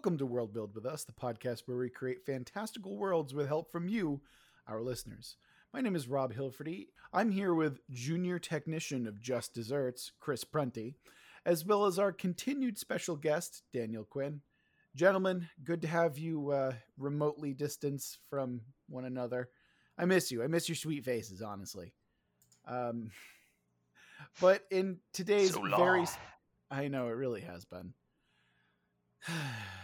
Welcome 0.00 0.16
to 0.16 0.24
World 0.24 0.54
Build 0.54 0.74
with 0.74 0.86
Us, 0.86 1.04
the 1.04 1.12
podcast 1.12 1.64
where 1.66 1.76
we 1.76 1.90
create 1.90 2.24
fantastical 2.24 2.96
worlds 2.96 3.34
with 3.34 3.48
help 3.48 3.70
from 3.70 3.86
you, 3.86 4.22
our 4.66 4.80
listeners. 4.80 5.36
My 5.74 5.82
name 5.82 5.94
is 5.94 6.08
Rob 6.08 6.32
Hilferty. 6.32 6.86
I'm 7.12 7.30
here 7.30 7.52
with 7.52 7.80
junior 7.90 8.38
technician 8.38 9.06
of 9.06 9.20
Just 9.20 9.52
Desserts, 9.52 10.12
Chris 10.18 10.42
Prunty, 10.42 10.94
as 11.44 11.66
well 11.66 11.84
as 11.84 11.98
our 11.98 12.12
continued 12.12 12.78
special 12.78 13.14
guest, 13.14 13.62
Daniel 13.74 14.04
Quinn. 14.04 14.40
Gentlemen, 14.96 15.50
good 15.64 15.82
to 15.82 15.88
have 15.88 16.16
you 16.16 16.50
uh, 16.50 16.72
remotely 16.96 17.52
distanced 17.52 18.20
from 18.30 18.62
one 18.88 19.04
another. 19.04 19.50
I 19.98 20.06
miss 20.06 20.32
you. 20.32 20.42
I 20.42 20.46
miss 20.46 20.66
your 20.66 20.76
sweet 20.76 21.04
faces, 21.04 21.42
honestly. 21.42 21.92
Um, 22.66 23.10
but 24.40 24.64
in 24.70 25.00
today's 25.12 25.52
So 25.52 25.62
very. 25.76 26.06
I 26.70 26.88
know 26.88 27.08
it 27.08 27.16
really 27.16 27.42
has 27.42 27.66
been. 27.66 27.92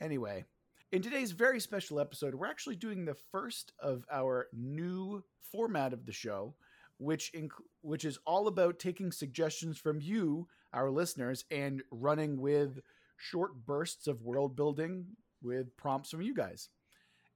anyway, 0.00 0.44
in 0.92 1.02
today's 1.02 1.32
very 1.32 1.60
special 1.60 1.98
episode, 2.00 2.34
we're 2.34 2.46
actually 2.46 2.76
doing 2.76 3.04
the 3.04 3.16
first 3.32 3.72
of 3.80 4.04
our 4.12 4.46
new 4.52 5.24
format 5.50 5.92
of 5.92 6.06
the 6.06 6.12
show, 6.12 6.54
which 6.98 7.32
inc- 7.34 7.50
which 7.82 8.04
is 8.04 8.18
all 8.26 8.46
about 8.46 8.78
taking 8.78 9.10
suggestions 9.10 9.78
from 9.78 10.00
you, 10.00 10.46
our 10.72 10.90
listeners, 10.90 11.44
and 11.50 11.82
running 11.90 12.40
with 12.40 12.78
short 13.16 13.66
bursts 13.66 14.06
of 14.06 14.22
world 14.22 14.56
building 14.56 15.06
with 15.42 15.76
prompts 15.76 16.10
from 16.10 16.22
you 16.22 16.34
guys. 16.34 16.68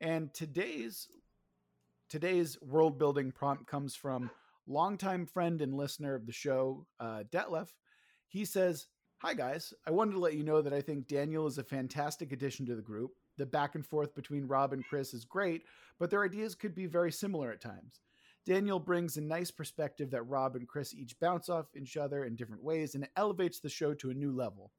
And 0.00 0.32
today's 0.32 1.08
today's 2.08 2.56
world 2.62 2.98
building 2.98 3.32
prompt 3.32 3.66
comes 3.66 3.94
from 3.94 4.30
longtime 4.66 5.26
friend 5.26 5.60
and 5.60 5.74
listener 5.74 6.14
of 6.14 6.26
the 6.26 6.32
show, 6.32 6.86
uh, 7.00 7.24
Detlef. 7.30 7.68
He 8.28 8.44
says, 8.44 8.86
Hi, 9.20 9.34
guys. 9.34 9.74
I 9.84 9.90
wanted 9.90 10.12
to 10.12 10.20
let 10.20 10.34
you 10.34 10.44
know 10.44 10.62
that 10.62 10.72
I 10.72 10.80
think 10.80 11.08
Daniel 11.08 11.48
is 11.48 11.58
a 11.58 11.64
fantastic 11.64 12.30
addition 12.30 12.64
to 12.66 12.76
the 12.76 12.82
group. 12.82 13.10
The 13.36 13.46
back 13.46 13.74
and 13.74 13.84
forth 13.84 14.14
between 14.14 14.46
Rob 14.46 14.72
and 14.72 14.84
Chris 14.84 15.12
is 15.12 15.24
great, 15.24 15.64
but 15.98 16.08
their 16.08 16.24
ideas 16.24 16.54
could 16.54 16.72
be 16.72 16.86
very 16.86 17.10
similar 17.10 17.50
at 17.50 17.60
times. 17.60 17.98
Daniel 18.46 18.78
brings 18.78 19.16
a 19.16 19.20
nice 19.20 19.50
perspective 19.50 20.12
that 20.12 20.22
Rob 20.22 20.54
and 20.54 20.68
Chris 20.68 20.94
each 20.94 21.18
bounce 21.18 21.48
off 21.48 21.66
each 21.74 21.96
other 21.96 22.26
in 22.26 22.36
different 22.36 22.62
ways, 22.62 22.94
and 22.94 23.02
it 23.02 23.10
elevates 23.16 23.58
the 23.58 23.68
show 23.68 23.92
to 23.92 24.10
a 24.10 24.14
new 24.14 24.30
level. 24.30 24.70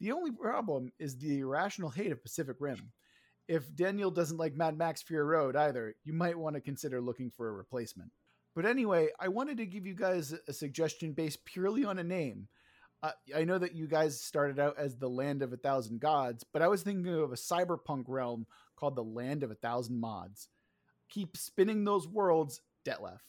The 0.00 0.10
only 0.10 0.32
problem 0.32 0.90
is 0.98 1.16
the 1.16 1.38
irrational 1.38 1.90
hate 1.90 2.10
of 2.10 2.20
Pacific 2.20 2.56
Rim. 2.58 2.90
If 3.46 3.72
Daniel 3.76 4.10
doesn't 4.10 4.38
like 4.38 4.56
Mad 4.56 4.76
Max 4.76 5.02
Fury 5.02 5.24
Road 5.24 5.54
either, 5.54 5.94
you 6.02 6.12
might 6.12 6.36
want 6.36 6.56
to 6.56 6.60
consider 6.60 7.00
looking 7.00 7.30
for 7.30 7.48
a 7.48 7.52
replacement. 7.52 8.10
But 8.56 8.66
anyway, 8.66 9.10
I 9.20 9.28
wanted 9.28 9.58
to 9.58 9.66
give 9.66 9.86
you 9.86 9.94
guys 9.94 10.34
a 10.48 10.52
suggestion 10.52 11.12
based 11.12 11.44
purely 11.44 11.84
on 11.84 12.00
a 12.00 12.04
name. 12.04 12.48
Uh, 13.02 13.12
I 13.34 13.44
know 13.44 13.58
that 13.58 13.74
you 13.74 13.86
guys 13.86 14.20
started 14.20 14.58
out 14.58 14.76
as 14.76 14.96
the 14.96 15.08
Land 15.08 15.42
of 15.42 15.52
a 15.52 15.56
Thousand 15.56 16.00
Gods, 16.00 16.44
but 16.52 16.62
I 16.62 16.68
was 16.68 16.82
thinking 16.82 17.12
of 17.14 17.32
a 17.32 17.36
cyberpunk 17.36 18.04
realm 18.08 18.46
called 18.76 18.96
the 18.96 19.04
Land 19.04 19.42
of 19.42 19.50
a 19.50 19.54
Thousand 19.54 20.00
Mods. 20.00 20.48
Keep 21.08 21.36
spinning 21.36 21.84
those 21.84 22.08
worlds, 22.08 22.60
Detlef. 22.84 23.20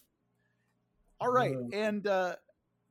All 1.20 1.30
right, 1.30 1.54
Whoa. 1.54 1.68
and 1.72 2.06
uh, 2.06 2.36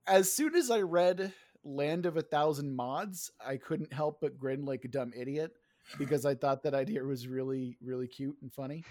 as 0.07 0.31
soon 0.31 0.55
as 0.55 0.71
I 0.71 0.81
read 0.81 1.33
Land 1.63 2.05
of 2.05 2.15
a 2.15 2.21
Thousand 2.21 2.75
Mods, 2.75 3.31
I 3.45 3.57
couldn't 3.57 3.91
help 3.91 4.21
but 4.21 4.37
grin 4.37 4.65
like 4.65 4.85
a 4.85 4.87
dumb 4.89 5.11
idiot 5.15 5.51
because 5.97 6.25
I 6.25 6.35
thought 6.35 6.63
that 6.63 6.73
idea 6.73 7.03
was 7.03 7.27
really, 7.27 7.77
really 7.81 8.07
cute 8.07 8.37
and 8.41 8.53
funny. 8.53 8.83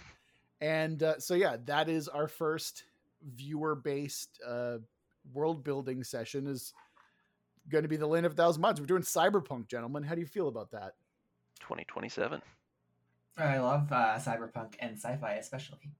And 0.60 1.02
uh, 1.02 1.18
so, 1.20 1.34
yeah, 1.34 1.56
that 1.66 1.88
is 1.88 2.08
our 2.08 2.28
first 2.28 2.84
viewer-based 3.22 4.40
uh, 4.46 4.78
world 5.32 5.64
building 5.64 6.02
session. 6.02 6.46
Is 6.46 6.74
going 7.68 7.82
to 7.82 7.88
be 7.88 7.96
the 7.96 8.06
Land 8.06 8.26
of 8.26 8.32
a 8.32 8.34
Thousand 8.34 8.62
Mods. 8.62 8.80
We're 8.80 8.86
doing 8.86 9.02
cyberpunk, 9.02 9.68
gentlemen. 9.68 10.02
How 10.02 10.14
do 10.14 10.20
you 10.20 10.26
feel 10.26 10.48
about 10.48 10.70
that? 10.72 10.94
2027. 11.60 12.42
I 13.36 13.58
love 13.58 13.92
uh, 13.92 14.18
cyberpunk 14.18 14.74
and 14.80 14.96
sci-fi 14.96 15.34
especially. 15.34 15.92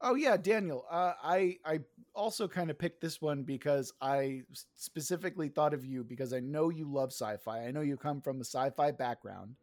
Oh 0.00 0.14
yeah, 0.14 0.36
Daniel. 0.36 0.84
Uh, 0.90 1.12
I 1.22 1.56
I 1.64 1.80
also 2.14 2.46
kind 2.46 2.70
of 2.70 2.78
picked 2.78 3.00
this 3.00 3.20
one 3.20 3.42
because 3.42 3.92
I 4.00 4.42
specifically 4.74 5.48
thought 5.48 5.74
of 5.74 5.84
you 5.84 6.04
because 6.04 6.32
I 6.32 6.40
know 6.40 6.68
you 6.68 6.90
love 6.90 7.10
sci-fi. 7.10 7.66
I 7.66 7.70
know 7.72 7.80
you 7.80 7.96
come 7.96 8.20
from 8.20 8.40
a 8.40 8.44
sci-fi 8.44 8.92
background, 8.92 9.56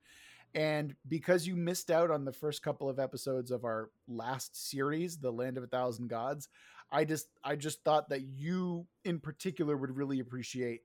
and 0.53 0.95
because 1.07 1.47
you 1.47 1.55
missed 1.55 1.89
out 1.89 2.11
on 2.11 2.25
the 2.25 2.33
first 2.33 2.63
couple 2.63 2.89
of 2.89 2.99
episodes 2.99 3.49
of 3.49 3.63
our 3.63 3.91
last 4.07 4.69
series, 4.69 5.17
The 5.17 5.31
Land 5.31 5.57
of 5.57 5.63
a 5.63 5.67
Thousand 5.67 6.09
Gods, 6.09 6.49
I 6.91 7.05
just 7.05 7.27
I 7.43 7.55
just 7.55 7.83
thought 7.83 8.09
that 8.09 8.23
you 8.23 8.87
in 9.05 9.19
particular 9.19 9.77
would 9.77 9.95
really 9.95 10.19
appreciate 10.19 10.81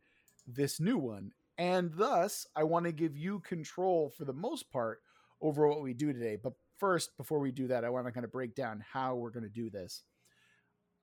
this 0.55 0.81
new 0.81 0.99
one, 0.99 1.33
and 1.59 1.93
thus 1.95 2.47
I 2.57 2.65
want 2.65 2.87
to 2.87 2.93
give 2.93 3.17
you 3.17 3.41
control 3.41 4.11
for 4.17 4.25
the 4.25 4.33
most 4.33 4.71
part 4.71 5.01
over 5.41 5.67
what 5.69 5.83
we 5.83 5.95
do 5.95 6.13
today. 6.13 6.37
But 6.43 6.55
first, 6.79 7.17
before 7.17 7.39
we 7.39 7.53
do 7.53 7.69
that, 7.69 7.85
I 7.85 7.91
want 7.91 8.07
to 8.07 8.13
kind 8.13 8.25
of 8.25 8.33
break 8.33 8.55
down 8.55 8.85
how 8.93 9.15
we're 9.15 9.31
going 9.31 9.45
to 9.45 9.49
do 9.49 9.71
this. 9.71 10.03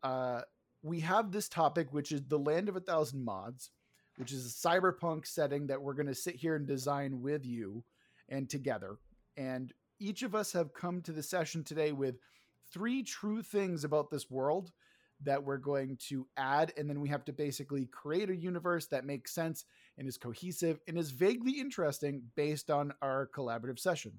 Uh, 0.03 0.41
we 0.83 0.99
have 1.01 1.31
this 1.31 1.49
topic, 1.49 1.91
which 1.91 2.11
is 2.11 2.23
the 2.23 2.39
Land 2.39 2.69
of 2.69 2.75
a 2.75 2.79
Thousand 2.81 3.23
Mods, 3.23 3.71
which 4.17 4.31
is 4.31 4.45
a 4.45 4.67
cyberpunk 4.67 5.25
setting 5.25 5.67
that 5.67 5.81
we're 5.81 5.93
going 5.93 6.07
to 6.07 6.15
sit 6.15 6.35
here 6.35 6.55
and 6.55 6.67
design 6.67 7.21
with 7.21 7.45
you 7.45 7.83
and 8.29 8.49
together. 8.49 8.97
And 9.35 9.73
each 9.99 10.23
of 10.23 10.35
us 10.35 10.51
have 10.53 10.73
come 10.73 11.01
to 11.01 11.11
the 11.11 11.23
session 11.23 11.63
today 11.63 11.91
with 11.91 12.15
three 12.71 13.03
true 13.03 13.41
things 13.41 13.83
about 13.83 14.09
this 14.09 14.29
world 14.29 14.71
that 15.23 15.43
we're 15.43 15.57
going 15.57 15.97
to 16.09 16.27
add. 16.37 16.73
And 16.77 16.89
then 16.89 16.99
we 16.99 17.09
have 17.09 17.25
to 17.25 17.33
basically 17.33 17.85
create 17.85 18.29
a 18.29 18.35
universe 18.35 18.87
that 18.87 19.05
makes 19.05 19.33
sense 19.33 19.65
and 19.97 20.07
is 20.07 20.17
cohesive 20.17 20.79
and 20.87 20.97
is 20.97 21.11
vaguely 21.11 21.53
interesting 21.53 22.23
based 22.35 22.69
on 22.69 22.93
our 23.01 23.29
collaborative 23.35 23.79
session. 23.79 24.13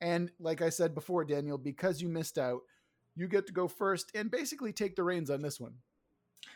And 0.00 0.30
like 0.40 0.62
I 0.62 0.68
said 0.68 0.94
before, 0.94 1.24
Daniel, 1.24 1.58
because 1.58 2.02
you 2.02 2.08
missed 2.08 2.38
out, 2.38 2.62
you 3.14 3.28
get 3.28 3.46
to 3.46 3.52
go 3.52 3.68
first 3.68 4.10
and 4.14 4.30
basically 4.30 4.72
take 4.72 4.96
the 4.96 5.04
reins 5.04 5.30
on 5.30 5.42
this 5.42 5.60
one. 5.60 5.74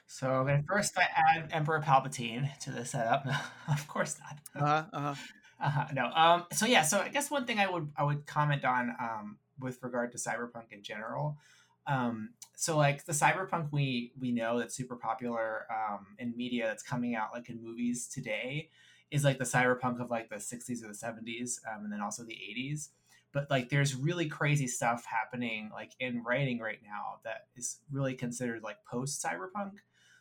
So 0.06 0.44
then 0.46 0.64
first 0.68 0.96
I 0.98 1.06
add 1.14 1.50
Emperor 1.52 1.80
Palpatine 1.80 2.56
to 2.60 2.70
the 2.70 2.84
setup. 2.84 3.26
No, 3.26 3.36
of 3.72 3.86
course 3.88 4.16
not. 4.20 4.62
Uh-huh, 4.62 4.84
uh-huh. 4.92 5.14
Uh-huh, 5.58 5.86
no. 5.94 6.10
Um. 6.14 6.44
So 6.52 6.66
yeah. 6.66 6.82
So 6.82 7.00
I 7.00 7.08
guess 7.08 7.30
one 7.30 7.46
thing 7.46 7.58
I 7.58 7.70
would 7.70 7.90
I 7.96 8.04
would 8.04 8.26
comment 8.26 8.64
on 8.64 8.94
um 9.00 9.38
with 9.58 9.82
regard 9.82 10.12
to 10.12 10.18
cyberpunk 10.18 10.72
in 10.72 10.82
general. 10.82 11.38
Um. 11.86 12.30
So 12.56 12.76
like 12.76 13.04
the 13.04 13.12
cyberpunk 13.12 13.70
we 13.70 14.12
we 14.18 14.32
know 14.32 14.58
that's 14.58 14.74
super 14.74 14.96
popular 14.96 15.66
um 15.70 16.06
in 16.18 16.36
media 16.36 16.66
that's 16.66 16.82
coming 16.82 17.14
out 17.14 17.28
like 17.34 17.48
in 17.50 17.62
movies 17.62 18.08
today 18.08 18.70
is 19.10 19.24
like 19.24 19.38
the 19.38 19.44
cyberpunk 19.44 20.00
of 20.00 20.10
like 20.10 20.28
the 20.28 20.36
60s 20.36 20.82
or 20.82 20.88
the 20.88 20.94
70s 20.94 21.58
um, 21.72 21.84
and 21.84 21.92
then 21.92 22.00
also 22.00 22.24
the 22.24 22.34
80s 22.34 22.88
but 23.32 23.50
like 23.50 23.68
there's 23.68 23.94
really 23.94 24.26
crazy 24.26 24.66
stuff 24.66 25.04
happening 25.04 25.70
like 25.72 25.92
in 26.00 26.22
writing 26.24 26.58
right 26.58 26.80
now 26.82 27.20
that 27.24 27.46
is 27.56 27.78
really 27.90 28.14
considered 28.14 28.62
like 28.62 28.78
post 28.90 29.22
cyberpunk 29.22 29.72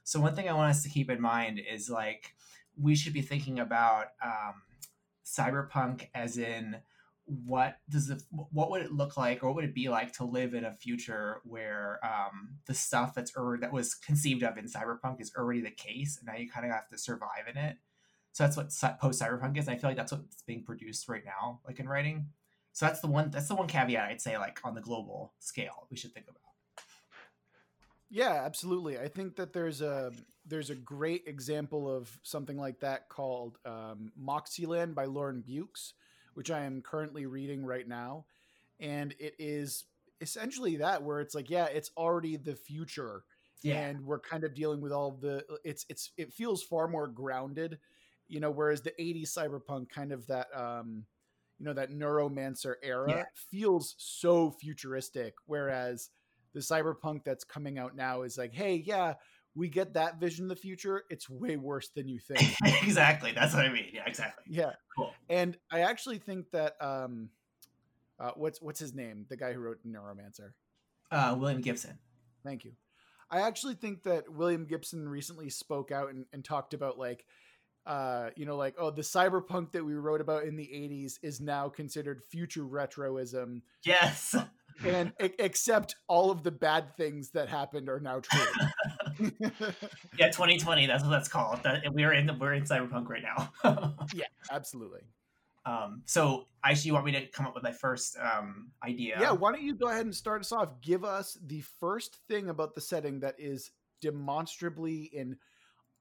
so 0.03 0.20
one 0.20 0.36
thing 0.36 0.47
i 0.50 0.53
want 0.53 0.70
us 0.70 0.84
to 0.84 0.90
keep 0.90 1.09
in 1.09 1.22
mind 1.22 1.59
is 1.59 1.90
like 1.90 2.36
we 2.80 2.96
should 2.96 3.14
be 3.14 3.22
thinking 3.22 3.59
about 3.59 4.08
um, 4.24 4.62
cyberpunk 5.26 6.08
as 6.14 6.38
in 6.38 6.78
what 7.25 7.78
does 7.90 8.08
the 8.08 8.22
what 8.30 8.69
would 8.69 8.84
it 8.84 8.91
look 8.91 9.18
like 9.18 9.41
or 9.41 9.47
what 9.47 9.56
would 9.56 9.66
it 9.66 9.74
be 9.74 9.90
like 9.90 10.13
to 10.13 10.24
live 10.24 10.53
in 10.53 10.66
a 10.66 10.72
future 10.72 11.41
where 11.44 12.00
um, 12.03 12.50
the 12.68 12.74
stuff 12.74 13.16
that's 13.16 13.36
already 13.36 13.62
that 13.62 13.74
was 13.74 13.96
conceived 13.96 14.44
of 14.44 14.58
in 14.58 14.66
cyberpunk 14.66 15.19
is 15.19 15.31
already 15.35 15.62
the 15.62 15.72
case 15.72 16.18
and 16.18 16.28
now 16.28 16.40
you 16.40 16.50
kind 16.50 16.66
of 16.66 16.72
have 16.72 16.88
to 16.90 16.97
survive 16.97 17.47
in 17.50 17.58
it? 17.58 17.78
So 18.34 18.44
that's 18.44 18.58
what 18.58 19.00
post 19.00 19.22
cyberpunk 19.22 19.58
is 19.58 19.68
i 19.68 19.75
feel 19.75 19.90
like 19.90 19.97
that's 19.97 20.12
what's 20.12 20.44
being 20.44 20.64
produced 20.64 21.08
right 21.09 21.24
now 21.25 21.62
like 21.66 21.80
in 21.80 21.88
writing. 21.90 22.28
So 22.74 22.85
that's 22.85 23.00
the 23.00 23.08
one 23.08 23.31
that's 23.31 23.47
the 23.47 23.56
one 23.56 23.68
caveat 23.68 24.09
i'd 24.09 24.22
say 24.22 24.38
like 24.38 24.59
on 24.64 24.75
the 24.75 24.81
global 24.81 25.34
scale 25.40 25.88
we 25.90 25.97
should 25.97 26.14
think 26.14 26.28
about. 26.28 26.41
Yeah, 28.09 28.44
absolutely. 28.46 29.00
I 29.00 29.08
think 29.08 29.35
that 29.38 29.52
there's 29.52 29.82
a 29.82 30.11
there's 30.46 30.70
a 30.70 30.76
great 30.76 31.23
example 31.28 31.94
of 31.94 32.20
something 32.23 32.58
like 32.58 32.79
that 32.82 33.09
called 33.09 33.58
um, 33.66 34.11
Moxyland 34.22 34.94
by 34.94 35.05
Lauren 35.05 35.44
Beukes, 35.47 35.94
which 36.35 36.52
I 36.52 36.61
am 36.66 36.84
currently 36.84 37.26
reading 37.28 37.66
right 37.66 37.87
now, 37.87 38.28
and 38.79 39.14
it 39.20 39.35
is 39.40 39.85
essentially 40.22 40.78
that 40.78 41.03
where 41.03 41.22
it's 41.22 41.35
like, 41.35 41.49
yeah, 41.49 41.66
it's 41.66 41.91
already 41.97 42.37
the 42.37 42.55
future, 42.55 43.23
and 43.66 44.02
we're 44.05 44.20
kind 44.20 44.43
of 44.43 44.53
dealing 44.55 44.82
with 44.82 44.91
all 44.93 45.11
the 45.11 45.43
it's 45.64 45.85
it's 45.90 46.11
it 46.17 46.34
feels 46.34 46.64
far 46.64 46.87
more 46.87 47.08
grounded, 47.08 47.79
you 48.28 48.40
know, 48.40 48.52
whereas 48.52 48.82
the 48.82 48.93
'80s 49.02 49.34
cyberpunk 49.34 49.90
kind 49.90 50.11
of 50.11 50.28
that 50.28 50.47
um, 50.55 51.05
you 51.59 51.66
know 51.66 51.73
that 51.73 51.91
neuromancer 51.91 52.76
era 52.84 53.11
Yeah. 53.11 53.26
feels 53.34 53.96
so 53.97 54.52
futuristic, 54.52 55.35
whereas 55.46 56.09
the 56.53 56.59
cyberpunk 56.59 57.23
that's 57.23 57.43
coming 57.43 57.78
out 57.78 57.96
now 57.96 58.22
is 58.23 58.38
like, 58.38 58.53
hey, 58.53 58.76
yeah, 58.85 59.16
we 59.55 59.69
get 59.69 59.93
that 59.93 60.19
vision 60.19 60.46
of 60.46 60.49
the 60.49 60.55
future. 60.55 61.03
It's 61.09 61.29
way 61.29 61.55
worse 61.57 61.90
than 61.96 62.07
you 62.07 62.19
think. 62.19 62.55
exactly 62.84 63.31
that's 63.31 63.53
what 63.53 63.66
i 63.66 63.69
mean 63.69 63.87
yeah 63.93 64.03
exactly 64.05 64.43
yeah, 64.47 64.72
cool 64.96 65.13
and 65.29 65.57
I 65.72 65.81
actually 65.81 66.19
think 66.19 66.52
that 66.52 66.73
um, 66.81 67.29
uh, 68.19 68.31
what's 68.35 68.61
what's 68.61 68.79
his 68.79 68.93
name? 68.93 69.25
The 69.29 69.37
guy 69.37 69.53
who 69.53 69.59
wrote 69.59 69.79
Neuromancer. 69.85 70.52
uh, 71.11 71.35
william 71.40 71.61
gibson 71.61 71.97
Thank 72.46 72.63
you. 72.63 72.73
I 73.31 73.41
actually 73.41 73.73
think 73.73 74.03
that 74.03 74.31
William 74.31 74.66
Gibson 74.67 75.09
recently 75.09 75.49
spoke 75.49 75.91
out 75.91 76.11
and, 76.11 76.28
and 76.31 76.46
talked 76.46 76.75
about 76.75 76.99
like 76.99 77.25
uh, 77.87 78.29
you 78.35 78.46
know, 78.46 78.55
like 78.55 78.75
oh, 78.79 78.90
the 78.90 79.02
cyberpunk 79.03 79.72
that 79.72 79.84
we 79.85 79.93
wrote 79.93 80.22
about 80.22 80.43
in 80.43 80.55
the 80.55 80.63
'80s 80.66 81.19
is 81.22 81.40
now 81.40 81.69
considered 81.69 82.22
future 82.23 82.63
retroism, 82.63 83.61
Yes. 83.84 84.35
and 84.85 85.13
except 85.19 85.96
all 86.07 86.31
of 86.31 86.43
the 86.43 86.52
bad 86.52 86.96
things 86.97 87.31
that 87.31 87.47
happened 87.47 87.87
are 87.90 87.99
now 87.99 88.19
true. 88.19 88.41
Yeah, 90.17 90.28
2020. 90.28 90.88
That's 90.88 91.03
what 91.03 91.09
that's 91.09 91.28
called. 91.28 91.64
That 91.64 91.84
we're 91.94 92.14
in 92.14 92.28
the, 92.28 92.34
we're 92.34 92.53
in 92.53 92.64
cyberpunk 92.64 93.09
right 93.09 93.23
now. 93.23 93.52
yeah, 94.14 94.26
absolutely. 94.52 95.02
um, 95.66 96.02
so, 96.06 96.47
Aisha, 96.66 96.85
you 96.85 96.94
want 96.94 97.06
me 97.06 97.12
to 97.14 97.26
come 97.28 97.46
up 97.46 97.53
with 97.53 97.64
my 97.64 97.72
first 97.72 98.17
um, 98.17 98.72
idea? 98.84 99.17
Yeah, 99.20 99.32
why 99.32 99.52
don't 99.52 99.62
you 99.62 99.76
go 99.76 99.90
ahead 99.90 100.06
and 100.06 100.16
start 100.16 100.41
us 100.41 100.52
off? 100.52 100.82
Give 100.82 101.03
us 101.03 101.38
the 101.46 101.62
first 101.79 102.20
thing 102.28 102.50
about 102.50 102.76
the 102.76 102.82
setting 102.82 103.20
that 103.22 103.35
is 103.38 103.72
demonstrably 104.02 105.12
and 105.17 105.35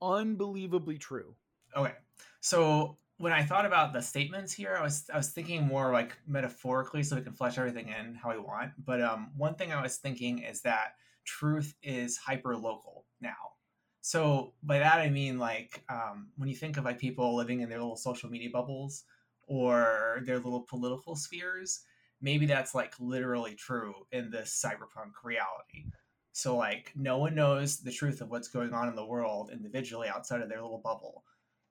unbelievably 0.03 0.99
true. 0.99 1.35
Okay. 1.77 1.95
So 2.41 2.99
when 3.19 3.33
I 3.33 3.43
thought 3.43 3.65
about 3.65 3.93
the 3.93 4.03
statements 4.03 4.53
here, 4.53 4.77
I 4.79 4.83
was 4.83 5.09
I 5.13 5.17
was 5.17 5.31
thinking 5.31 5.67
more 5.67 5.93
like 5.93 6.17
metaphorically, 6.27 7.03
so 7.03 7.17
we 7.17 7.23
can 7.23 7.33
flesh 7.33 7.59
everything 7.59 7.89
in 7.89 8.15
how 8.15 8.31
we 8.31 8.39
want. 8.39 8.73
But 8.85 9.01
um, 9.01 9.31
one 9.37 9.55
thing 9.55 9.73
I 9.73 9.83
was 9.83 9.97
thinking 9.97 10.41
is 10.41 10.63
that 10.63 10.95
truth 11.25 11.75
is 11.83 12.17
hyper 12.17 12.57
local 12.57 13.04
now. 13.25 13.55
So 14.01 14.53
by 14.63 14.79
that 14.79 14.99
I 14.99 15.09
mean 15.09 15.39
like 15.39 15.83
um, 15.89 16.29
when 16.37 16.49
you 16.49 16.55
think 16.55 16.77
of 16.77 16.85
like 16.85 16.99
people 16.99 17.35
living 17.35 17.61
in 17.61 17.69
their 17.69 17.81
little 17.81 17.97
social 17.97 18.31
media 18.31 18.51
bubbles 18.53 19.05
or 19.49 20.21
their 20.25 20.37
little 20.37 20.61
political 20.69 21.17
spheres, 21.17 21.81
maybe 22.21 22.47
that's 22.47 22.75
like 22.75 22.95
literally 23.01 23.55
true 23.55 23.95
in 24.13 24.31
this 24.31 24.63
cyberpunk 24.65 25.13
reality. 25.25 25.87
So 26.33 26.57
like 26.57 26.93
no 26.95 27.19
one 27.19 27.35
knows 27.35 27.79
the 27.79 27.91
truth 27.91 28.21
of 28.21 28.31
what's 28.31 28.49
going 28.49 28.73
on 28.73 28.89
in 28.89 28.95
the 28.95 29.07
world 29.07 29.51
individually 29.51 30.09
outside 30.09 30.43
of 30.43 30.49
their 30.49 30.63
little 30.63 30.83
bubble 30.85 31.25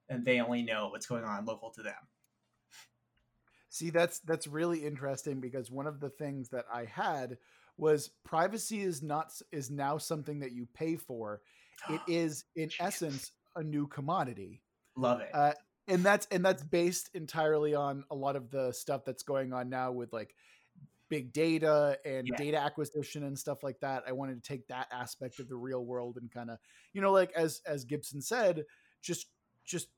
and 0.08 0.24
they 0.24 0.40
only 0.40 0.62
know 0.62 0.88
what's 0.88 1.06
going 1.06 1.24
on 1.24 1.44
local 1.44 1.70
to 1.70 1.82
them. 1.82 1.94
See, 3.68 3.90
that's 3.90 4.20
that's 4.20 4.46
really 4.46 4.84
interesting 4.84 5.40
because 5.40 5.70
one 5.70 5.86
of 5.86 6.00
the 6.00 6.10
things 6.10 6.48
that 6.50 6.64
I 6.72 6.84
had 6.84 7.38
was 7.76 8.10
privacy 8.24 8.80
is 8.82 9.02
not 9.02 9.32
is 9.52 9.70
now 9.70 9.98
something 9.98 10.40
that 10.40 10.52
you 10.52 10.66
pay 10.74 10.96
for. 10.96 11.40
It 11.90 12.00
is 12.08 12.44
in 12.56 12.70
essence 12.80 13.32
a 13.56 13.62
new 13.62 13.86
commodity. 13.86 14.62
Love 14.96 15.20
it. 15.20 15.30
Uh, 15.34 15.52
and 15.88 16.04
that's 16.04 16.26
and 16.30 16.44
that's 16.44 16.62
based 16.62 17.10
entirely 17.14 17.74
on 17.74 18.04
a 18.10 18.14
lot 18.14 18.36
of 18.36 18.50
the 18.50 18.72
stuff 18.72 19.04
that's 19.04 19.22
going 19.22 19.52
on 19.52 19.68
now 19.68 19.92
with 19.92 20.12
like 20.12 20.34
big 21.10 21.32
data 21.32 21.98
and 22.06 22.28
Yeah. 22.28 22.36
data 22.36 22.56
acquisition 22.58 23.24
and 23.24 23.38
stuff 23.38 23.62
like 23.62 23.78
that 23.80 24.04
i 24.08 24.12
wanted 24.12 24.42
to 24.42 24.48
take 24.48 24.66
that 24.68 24.88
aspect 24.90 25.38
of 25.38 25.48
the 25.48 25.54
real 25.54 25.84
world 25.84 26.16
and 26.16 26.30
kind 26.32 26.50
of 26.50 26.58
you 26.94 27.02
know 27.02 27.12
like 27.12 27.30
as 27.32 27.60
as 27.66 27.84
gibson 27.84 28.22
said 28.22 28.64
just 29.02 29.26
just 29.66 29.88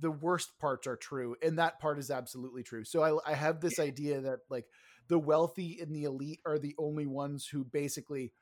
the 0.00 0.10
worst 0.10 0.58
parts 0.58 0.86
are 0.86 0.96
true 0.96 1.34
and 1.42 1.58
that 1.58 1.78
part 1.80 1.98
is 1.98 2.10
absolutely 2.10 2.62
true 2.62 2.84
so 2.84 3.02
i, 3.02 3.32
I 3.32 3.34
have 3.34 3.60
this 3.60 3.78
idea 3.78 4.20
that 4.20 4.40
like 4.50 4.66
the 5.08 5.18
wealthy 5.18 5.80
and 5.80 5.94
the 5.94 6.04
elite 6.04 6.40
are 6.46 6.58
the 6.58 6.74
only 6.78 7.06
ones 7.06 7.46
who 7.46 7.64
basically 7.64 8.32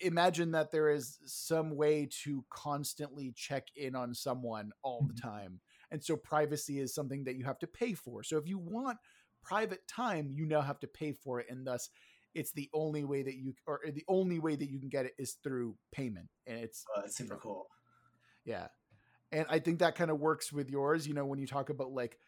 imagine 0.00 0.52
that 0.52 0.70
there 0.70 0.88
is 0.90 1.18
some 1.26 1.76
way 1.76 2.08
to 2.24 2.44
constantly 2.50 3.32
check 3.32 3.66
in 3.76 3.96
on 3.96 4.14
someone 4.14 4.72
all 4.82 5.04
the 5.04 5.12
Mhm. 5.12 5.20
time. 5.20 5.60
And 5.90 6.02
so 6.04 6.16
privacy 6.16 6.78
is 6.78 6.94
something 6.94 7.24
that 7.24 7.36
you 7.36 7.44
have 7.44 7.58
to 7.60 7.66
pay 7.66 7.94
for. 7.94 8.22
So 8.22 8.38
if 8.38 8.46
you 8.46 8.58
want 8.58 8.98
private 9.42 9.86
time 9.88 10.30
you 10.30 10.46
now 10.46 10.60
have 10.60 10.78
to 10.80 10.86
pay 10.86 11.12
for 11.12 11.40
it. 11.40 11.46
And 11.50 11.66
thus 11.66 11.90
it's 12.34 12.52
the 12.52 12.70
only 12.72 13.04
way 13.04 13.22
that 13.22 13.34
you 13.34 13.54
or 13.66 13.80
the 13.92 14.04
only 14.08 14.38
way 14.38 14.54
that 14.56 14.70
you 14.70 14.78
can 14.78 14.88
get 14.88 15.06
it 15.06 15.14
is 15.18 15.34
through 15.42 15.76
payment. 15.90 16.30
And 16.46 16.58
it's 16.60 16.88
oh, 16.94 17.00
that's 17.00 17.16
super 17.16 17.36
cool. 17.36 17.66
yeah. 18.44 18.68
And 19.32 19.46
i 19.50 19.58
think 19.60 19.80
that 19.80 19.96
kind 19.96 20.10
of 20.10 20.20
works 20.20 20.52
with 20.52 20.70
yours 20.70 21.08
you 21.08 21.14
know 21.14 21.26
when 21.26 21.38
you 21.40 21.46
talk 21.46 21.70
about 21.70 21.92
like 21.92 22.18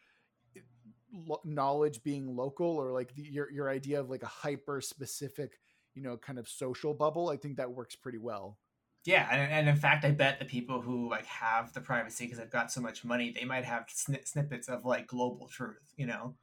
lo- 1.15 1.41
knowledge 1.45 2.03
being 2.03 2.35
local 2.37 2.67
or 2.67 2.93
like 2.93 3.15
the, 3.15 3.23
your 3.23 3.51
your 3.51 3.69
idea 3.71 4.01
of 4.01 4.11
like 4.11 4.23
a 4.23 4.27
hyper 4.27 4.81
specific 4.81 5.59
you 5.95 6.03
know 6.03 6.17
kind 6.17 6.39
of 6.39 6.49
social 6.49 6.93
bubble 6.95 7.31
i 7.31 7.37
think 7.37 7.57
that 7.57 7.71
works 7.71 7.95
pretty 7.97 8.19
well 8.19 8.59
Yeah, 9.07 9.29
and, 9.31 9.53
and 9.53 9.69
in 9.69 9.77
fact, 9.77 10.05
I 10.07 10.13
bet 10.13 10.39
the 10.39 10.47
people 10.47 10.81
who 10.81 11.11
like 11.11 11.27
have 11.27 11.75
the 11.75 11.81
privacy 11.83 12.25
because 12.25 12.39
they've 12.39 12.51
got 12.51 12.73
so 12.73 12.81
much 12.81 13.05
money, 13.05 13.31
they 13.31 13.45
might 13.45 13.67
have 13.67 13.87
sni- 13.87 14.27
snippets 14.27 14.67
of 14.69 14.85
like 14.87 15.07
global 15.07 15.47
truth. 15.47 15.93
You 15.97 16.07
know? 16.07 16.35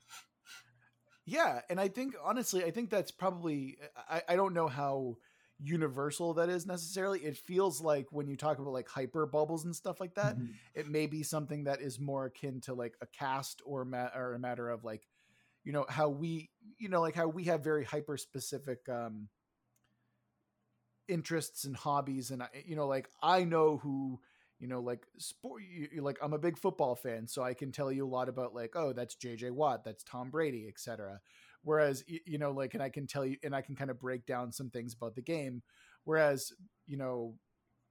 yeah 1.25 1.61
and 1.69 1.79
i 1.79 1.87
think 1.87 2.15
honestly 2.23 2.63
i 2.63 2.71
think 2.71 2.89
that's 2.89 3.11
probably 3.11 3.77
i, 4.09 4.21
I 4.29 4.35
don't 4.35 4.53
know 4.53 4.67
how 4.67 5.17
universal 5.61 6.33
that 6.33 6.49
is 6.49 6.65
necessarily 6.65 7.19
it 7.19 7.37
feels 7.37 7.81
like 7.81 8.07
when 8.11 8.27
you 8.27 8.35
talk 8.37 8.59
about 8.59 8.73
like 8.73 8.89
hyper 8.89 9.25
bubbles 9.25 9.65
and 9.65 9.75
stuff 9.75 9.99
like 9.99 10.15
that 10.15 10.37
Mhm. 10.37 10.59
it 10.73 10.87
may 10.87 11.05
be 11.07 11.23
something 11.23 11.65
that 11.65 11.81
is 11.81 11.99
more 11.99 12.25
akin 12.25 12.59
to 12.61 12.73
like 12.73 12.95
a 13.01 13.07
cast 13.07 13.61
or, 13.65 13.85
ma- 13.85 14.09
or 14.15 14.33
a 14.33 14.39
matter 14.39 14.69
of 14.69 14.83
like 14.83 15.07
you 15.63 15.71
know 15.73 15.85
how 15.89 16.09
we 16.09 16.49
you 16.79 16.89
know 16.89 17.01
like 17.01 17.15
how 17.15 17.27
we 17.27 17.45
have 17.45 17.63
very 17.63 17.83
hyper 17.85 18.17
specific 18.17 18.87
um 18.89 19.29
interests 21.07 21.65
and 21.65 21.75
hobbies 21.75 22.31
and 22.31 22.43
you 22.65 22.75
know 22.75 22.87
like 22.87 23.09
i 23.21 23.43
know 23.43 23.77
who 23.77 24.19
you 24.59 24.67
know 24.67 24.79
like 24.79 25.05
sport 25.17 25.61
you- 25.63 26.01
like 26.01 26.17
i'm 26.21 26.33
a 26.33 26.37
big 26.39 26.57
football 26.57 26.95
fan 26.95 27.27
so 27.27 27.43
i 27.43 27.53
can 27.53 27.71
tell 27.71 27.91
you 27.91 28.05
a 28.05 28.07
lot 28.07 28.29
about 28.29 28.53
like 28.55 28.75
oh 28.75 28.93
that's 28.93 29.15
jj 29.15 29.51
watt 29.51 29.83
that's 29.83 30.03
tom 30.03 30.29
brady 30.29 30.67
etc 30.67 31.19
whereas 31.63 32.03
you 32.07 32.37
know 32.37 32.51
like 32.51 32.73
and 32.73 32.83
i 32.83 32.89
can 32.89 33.07
tell 33.07 33.25
you 33.25 33.37
and 33.43 33.55
i 33.55 33.61
can 33.61 33.75
kind 33.75 33.89
of 33.89 33.99
break 33.99 34.25
down 34.25 34.51
some 34.51 34.69
things 34.69 34.93
about 34.93 35.15
the 35.15 35.21
game 35.21 35.61
whereas 36.03 36.51
you 36.87 36.97
know 36.97 37.35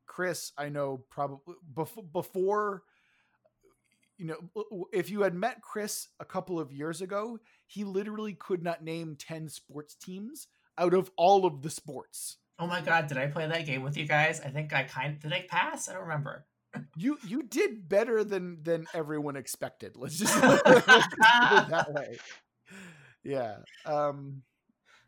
chris 0.06 0.52
i 0.58 0.68
know 0.68 1.04
probably 1.10 1.54
before 1.74 2.04
before 2.04 2.82
you 4.16 4.26
know 4.26 4.86
if 4.92 5.10
you 5.10 5.22
had 5.22 5.34
met 5.34 5.62
chris 5.62 6.08
a 6.18 6.24
couple 6.24 6.58
of 6.58 6.72
years 6.72 7.00
ago 7.00 7.38
he 7.66 7.84
literally 7.84 8.34
could 8.34 8.62
not 8.62 8.82
name 8.82 9.16
10 9.16 9.48
sports 9.48 9.94
teams 9.94 10.48
out 10.78 10.94
of 10.94 11.10
all 11.16 11.46
of 11.46 11.62
the 11.62 11.70
sports 11.70 12.38
Oh 12.62 12.66
my 12.66 12.82
god, 12.82 13.06
did 13.06 13.16
I 13.16 13.26
play 13.26 13.46
that 13.46 13.64
game 13.64 13.82
with 13.82 13.96
you 13.96 14.06
guys? 14.06 14.38
I 14.42 14.50
think 14.50 14.74
I 14.74 14.82
kind 14.82 15.14
of, 15.14 15.20
did. 15.20 15.32
I 15.32 15.46
pass? 15.48 15.88
I 15.88 15.94
don't 15.94 16.02
remember. 16.02 16.44
you 16.96 17.18
you 17.26 17.42
did 17.42 17.88
better 17.88 18.22
than 18.24 18.62
than 18.62 18.86
everyone 18.94 19.36
expected 19.36 19.96
let's 19.96 20.18
just, 20.18 20.40
let's 20.42 20.62
just 20.86 21.10
put 21.10 21.58
it 21.58 21.68
that 21.68 21.92
way 21.92 22.16
yeah 23.24 23.56
um 23.84 24.42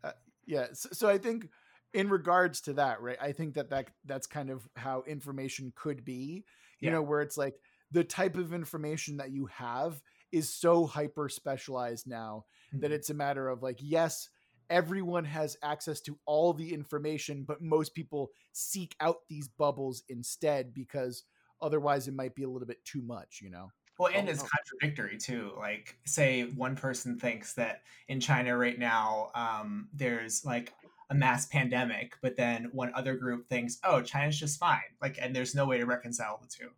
uh, 0.03 0.11
yeah 0.45 0.67
so, 0.73 0.89
so 0.91 1.09
i 1.09 1.17
think 1.17 1.49
in 1.93 2.09
regards 2.09 2.61
to 2.61 2.73
that 2.73 3.01
right 3.01 3.17
i 3.21 3.31
think 3.31 3.53
that 3.55 3.69
that 3.69 3.87
that's 4.05 4.27
kind 4.27 4.49
of 4.49 4.67
how 4.75 5.03
information 5.07 5.71
could 5.75 6.03
be 6.05 6.43
you 6.81 6.89
Yeah. 6.89 6.91
know 6.91 7.01
where 7.01 7.21
it's 7.21 7.37
like 7.37 7.55
the 7.91 8.03
type 8.03 8.37
of 8.37 8.53
information 8.53 9.17
that 9.17 9.31
you 9.31 9.45
have 9.47 10.01
is 10.31 10.49
so 10.53 10.85
hyper 10.85 11.29
specialized 11.29 12.07
now 12.07 12.45
that 12.79 12.91
Mhm. 12.91 12.95
it's 12.95 13.09
a 13.09 13.13
matter 13.13 13.47
of 13.49 13.61
like 13.63 13.77
yes 13.79 14.29
everyone 14.69 15.25
has 15.25 15.57
access 15.63 16.01
to 16.01 16.17
all 16.25 16.53
the 16.53 16.73
information 16.73 17.43
but 17.43 17.61
most 17.61 17.93
people 17.93 18.31
seek 18.53 18.95
out 18.99 19.17
these 19.29 19.47
bubbles 19.47 20.03
instead 20.09 20.73
because 20.73 21.23
otherwise 21.61 22.07
it 22.07 22.13
might 22.15 22.33
be 22.35 22.43
a 22.43 22.49
little 22.49 22.67
bit 22.67 22.83
too 22.85 23.01
much 23.01 23.39
you 23.41 23.49
know 23.49 23.71
Well, 24.03 24.11
and 24.13 24.27
Oh, 24.27 24.31
it's 24.31 24.43
no. 24.43 24.49
contradictory 24.49 25.17
too. 25.17 25.53
Like, 25.57 25.97
say 26.05 26.43
one 26.43 26.75
person 26.75 27.17
thinks 27.19 27.53
that 27.53 27.83
in 28.07 28.19
China 28.19 28.57
right 28.57 28.77
now, 28.77 29.31
um, 29.35 29.89
there's 29.93 30.43
like 30.45 30.73
a 31.09 31.15
mass 31.15 31.45
pandemic, 31.47 32.15
but 32.21 32.35
then 32.35 32.69
one 32.73 32.91
other 32.95 33.15
group 33.15 33.47
thinks, 33.47 33.79
oh, 33.83 34.01
China's 34.01 34.39
just 34.39 34.59
fine. 34.59 34.81
Like, 35.01 35.17
and 35.21 35.35
there's 35.35 35.55
no 35.55 35.65
way 35.65 35.77
to 35.77 35.85
reconcile 35.85 36.39
the 36.41 36.47
two. 36.47 36.69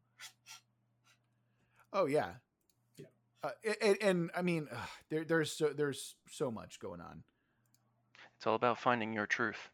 oh 1.93 2.05
yeah 2.07 2.33
Yeah. 2.97 3.05
uh, 3.43 3.51
and, 3.81 3.97
and 4.01 4.31
i 4.35 4.41
mean 4.41 4.67
ugh, 4.71 4.89
there, 5.09 5.23
there's 5.23 5.51
so 5.51 5.69
there's 5.69 6.15
so 6.29 6.51
much 6.51 6.79
going 6.79 6.99
on 6.99 7.23
It's 8.37 8.45
all 8.45 8.55
about 8.55 8.79
finding 8.79 9.13
your 9.13 9.25
truth. 9.27 9.69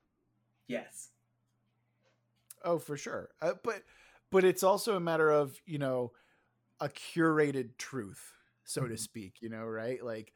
Yes. 0.67 1.09
Oh, 2.63 2.77
for 2.77 2.95
sure. 2.95 3.29
Uh, 3.41 3.53
but 3.63 3.81
but 4.29 4.43
it's 4.43 4.61
also 4.63 4.95
a 4.95 4.99
matter 4.99 5.29
of 5.31 5.59
you 5.65 5.79
know 5.79 6.11
a 6.81 6.89
curated 6.89 7.77
truth, 7.79 8.33
so 8.65 8.87
to 8.87 8.97
Mhm. 8.97 8.97
speak. 8.97 9.41
You 9.41 9.49
know, 9.49 9.65
right? 9.65 10.03
Like 10.03 10.33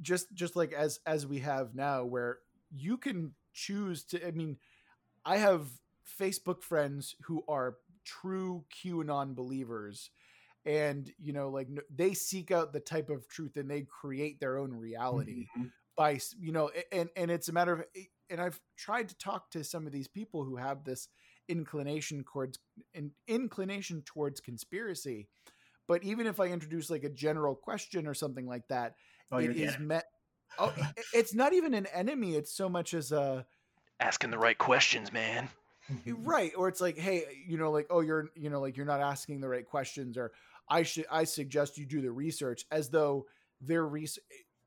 just 0.00 0.32
just 0.34 0.56
like 0.56 0.72
as 0.72 1.00
as 1.06 1.26
we 1.26 1.38
have 1.40 1.74
now, 1.74 2.04
where 2.04 2.38
you 2.70 2.98
can 2.98 3.34
choose 3.52 4.04
to. 4.06 4.26
I 4.26 4.30
mean, 4.32 4.58
I 5.24 5.38
have 5.38 5.68
Facebook 6.20 6.62
friends 6.62 7.16
who 7.24 7.44
are 7.48 7.78
true 8.04 8.66
QAnon 8.72 9.34
believers. 9.34 10.10
And 10.66 11.10
you 11.18 11.32
know, 11.32 11.50
like 11.50 11.68
they 11.90 12.14
seek 12.14 12.50
out 12.52 12.72
the 12.72 12.80
type 12.80 13.10
of 13.10 13.28
truth, 13.28 13.56
and 13.56 13.70
they 13.70 13.82
create 13.82 14.40
their 14.40 14.58
own 14.58 14.72
reality 14.74 15.48
Mhm. 15.54 15.72
by 15.96 16.20
you 16.38 16.52
know 16.52 16.70
and 16.92 17.10
and 17.16 17.30
it's 17.30 17.48
a 17.48 17.52
matter 17.52 17.72
of 17.74 17.84
and 18.30 18.40
i've 18.40 18.60
tried 18.76 19.08
to 19.08 19.16
talk 19.18 19.50
to 19.50 19.64
some 19.64 19.86
of 19.86 19.92
these 19.92 20.08
people 20.08 20.44
who 20.44 20.56
have 20.56 20.84
this 20.84 21.08
inclination 21.48 22.24
towards 22.24 22.58
in, 22.94 23.10
inclination 23.28 24.02
towards 24.02 24.40
conspiracy 24.40 25.28
but 25.86 26.02
even 26.02 26.26
if 26.26 26.40
i 26.40 26.46
introduce 26.46 26.90
like 26.90 27.04
a 27.04 27.10
general 27.10 27.54
question 27.54 28.06
or 28.06 28.14
something 28.14 28.46
like 28.46 28.66
that 28.68 28.94
Oh, 29.32 29.38
you're 29.38 29.50
it 29.52 29.56
the 29.56 29.62
is 29.64 29.74
enemy. 29.74 29.86
met 29.86 30.04
oh 30.58 30.72
it's 31.12 31.34
not 31.34 31.52
even 31.52 31.74
an 31.74 31.86
enemy 31.86 32.34
it's 32.36 32.52
so 32.52 32.68
much 32.68 32.94
as 32.94 33.10
a 33.12 33.44
Asking 34.00 34.30
the 34.30 34.38
right 34.38 34.58
questions, 34.58 35.12
man. 35.12 35.48
Right 36.06 36.52
or 36.56 36.68
it's 36.68 36.80
like 36.80 36.98
hey 36.98 37.24
you 37.46 37.58
know 37.58 37.70
like 37.70 37.86
oh 37.90 38.00
you're 38.00 38.28
you 38.34 38.48
know 38.50 38.60
like 38.60 38.76
you're 38.76 38.86
not 38.86 39.00
asking 39.00 39.40
the 39.40 39.48
right 39.48 39.66
questions 39.66 40.16
or 40.16 40.32
I 40.68 40.82
should 40.82 41.04
I 41.10 41.24
suggest 41.24 41.76
you 41.78 41.84
do 41.86 42.00
the 42.00 42.10
research 42.10 42.64
as 42.70 42.88
though 42.90 43.26
their 43.60 43.84
research. 43.86 44.24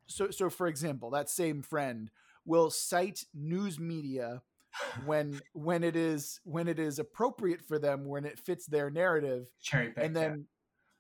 So 0.08 0.30
so 0.30 0.50
for 0.50 0.68
example, 0.68 1.10
that 1.12 1.30
same 1.30 1.62
friend 1.64 2.10
will 2.46 2.70
cite 2.70 3.26
news 3.34 3.80
media 3.80 4.44
when 5.06 5.40
when 5.54 5.84
it 5.84 5.96
is 5.96 6.40
when 6.44 6.68
it 6.68 6.80
is 6.80 7.00
appropriate 7.00 7.62
for 7.64 7.80
them 7.80 8.06
when 8.06 8.26
it 8.26 8.40
fits 8.40 8.66
their 8.66 8.90
narrative 8.90 9.48
Cherry 9.62 9.90
pick. 9.92 10.04
and 10.04 10.16
then 10.16 10.46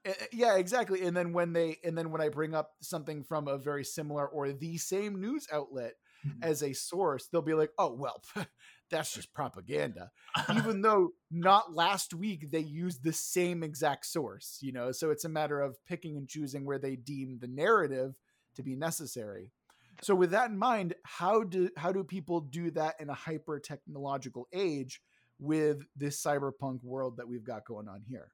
eh, 0.05 0.13
eh, 0.19 0.25
yeah 0.31 0.55
exactly 0.57 1.03
and 1.03 1.15
then 1.15 1.33
when 1.33 1.53
they 1.53 1.77
and 1.83 1.97
then 1.97 2.11
when 2.11 2.21
i 2.21 2.29
bring 2.29 2.53
up 2.53 2.71
something 2.81 3.23
from 3.23 3.47
a 3.47 3.57
very 3.57 3.83
similar 3.83 4.27
or 4.27 4.51
the 4.51 4.77
same 4.77 5.19
news 5.19 5.47
outlet 5.51 5.93
yeah. 6.25 6.31
Mhm. 6.31 6.43
as 6.43 6.63
a 6.63 6.73
source 6.73 7.27
they'll 7.27 7.41
be 7.41 7.53
like 7.53 7.71
oh 7.77 7.93
well 7.93 8.21
that's 8.89 9.13
just 9.13 9.33
propaganda 9.33 10.11
even 10.55 10.81
though 10.81 11.09
not 11.29 11.73
last 11.75 12.13
week 12.13 12.51
they 12.51 12.59
used 12.59 13.03
the 13.03 13.13
same 13.13 13.61
exact 13.63 14.05
source 14.05 14.57
you 14.61 14.71
know 14.71 14.91
so 14.91 15.11
it's 15.11 15.25
a 15.25 15.29
matter 15.29 15.59
of 15.61 15.77
picking 15.85 16.17
and 16.17 16.27
choosing 16.27 16.65
where 16.65 16.79
they 16.79 16.95
deem 16.95 17.37
the 17.39 17.47
narrative 17.47 18.15
to 18.55 18.63
be 18.63 18.75
necessary 18.75 19.51
so 20.01 20.15
with 20.15 20.31
that 20.31 20.49
in 20.49 20.57
mind 20.57 20.93
how 21.03 21.43
do 21.43 21.69
how 21.77 21.91
do 21.91 22.03
people 22.03 22.41
do 22.41 22.71
that 22.71 22.95
in 22.99 23.09
a 23.09 23.13
hyper 23.13 23.59
technological 23.59 24.47
age 24.53 25.01
with 25.39 25.85
this 25.95 26.21
cyberpunk 26.21 26.83
world 26.83 27.17
that 27.17 27.27
we've 27.27 27.43
got 27.43 27.65
going 27.65 27.87
on 27.87 28.01
here 28.07 28.31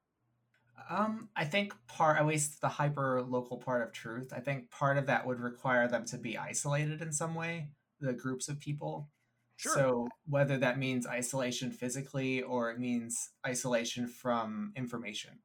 Um, 0.90 1.28
I 1.36 1.44
think 1.44 1.72
part, 1.86 2.18
at 2.18 2.26
least 2.26 2.60
the 2.60 2.68
hyper 2.68 3.22
local 3.22 3.58
part 3.58 3.82
of 3.82 3.92
truth, 3.92 4.32
I 4.34 4.40
think 4.40 4.70
part 4.70 4.98
of 4.98 5.06
that 5.06 5.26
would 5.26 5.40
require 5.40 5.86
them 5.88 6.04
to 6.06 6.18
be 6.18 6.36
isolated 6.36 7.00
in 7.00 7.12
some 7.12 7.34
way, 7.34 7.68
the 8.00 8.12
groups 8.12 8.48
of 8.48 8.58
people. 8.58 9.08
Sure. 9.56 9.72
So 9.72 10.08
whether 10.28 10.58
that 10.58 10.78
means 10.78 11.06
isolation 11.06 11.70
physically 11.70 12.42
or 12.42 12.70
it 12.72 12.78
means 12.80 13.30
isolation 13.46 14.08
from 14.08 14.72
information. 14.74 15.38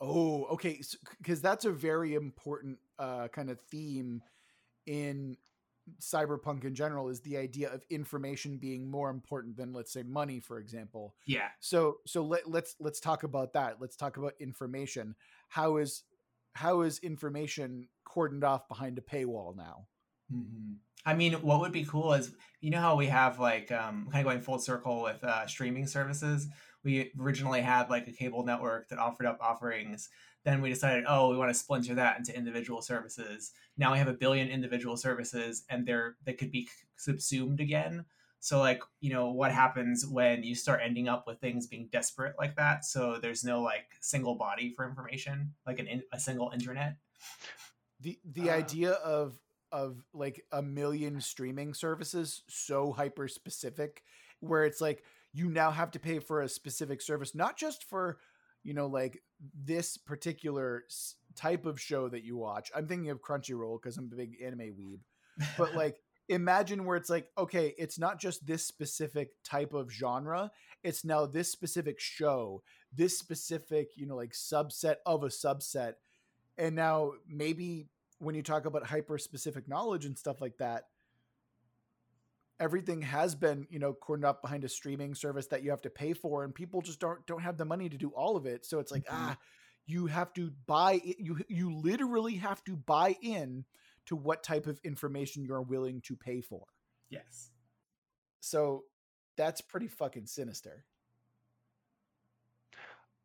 Oh, 0.00 0.44
okay. 0.52 0.82
Because 1.18 1.40
that's 1.40 1.64
a 1.64 1.70
very 1.72 2.14
important 2.14 2.78
uh, 2.98 3.28
kind 3.28 3.50
of 3.50 3.58
theme 3.70 4.20
in 4.86 5.36
cyberpunk 6.00 6.64
in 6.64 6.74
general 6.74 7.08
is 7.08 7.20
the 7.20 7.36
idea 7.36 7.68
of 7.72 7.84
information 7.90 8.56
being 8.56 8.88
more 8.88 9.10
important 9.10 9.56
than 9.56 9.72
let's 9.72 9.92
say 9.92 10.02
money 10.04 10.38
for 10.38 10.58
example 10.58 11.14
Yeah. 11.26 11.48
so 11.58 11.96
so 12.06 12.22
let, 12.22 12.48
let's 12.48 12.76
let's 12.78 13.00
talk 13.00 13.24
about 13.24 13.52
that 13.54 13.78
let's 13.80 13.96
talk 13.96 14.16
about 14.16 14.34
information 14.38 15.16
how 15.48 15.78
is 15.78 16.04
how 16.54 16.82
is 16.82 16.98
information 17.00 17.88
cordoned 18.08 18.44
off 18.44 18.68
behind 18.68 18.96
a 18.98 19.00
paywall 19.00 19.56
now 19.56 19.86
hmm 20.30 20.74
I 21.04 21.14
mean, 21.14 21.32
what 21.32 21.58
would 21.58 21.72
be 21.72 21.84
cool 21.84 22.12
is 22.12 22.32
you 22.60 22.70
know 22.70 22.80
how 22.80 22.94
we 22.94 23.08
have 23.08 23.40
like 23.40 23.72
um, 23.72 24.06
kind 24.12 24.24
of 24.24 24.24
going 24.24 24.40
full 24.40 24.60
circle 24.60 25.02
with 25.02 25.22
uh, 25.24 25.48
streaming 25.48 25.88
services. 25.88 26.46
We 26.84 27.10
originally 27.18 27.60
had 27.60 27.90
like 27.90 28.06
a 28.06 28.12
cable 28.12 28.44
network 28.44 28.88
that 28.88 29.00
offered 29.00 29.26
up 29.26 29.38
offerings. 29.40 30.08
Then 30.44 30.60
we 30.60 30.70
decided, 30.70 31.04
oh, 31.08 31.30
we 31.30 31.36
want 31.36 31.50
to 31.50 31.54
splinter 31.54 31.94
that 31.94 32.18
into 32.18 32.36
individual 32.36 32.82
services. 32.82 33.52
Now 33.76 33.92
we 33.92 33.98
have 33.98 34.08
a 34.08 34.12
billion 34.14 34.48
individual 34.48 34.96
services, 34.96 35.64
and 35.68 35.86
they're 35.86 36.16
they 36.24 36.32
could 36.34 36.50
be 36.50 36.68
subsumed 36.96 37.60
again. 37.60 38.04
So 38.40 38.58
like 38.58 38.82
you 39.00 39.12
know 39.12 39.30
what 39.30 39.52
happens 39.52 40.04
when 40.06 40.42
you 40.42 40.54
start 40.56 40.80
ending 40.82 41.08
up 41.08 41.26
with 41.26 41.40
things 41.40 41.66
being 41.68 41.88
desperate 41.92 42.34
like 42.38 42.56
that? 42.56 42.84
So 42.84 43.18
there's 43.22 43.44
no 43.44 43.62
like 43.62 43.86
single 44.00 44.34
body 44.34 44.72
for 44.74 44.86
information, 44.88 45.54
like 45.66 45.78
an 45.78 45.86
in, 45.86 46.02
a 46.12 46.18
single 46.18 46.50
internet. 46.52 46.96
the 48.00 48.18
the 48.24 48.50
Uh, 48.50 48.50
idea 48.50 48.92
of 48.92 49.38
of 49.70 50.04
like 50.12 50.44
a 50.52 50.62
million 50.62 51.20
streaming 51.20 51.72
services 51.74 52.42
so 52.48 52.92
hyper 52.92 53.28
specific 53.28 54.02
where 54.40 54.64
it's 54.64 54.80
like 54.80 55.02
you 55.32 55.48
now 55.48 55.70
have 55.70 55.90
to 55.90 55.98
pay 55.98 56.18
for 56.18 56.42
a 56.42 56.48
specific 56.48 57.00
service 57.00 57.34
not 57.34 57.56
just 57.56 57.84
for 57.84 58.18
you 58.62 58.74
know 58.74 58.86
like 58.86 59.22
this 59.64 59.96
particular 59.96 60.84
type 61.34 61.66
of 61.66 61.80
show 61.80 62.08
that 62.08 62.24
you 62.24 62.36
watch 62.36 62.70
i'm 62.74 62.86
thinking 62.86 63.10
of 63.10 63.20
crunchyroll 63.20 63.80
because 63.80 63.96
i'm 63.96 64.10
a 64.12 64.16
big 64.16 64.36
anime 64.42 64.74
weeb 64.78 65.00
but 65.56 65.74
like 65.76 65.96
imagine 66.28 66.84
where 66.84 66.96
it's 66.96 67.10
like 67.10 67.28
okay 67.36 67.74
it's 67.78 67.98
not 67.98 68.20
just 68.20 68.46
this 68.46 68.64
specific 68.64 69.30
type 69.44 69.74
of 69.74 69.90
genre 69.90 70.50
it's 70.82 71.04
now 71.04 71.26
this 71.26 71.50
specific 71.50 71.98
show 71.98 72.62
this 72.94 73.18
specific 73.18 73.88
you 73.96 74.06
know 74.06 74.16
like 74.16 74.32
subset 74.32 74.96
of 75.04 75.24
a 75.24 75.28
subset 75.28 75.94
and 76.58 76.76
now 76.76 77.12
maybe 77.28 77.86
when 78.18 78.34
you 78.34 78.42
talk 78.42 78.66
about 78.66 78.86
hyper 78.86 79.18
specific 79.18 79.68
knowledge 79.68 80.04
and 80.04 80.16
stuff 80.16 80.40
like 80.40 80.56
that 80.58 80.84
everything 82.62 83.02
has 83.02 83.34
been 83.34 83.66
you 83.70 83.78
know 83.80 83.92
cordoned 83.92 84.24
up 84.24 84.40
behind 84.40 84.62
a 84.62 84.68
streaming 84.68 85.14
service 85.16 85.48
that 85.48 85.64
you 85.64 85.70
have 85.70 85.82
to 85.82 85.90
pay 85.90 86.12
for 86.12 86.44
and 86.44 86.54
people 86.54 86.80
just 86.80 87.00
don't 87.00 87.26
don't 87.26 87.42
have 87.42 87.56
the 87.56 87.64
money 87.64 87.88
to 87.88 87.98
do 87.98 88.10
all 88.10 88.36
of 88.36 88.46
it 88.46 88.64
so 88.64 88.78
it's 88.78 88.92
like 88.92 89.04
Mhm. 89.06 89.10
ah 89.12 89.36
you 89.84 90.06
have 90.06 90.32
to 90.34 90.52
buy 90.66 91.00
it 91.04 91.16
you 91.18 91.38
you 91.48 91.74
literally 91.74 92.36
have 92.36 92.62
to 92.64 92.76
buy 92.76 93.16
in 93.20 93.64
to 94.06 94.14
what 94.14 94.44
type 94.44 94.68
of 94.68 94.78
information 94.84 95.44
you're 95.44 95.60
willing 95.60 96.00
to 96.02 96.14
pay 96.16 96.40
for 96.40 96.64
yes. 97.10 97.50
so 98.38 98.84
that's 99.36 99.60
pretty 99.60 99.88
fucking 99.88 100.26
sinister 100.26 100.84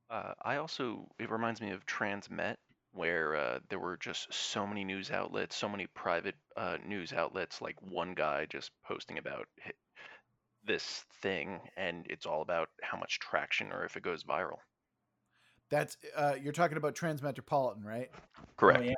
Uh, 0.10 0.34
I 0.41 0.56
also, 0.56 1.06
it 1.20 1.29
reminds 1.29 1.60
me 1.60 1.72
of 1.72 1.86
Transmet, 1.86 2.56
where 2.94 3.36
uh, 3.36 3.60
there 3.70 3.79
were 3.79 3.98
just 3.98 4.34
so 4.34 4.65
many 4.65 4.84
news 4.84 5.12
outlets, 5.12 5.56
so 5.56 5.70
many 5.70 5.88
private 5.88 6.36
uh, 6.56 6.77
news 6.86 7.13
outlets, 7.13 7.62
like 7.62 7.75
one 7.82 8.13
guy 8.13 8.46
just 8.50 8.72
posting 8.86 9.17
about 9.17 9.48
this 10.65 11.06
thing, 11.22 11.60
and 11.77 12.06
it's 12.10 12.25
all 12.25 12.41
about 12.41 12.70
how 12.82 12.98
much 12.98 13.20
traction 13.20 13.72
or 13.72 13.86
if 13.86 13.96
it 13.98 14.03
goes 14.03 14.24
viral. 14.24 14.58
that's 15.70 15.98
uh 16.15 16.34
you're 16.41 16.53
talking 16.53 16.77
about 16.77 16.96
transmetropolitan 16.96 17.84
right 17.84 18.10
Correct. 18.58 18.79
Oh, 18.79 18.84
yeah. 18.84 18.94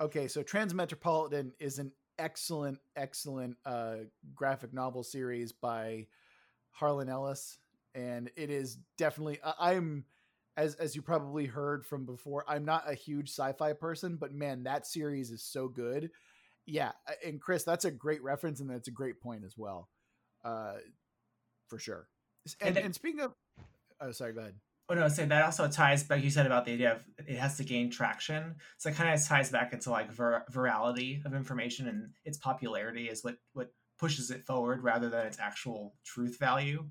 Okay, 0.00 0.26
so 0.26 0.42
Transmetropolitan 0.42 1.52
is 1.60 1.78
an 1.78 1.92
excellent, 2.18 2.78
excellent 2.96 3.56
uh, 3.64 3.96
graphic 4.34 4.72
novel 4.72 5.04
series 5.04 5.52
by 5.52 6.08
Harlan 6.72 7.08
Ellis, 7.08 7.58
and 7.94 8.30
it 8.36 8.50
is 8.50 8.78
definitely. 8.98 9.38
I- 9.44 9.72
I'm, 9.72 10.04
as 10.56 10.74
as 10.76 10.94
you 10.94 11.02
probably 11.02 11.46
heard 11.46 11.86
from 11.86 12.04
before, 12.04 12.44
I'm 12.48 12.64
not 12.64 12.90
a 12.90 12.94
huge 12.94 13.28
sci-fi 13.30 13.72
person, 13.72 14.16
but 14.16 14.32
man, 14.34 14.64
that 14.64 14.86
series 14.86 15.30
is 15.30 15.42
so 15.42 15.68
good. 15.68 16.10
Yeah, 16.66 16.92
and 17.24 17.40
Chris, 17.40 17.64
that's 17.64 17.84
a 17.84 17.90
great 17.90 18.22
reference, 18.22 18.60
and 18.60 18.70
that's 18.70 18.88
a 18.88 18.92
great 18.92 19.20
point 19.20 19.44
as 19.44 19.56
well, 19.58 19.88
uh, 20.44 20.74
for 21.68 21.78
sure. 21.78 22.08
And, 22.60 22.76
And- 22.76 22.86
and 22.86 22.94
speaking 22.94 23.20
of, 23.20 23.34
oh, 24.00 24.12
sorry, 24.12 24.32
go 24.32 24.40
ahead. 24.40 24.54
Oh 24.88 24.94
no, 24.94 25.08
so 25.08 25.24
that 25.24 25.44
also 25.44 25.68
ties, 25.68 26.10
like 26.10 26.22
you 26.22 26.28
said 26.30 26.44
about 26.44 26.66
the 26.66 26.72
idea 26.72 26.92
of 26.92 27.02
it 27.26 27.38
has 27.38 27.56
to 27.56 27.64
gain 27.64 27.88
traction. 27.90 28.56
So 28.78 28.90
it 28.90 28.96
kind 28.96 29.14
of 29.14 29.24
ties 29.24 29.50
back 29.50 29.72
into 29.72 29.90
like 29.90 30.12
vir- 30.12 30.44
virality 30.52 31.24
of 31.24 31.34
information 31.34 31.88
and 31.88 32.10
its 32.24 32.36
popularity 32.36 33.08
is 33.08 33.24
what 33.24 33.36
what 33.54 33.72
pushes 33.98 34.30
it 34.30 34.44
forward 34.44 34.82
rather 34.82 35.08
than 35.08 35.24
its 35.26 35.38
actual 35.38 35.94
truth 36.04 36.36
value. 36.38 36.84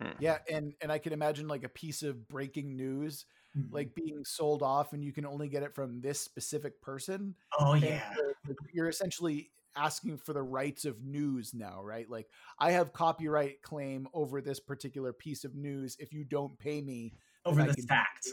Mm. 0.00 0.14
Yeah, 0.18 0.38
and 0.50 0.74
and 0.80 0.90
I 0.90 0.98
can 0.98 1.12
imagine 1.12 1.48
like 1.48 1.64
a 1.64 1.68
piece 1.68 2.02
of 2.02 2.28
breaking 2.28 2.76
news 2.76 3.26
Mhm. 3.56 3.72
like 3.72 3.94
being 3.94 4.24
sold 4.24 4.64
off 4.64 4.92
and 4.94 5.04
you 5.04 5.12
can 5.12 5.24
only 5.24 5.48
get 5.48 5.62
it 5.62 5.74
from 5.76 6.00
this 6.00 6.20
specific 6.20 6.80
person 6.82 7.36
oh 7.60 7.74
yeah, 7.74 8.12
you're- 8.44 8.56
you're 8.72 8.88
essentially 8.88 9.52
asking 9.76 10.18
for 10.18 10.32
the 10.32 10.42
rights 10.42 10.84
of 10.84 11.00
news 11.04 11.54
now 11.54 11.80
right 11.80 12.10
like 12.10 12.26
i 12.58 12.72
have 12.72 12.92
copyright 12.92 13.62
claim 13.62 14.08
over 14.12 14.40
this 14.40 14.58
particular 14.58 15.12
piece 15.12 15.44
of 15.44 15.54
news 15.54 15.96
if 16.00 16.12
you 16.12 16.24
don't 16.24 16.58
pay 16.58 16.80
me 16.80 17.14
over 17.44 17.62
this 17.62 17.84
fact. 17.86 18.28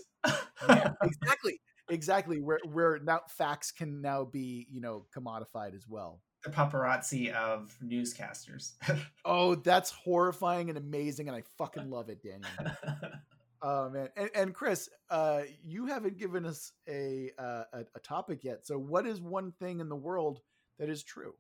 yeah 0.70 0.92
exactly 1.04 1.62
exactly 1.90 2.42
where 2.42 2.60
where 2.66 2.98
now 3.04 3.22
facts 3.30 3.72
can 3.72 4.02
now 4.02 4.24
be 4.26 4.66
you 4.72 4.82
know 4.82 5.06
commodified 5.16 5.76
as 5.76 5.88
well 5.88 6.20
the 6.44 6.50
paparazzi 6.50 7.32
of 7.34 7.76
newscasters. 7.84 8.74
oh 9.26 9.56
that's 9.56 9.92
horrifying 9.92 10.70
and 10.70 10.78
amazing 10.78 11.28
and 11.28 11.38
i 11.38 11.44
fucking 11.58 11.90
love 11.90 12.10
it 12.10 12.22
daniel 12.24 12.50
Oh 13.64 13.90
man, 13.90 14.10
and, 14.18 14.30
and 14.34 14.54
Chris, 14.56 14.90
uh, 15.12 15.44
you 15.64 15.86
haven't 15.86 16.18
given 16.18 16.46
us 16.48 16.72
a, 16.90 17.30
uh, 17.38 17.64
a 17.74 17.80
a 17.94 18.00
topic 18.00 18.44
yet. 18.44 18.66
So, 18.66 18.78
what 18.78 19.06
is 19.06 19.22
one 19.22 19.52
thing 19.60 19.80
in 19.80 19.88
the 19.88 19.96
world 19.96 20.42
that 20.80 20.90
is 20.90 21.04
true? 21.04 21.36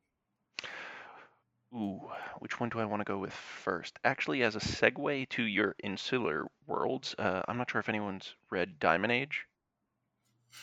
Ooh, 1.73 2.01
which 2.39 2.59
one 2.59 2.69
do 2.69 2.79
I 2.79 2.85
want 2.85 2.99
to 2.99 3.11
go 3.11 3.17
with 3.17 3.33
first? 3.33 3.97
Actually, 4.03 4.43
as 4.43 4.55
a 4.55 4.59
segue 4.59 5.29
to 5.29 5.43
your 5.43 5.75
insular 5.83 6.45
worlds, 6.67 7.15
uh, 7.17 7.41
I'm 7.47 7.57
not 7.57 7.71
sure 7.71 7.79
if 7.79 7.89
anyone's 7.89 8.35
read 8.51 8.77
Diamond 8.79 9.13
Age. 9.13 9.45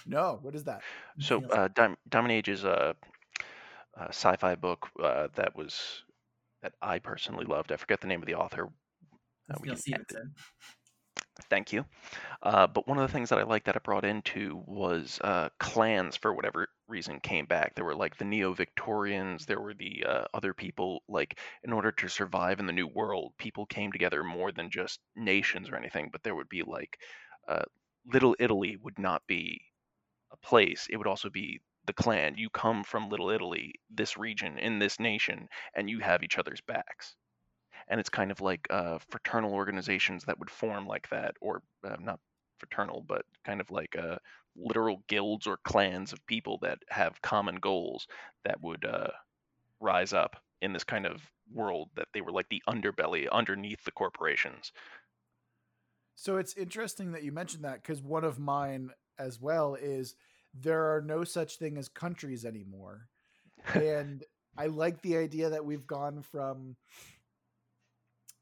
No, 0.06 0.38
what 0.42 0.54
is 0.54 0.64
that? 0.64 0.82
So, 1.18 1.42
uh, 1.46 1.68
Dim- 1.68 1.96
Diamond 2.08 2.32
Age 2.32 2.48
is 2.48 2.62
a, 2.64 2.94
a 3.98 4.08
sci-fi 4.08 4.54
book 4.54 4.88
uh, 5.02 5.28
that 5.34 5.56
was 5.56 6.02
that 6.62 6.72
I 6.82 6.98
personally 6.98 7.44
loved. 7.44 7.72
I 7.72 7.76
forget 7.76 8.00
the 8.00 8.06
name 8.06 8.20
of 8.20 8.26
the 8.26 8.34
author. 8.34 8.68
Uh, 9.50 9.56
we 9.60 9.68
Neil 9.68 9.76
can 9.84 10.04
it. 10.10 10.16
Thank 11.50 11.72
you. 11.72 11.84
Uh, 12.42 12.66
but 12.66 12.88
one 12.88 12.98
of 12.98 13.06
the 13.06 13.12
things 13.12 13.28
that 13.28 13.38
I 13.38 13.44
liked 13.44 13.66
that 13.66 13.76
it 13.76 13.84
brought 13.84 14.04
into 14.04 14.62
was 14.66 15.20
uh, 15.22 15.48
clans, 15.60 16.16
for 16.16 16.34
whatever 16.34 16.68
reason, 16.88 17.20
came 17.20 17.46
back. 17.46 17.74
There 17.74 17.84
were 17.84 17.94
like 17.94 18.16
the 18.16 18.24
Neo 18.24 18.52
Victorians, 18.52 19.46
there 19.46 19.60
were 19.60 19.74
the 19.74 20.04
uh, 20.06 20.24
other 20.34 20.52
people. 20.52 21.02
Like, 21.08 21.38
in 21.62 21.72
order 21.72 21.92
to 21.92 22.08
survive 22.08 22.58
in 22.58 22.66
the 22.66 22.72
new 22.72 22.88
world, 22.88 23.34
people 23.38 23.66
came 23.66 23.92
together 23.92 24.24
more 24.24 24.50
than 24.50 24.70
just 24.70 25.00
nations 25.14 25.70
or 25.70 25.76
anything, 25.76 26.08
but 26.10 26.22
there 26.24 26.34
would 26.34 26.48
be 26.48 26.62
like 26.62 26.98
uh, 27.46 27.62
Little 28.12 28.34
Italy 28.40 28.76
would 28.82 28.98
not 28.98 29.22
be 29.28 29.60
a 30.32 30.36
place; 30.38 30.88
it 30.90 30.96
would 30.96 31.06
also 31.06 31.30
be 31.30 31.60
the 31.88 31.92
clan. 31.94 32.34
You 32.36 32.50
come 32.50 32.84
from 32.84 33.08
Little 33.08 33.30
Italy, 33.30 33.74
this 33.90 34.16
region, 34.16 34.58
in 34.58 34.78
this 34.78 35.00
nation, 35.00 35.48
and 35.74 35.90
you 35.90 35.98
have 35.98 36.22
each 36.22 36.38
other's 36.38 36.60
backs. 36.60 37.16
And 37.88 37.98
it's 37.98 38.10
kind 38.10 38.30
of 38.30 38.40
like 38.40 38.68
uh, 38.70 38.98
fraternal 39.08 39.54
organizations 39.54 40.24
that 40.26 40.38
would 40.38 40.50
form 40.50 40.86
like 40.86 41.08
that, 41.08 41.34
or 41.40 41.62
uh, 41.82 41.96
not 41.98 42.20
fraternal, 42.58 43.02
but 43.08 43.22
kind 43.44 43.60
of 43.60 43.70
like 43.70 43.96
uh, 43.98 44.16
literal 44.54 45.02
guilds 45.08 45.46
or 45.46 45.56
clans 45.64 46.12
of 46.12 46.24
people 46.26 46.58
that 46.62 46.78
have 46.90 47.22
common 47.22 47.56
goals 47.56 48.06
that 48.44 48.60
would 48.60 48.84
uh, 48.84 49.08
rise 49.80 50.12
up 50.12 50.36
in 50.60 50.72
this 50.72 50.84
kind 50.84 51.06
of 51.06 51.22
world 51.52 51.88
that 51.96 52.08
they 52.12 52.20
were 52.20 52.32
like 52.32 52.48
the 52.50 52.62
underbelly 52.68 53.26
underneath 53.32 53.82
the 53.84 53.92
corporations. 53.92 54.72
So 56.14 56.36
it's 56.36 56.54
interesting 56.56 57.12
that 57.12 57.22
you 57.22 57.32
mentioned 57.32 57.64
that 57.64 57.82
because 57.82 58.02
one 58.02 58.24
of 58.24 58.38
mine 58.38 58.90
as 59.18 59.40
well 59.40 59.74
is 59.74 60.14
there 60.54 60.94
are 60.94 61.00
no 61.00 61.24
such 61.24 61.56
thing 61.56 61.76
as 61.76 61.88
countries 61.88 62.44
anymore. 62.44 63.08
and 63.74 64.24
I 64.58 64.66
like 64.66 65.02
the 65.02 65.16
idea 65.16 65.50
that 65.50 65.64
we've 65.64 65.86
gone 65.86 66.22
from 66.22 66.76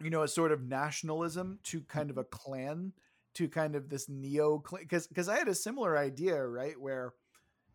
you 0.00 0.10
know 0.10 0.22
a 0.22 0.28
sort 0.28 0.52
of 0.52 0.62
nationalism 0.62 1.58
to 1.64 1.80
kind 1.82 2.10
of 2.10 2.18
a 2.18 2.24
clan 2.24 2.92
to 3.34 3.48
kind 3.48 3.74
of 3.76 3.90
this 3.90 4.08
neo 4.08 4.62
because 4.78 5.06
because 5.06 5.28
I 5.28 5.38
had 5.38 5.48
a 5.48 5.54
similar 5.54 5.96
idea, 5.96 6.42
right? 6.42 6.80
Where 6.80 7.12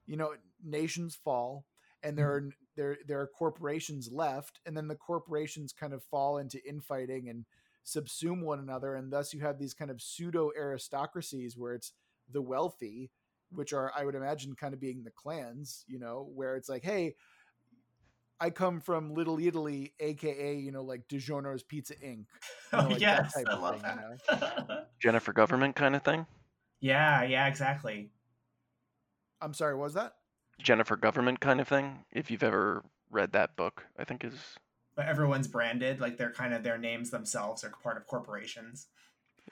you 0.07 0.17
know 0.17 0.33
nations 0.63 1.15
fall 1.15 1.65
and 2.03 2.17
there 2.17 2.39
mm-hmm. 2.39 2.47
are 2.47 2.53
there 2.75 2.97
there 3.07 3.21
are 3.21 3.27
corporations 3.27 4.09
left 4.11 4.59
and 4.65 4.75
then 4.75 4.87
the 4.87 4.95
corporations 4.95 5.73
kind 5.73 5.93
of 5.93 6.03
fall 6.03 6.37
into 6.37 6.63
infighting 6.67 7.29
and 7.29 7.45
subsume 7.85 8.43
one 8.43 8.59
another 8.59 8.95
and 8.95 9.11
thus 9.11 9.33
you 9.33 9.39
have 9.41 9.57
these 9.57 9.73
kind 9.73 9.89
of 9.89 10.01
pseudo 10.01 10.51
aristocracies 10.57 11.57
where 11.57 11.73
it's 11.73 11.93
the 12.31 12.41
wealthy 12.41 13.09
which 13.53 13.73
are 13.73 13.91
i 13.95 14.03
would 14.03 14.15
imagine 14.15 14.53
kind 14.55 14.73
of 14.73 14.79
being 14.79 15.03
the 15.03 15.11
clans 15.11 15.85
you 15.87 15.99
know 15.99 16.29
where 16.33 16.55
it's 16.55 16.69
like 16.69 16.83
hey 16.83 17.13
i 18.39 18.49
come 18.49 18.79
from 18.79 19.13
little 19.13 19.39
italy 19.39 19.93
aka 19.99 20.55
you 20.55 20.71
know 20.71 20.83
like 20.83 21.07
DiGiorno's 21.07 21.63
pizza 21.63 21.93
inc 21.95 22.25
you 22.25 22.25
oh, 22.73 22.81
know, 22.81 22.95
oh 22.95 22.97
yes, 22.97 23.35
I 23.37 23.53
love 23.53 23.81
thing 23.81 23.91
you 23.91 24.01
know 24.01 24.17
that. 24.67 24.89
Jennifer 25.01 25.33
government 25.33 25.75
kind 25.75 25.95
of 25.95 26.03
thing. 26.03 26.25
yeah, 26.79 27.23
yeah, 27.23 27.47
exactly. 27.47 28.09
i'm 29.41 29.53
sorry 29.53 29.75
what 29.75 29.83
was 29.83 29.93
that 29.93 30.13
Jennifer 30.61 30.95
government 30.95 31.39
kind 31.39 31.59
of 31.59 31.67
thing. 31.67 32.05
If 32.11 32.29
you've 32.29 32.43
ever 32.43 32.83
read 33.09 33.31
that 33.33 33.55
book, 33.55 33.85
I 33.97 34.03
think 34.03 34.23
is 34.23 34.57
But 34.95 35.07
everyone's 35.07 35.47
branded, 35.47 35.99
like 35.99 36.17
they're 36.17 36.31
kind 36.31 36.53
of 36.53 36.63
their 36.63 36.77
names 36.77 37.09
themselves 37.09 37.63
are 37.63 37.71
part 37.83 37.97
of 37.97 38.07
corporations. 38.07 38.87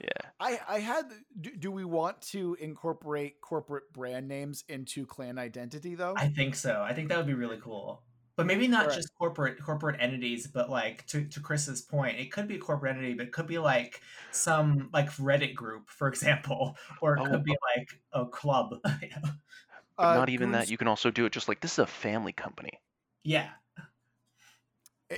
Yeah. 0.02 0.32
I, 0.40 0.60
I 0.68 0.80
had. 0.80 1.12
Do, 1.40 1.56
do 1.56 1.72
we 1.72 1.84
want 1.86 2.22
to 2.34 2.56
incorporate 2.60 3.42
corporate 3.42 3.92
brand 3.92 4.28
names 4.28 4.64
into 4.70 5.06
clan 5.06 5.38
identity 5.38 5.96
though? 5.96 6.18
I 6.18 6.28
think 6.30 6.56
so. 6.56 6.82
I 6.82 6.94
think 6.94 7.10
that 7.10 7.18
would 7.18 7.28
be 7.28 7.34
really 7.34 7.60
cool. 7.62 8.04
But 8.36 8.46
maybe 8.46 8.68
not 8.70 8.88
Right. 8.88 8.94
just 8.94 9.10
corporate 9.18 9.60
corporate 9.62 10.00
entities, 10.00 10.48
but 10.48 10.70
like 10.70 11.06
to, 11.08 11.26
to 11.28 11.42
Chris's 11.42 11.82
point, 11.82 12.20
it 12.20 12.32
could 12.32 12.48
be 12.48 12.56
a 12.56 12.60
corporate 12.60 12.96
entity, 12.96 13.14
but 13.14 13.28
it 13.28 13.34
could 13.34 13.48
be 13.48 13.58
like 13.58 14.02
some 14.32 14.90
like 14.94 15.10
Reddit 15.18 15.56
group, 15.56 15.90
for 15.90 16.08
example, 16.08 16.78
or 17.02 17.18
it 17.18 17.22
Oh, 17.22 17.26
could 17.26 17.44
be 17.44 17.58
like 17.76 18.02
a 18.14 18.26
club. 18.26 18.76
you 19.02 19.10
know? 19.24 19.32
But 20.00 20.10
Uh, 20.10 20.14
not 20.14 20.30
even 20.30 20.52
that. 20.52 20.68
You 20.70 20.78
can 20.78 20.88
also 20.88 21.12
do 21.12 21.26
it 21.26 21.32
just 21.34 21.48
like 21.48 21.60
this 21.62 21.74
is 21.74 21.80
a 21.80 21.88
family 21.88 22.34
company. 22.34 22.82
yeah, 23.24 23.52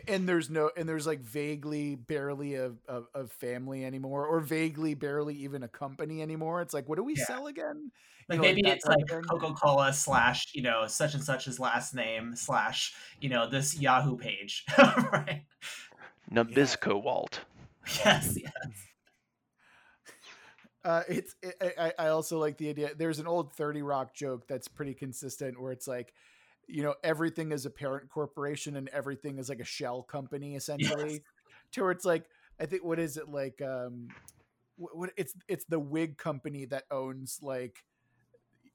and 0.07 0.27
there's 0.27 0.49
no 0.49 0.71
and 0.77 0.87
there's 0.87 1.05
like 1.07 1.19
vaguely 1.21 1.95
barely 1.95 2.55
a, 2.55 2.71
a, 2.87 3.01
a 3.13 3.27
family 3.27 3.83
anymore 3.85 4.25
or 4.25 4.39
vaguely 4.39 4.93
barely 4.93 5.35
even 5.35 5.63
a 5.63 5.67
company 5.67 6.21
anymore 6.21 6.61
it's 6.61 6.73
like 6.73 6.87
what 6.87 6.95
do 6.95 7.03
we 7.03 7.15
Yeah. 7.15 7.25
sell 7.25 7.47
again 7.47 7.91
like 8.29 8.39
know, 8.39 8.43
maybe 8.43 8.61
that 8.63 8.77
it's 8.77 8.87
like 8.87 8.99
of. 8.99 9.27
Coca 9.29 9.53
Cola 9.53 9.91
slash 9.93 10.45
you 10.53 10.61
know 10.61 10.87
such 10.87 11.13
and 11.13 11.23
such 11.23 11.45
such's 11.45 11.59
last 11.59 11.93
name 11.93 12.35
slash 12.35 12.93
you 13.19 13.29
know 13.29 13.49
this 13.49 13.77
Yahoo 13.79 14.17
page, 14.17 14.65
right? 14.77 15.45
Nabisco 16.31 17.01
Walt. 17.03 17.41
Yes, 17.85 18.37
yes. 18.37 18.87
uh 20.83 21.03
it's 21.07 21.35
it, 21.41 21.55
I, 21.77 21.93
I 21.97 22.07
also 22.07 22.39
like 22.39 22.57
the 22.57 22.69
idea 22.69 22.91
there's 22.95 23.19
an 23.19 23.27
old 23.27 23.53
30 23.53 23.81
rock 23.81 24.13
joke 24.13 24.47
that's 24.47 24.67
pretty 24.67 24.93
consistent 24.93 25.61
where 25.61 25.71
it's 25.71 25.87
like 25.87 26.13
you 26.71 26.83
know 26.83 26.95
everything 27.03 27.51
is 27.51 27.65
a 27.65 27.69
parent 27.69 28.09
corporation 28.09 28.75
and 28.77 28.87
everything 28.89 29.37
is 29.37 29.49
like 29.49 29.59
a 29.59 29.65
shell 29.65 30.01
company 30.03 30.55
essentially 30.55 31.21
to 31.71 31.81
where 31.81 31.91
it's 31.91 32.05
like 32.05 32.25
i 32.59 32.65
think 32.65 32.83
what 32.83 32.99
is 32.99 33.17
it 33.17 33.29
like 33.29 33.61
um 33.61 34.09
what, 34.77 34.97
what 34.97 35.09
it's 35.17 35.35
it's 35.47 35.65
the 35.65 35.79
wig 35.79 36.17
company 36.17 36.65
that 36.65 36.83
owns 36.91 37.39
like 37.41 37.83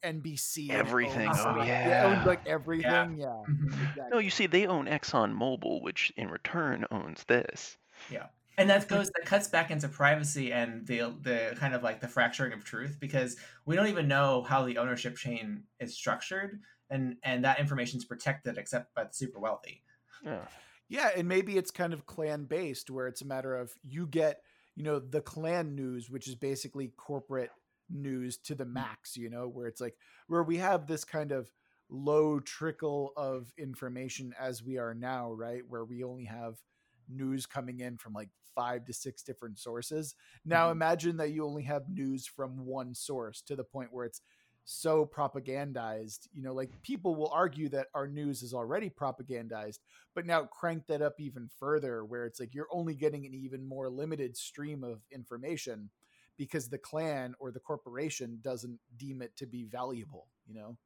nbc 0.05 0.71
Everything. 0.71 1.29
owns, 1.29 1.39
Oh, 1.45 1.65
yeah. 1.65 2.03
it 2.03 2.05
owns 2.05 2.27
like 2.27 2.43
everything 2.47 3.19
yeah, 3.19 3.45
Mhm. 3.49 3.81
exactly. 3.81 4.11
No, 4.13 4.19
you 4.19 4.31
see, 4.31 4.47
they 4.47 4.67
own 4.67 4.87
Exxon 4.87 5.35
Mobil, 5.37 5.81
which 5.83 6.13
in 6.17 6.29
return 6.29 6.85
owns 6.91 7.25
this. 7.25 7.77
Yeah, 8.11 8.27
and 8.59 8.69
that 8.71 8.89
goes 8.89 9.11
that 9.11 9.27
cuts 9.27 9.49
back 9.49 9.71
into 9.71 9.89
privacy 9.89 10.53
and 10.53 10.87
the 10.87 11.15
the 11.23 11.57
kind 11.59 11.75
of 11.75 11.83
like 11.83 12.01
the 12.01 12.09
fracturing 12.09 12.53
of 12.53 12.65
truth 12.65 12.99
because 13.01 13.37
we 13.65 13.77
don't 13.77 13.89
even 13.89 14.09
know 14.09 14.43
how 14.43 14.65
the 14.65 14.79
ownership 14.79 15.17
chain 15.17 15.65
is 15.81 15.95
structured 15.97 16.61
and 16.91 17.19
and 17.23 17.45
that 17.45 17.59
information 17.59 17.99
is 17.99 18.05
protected 18.05 18.59
except 18.59 18.95
by 18.95 19.05
the 19.05 19.13
super 19.13 19.39
wealthy 19.41 19.85
Yeah. 20.21 20.49
Yeah, 20.89 21.11
and 21.17 21.27
maybe 21.29 21.57
it's 21.57 21.71
kind 21.71 21.93
of 21.93 22.07
clan 22.07 22.45
based 22.45 22.91
where 22.91 23.07
it's 23.09 23.23
a 23.23 23.27
matter 23.27 23.55
of 23.57 23.75
you 23.83 24.07
get, 24.07 24.43
you 24.75 24.83
know, 24.85 24.99
the 24.99 25.21
clan 25.21 25.75
news, 25.75 26.09
which 26.11 26.29
is 26.29 26.35
basically 26.37 26.89
corporate 26.89 27.57
news 27.89 28.39
to 28.39 28.55
the 28.55 28.65
max, 28.65 29.17
you 29.17 29.29
know, 29.29 29.49
where 29.49 29.67
it's 29.67 29.81
like 29.81 29.97
where 30.29 30.43
we 30.43 30.59
have 30.59 30.87
this 30.87 31.05
kind 31.05 31.33
of 31.33 31.53
low 31.89 32.41
trickle 32.41 33.13
of 33.17 33.53
information 33.59 34.33
as 34.39 34.63
we 34.63 34.79
are 34.79 34.95
now, 34.95 35.33
right? 35.33 35.63
Where 35.67 35.85
we 35.85 36.03
only 36.05 36.25
have 36.25 36.63
news 37.09 37.47
coming 37.47 37.81
in 37.81 37.97
from 37.99 38.13
like 38.13 38.31
five 38.55 38.85
to 38.87 38.93
six 38.93 39.23
different 39.23 39.59
sources. 39.59 40.15
Now 40.45 40.71
Mhm. 40.71 40.71
imagine 40.71 41.17
that 41.19 41.31
you 41.31 41.45
only 41.45 41.63
have 41.65 41.89
news 41.89 42.27
from 42.27 42.65
one 42.65 42.95
source 42.95 43.43
to 43.43 43.57
the 43.57 43.65
point 43.65 43.93
where 43.93 44.07
it's 44.07 44.23
so 44.67 45.07
propagandized. 45.07 46.29
You 46.35 46.43
know, 46.43 46.53
like 46.53 46.71
people 46.83 47.15
will 47.15 47.31
argue 47.33 47.69
that 47.71 47.87
our 47.95 48.07
news 48.07 48.43
is 48.43 48.53
already 48.53 48.91
propagandized, 48.91 49.79
but 50.15 50.27
now 50.27 50.45
crank 50.45 50.87
that 50.89 51.01
up 51.01 51.15
even 51.19 51.49
further 51.59 52.05
where 52.05 52.27
it's 52.27 52.41
like 52.41 52.55
you're 52.55 52.69
only 52.71 52.95
getting 52.95 53.25
an 53.25 53.33
even 53.33 53.65
more 53.65 53.89
limited 53.89 54.37
stream 54.37 54.85
of 54.85 55.01
information 55.11 55.89
because 56.37 56.69
the 56.69 56.79
clan 56.79 57.35
or 57.39 57.51
the 57.51 57.61
corporation 57.61 58.39
doesn't 58.43 58.79
deem 58.99 59.23
it 59.23 59.35
to 59.37 59.47
be 59.47 59.65
valuable, 59.65 60.27
you 60.47 60.55
know? 60.55 60.77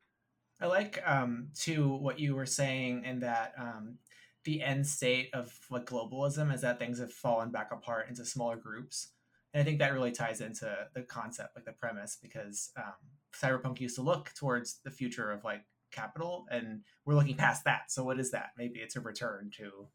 I 0.60 0.66
like 0.66 1.02
um 1.06 1.48
to 1.60 1.88
what 1.88 2.20
you 2.20 2.36
were 2.36 2.46
saying 2.46 3.04
in 3.04 3.20
that 3.20 3.54
um 3.58 3.96
the 4.44 4.62
end 4.62 4.86
state 4.86 5.30
of 5.32 5.58
like 5.70 5.86
globalism 5.86 6.52
is 6.52 6.60
that 6.60 6.78
things 6.78 6.98
have 6.98 7.12
fallen 7.12 7.50
back 7.50 7.72
apart 7.72 8.08
into 8.08 8.24
smaller 8.24 8.56
groups. 8.56 9.08
And 9.52 9.60
I 9.60 9.64
think 9.64 9.78
that 9.80 9.92
really 9.92 10.12
ties 10.12 10.40
into 10.40 10.70
the 10.94 11.02
concept, 11.02 11.56
like 11.56 11.64
the 11.64 11.72
premise, 11.72 12.16
because 12.20 12.70
um, 12.76 12.94
cyberpunk 13.32 13.80
used 13.80 13.96
to 13.96 14.02
look 14.02 14.32
towards 14.34 14.80
the 14.84 14.90
future 14.90 15.30
of 15.30 15.44
like 15.44 15.64
capital, 15.90 16.46
and 16.50 16.82
we're 17.04 17.14
looking 17.14 17.36
past 17.36 17.64
that. 17.64 17.90
So 17.90 18.04
what 18.04 18.20
is 18.20 18.30
that? 18.32 18.50
Maybe 18.56 18.80
it's 18.80 18.96
a 18.96 19.00
return 19.00 19.50
to, 19.56 19.88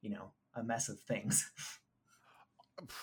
you 0.00 0.10
know, 0.10 0.32
a 0.54 0.62
mess 0.62 0.88
of 0.88 1.00
things. 1.00 1.50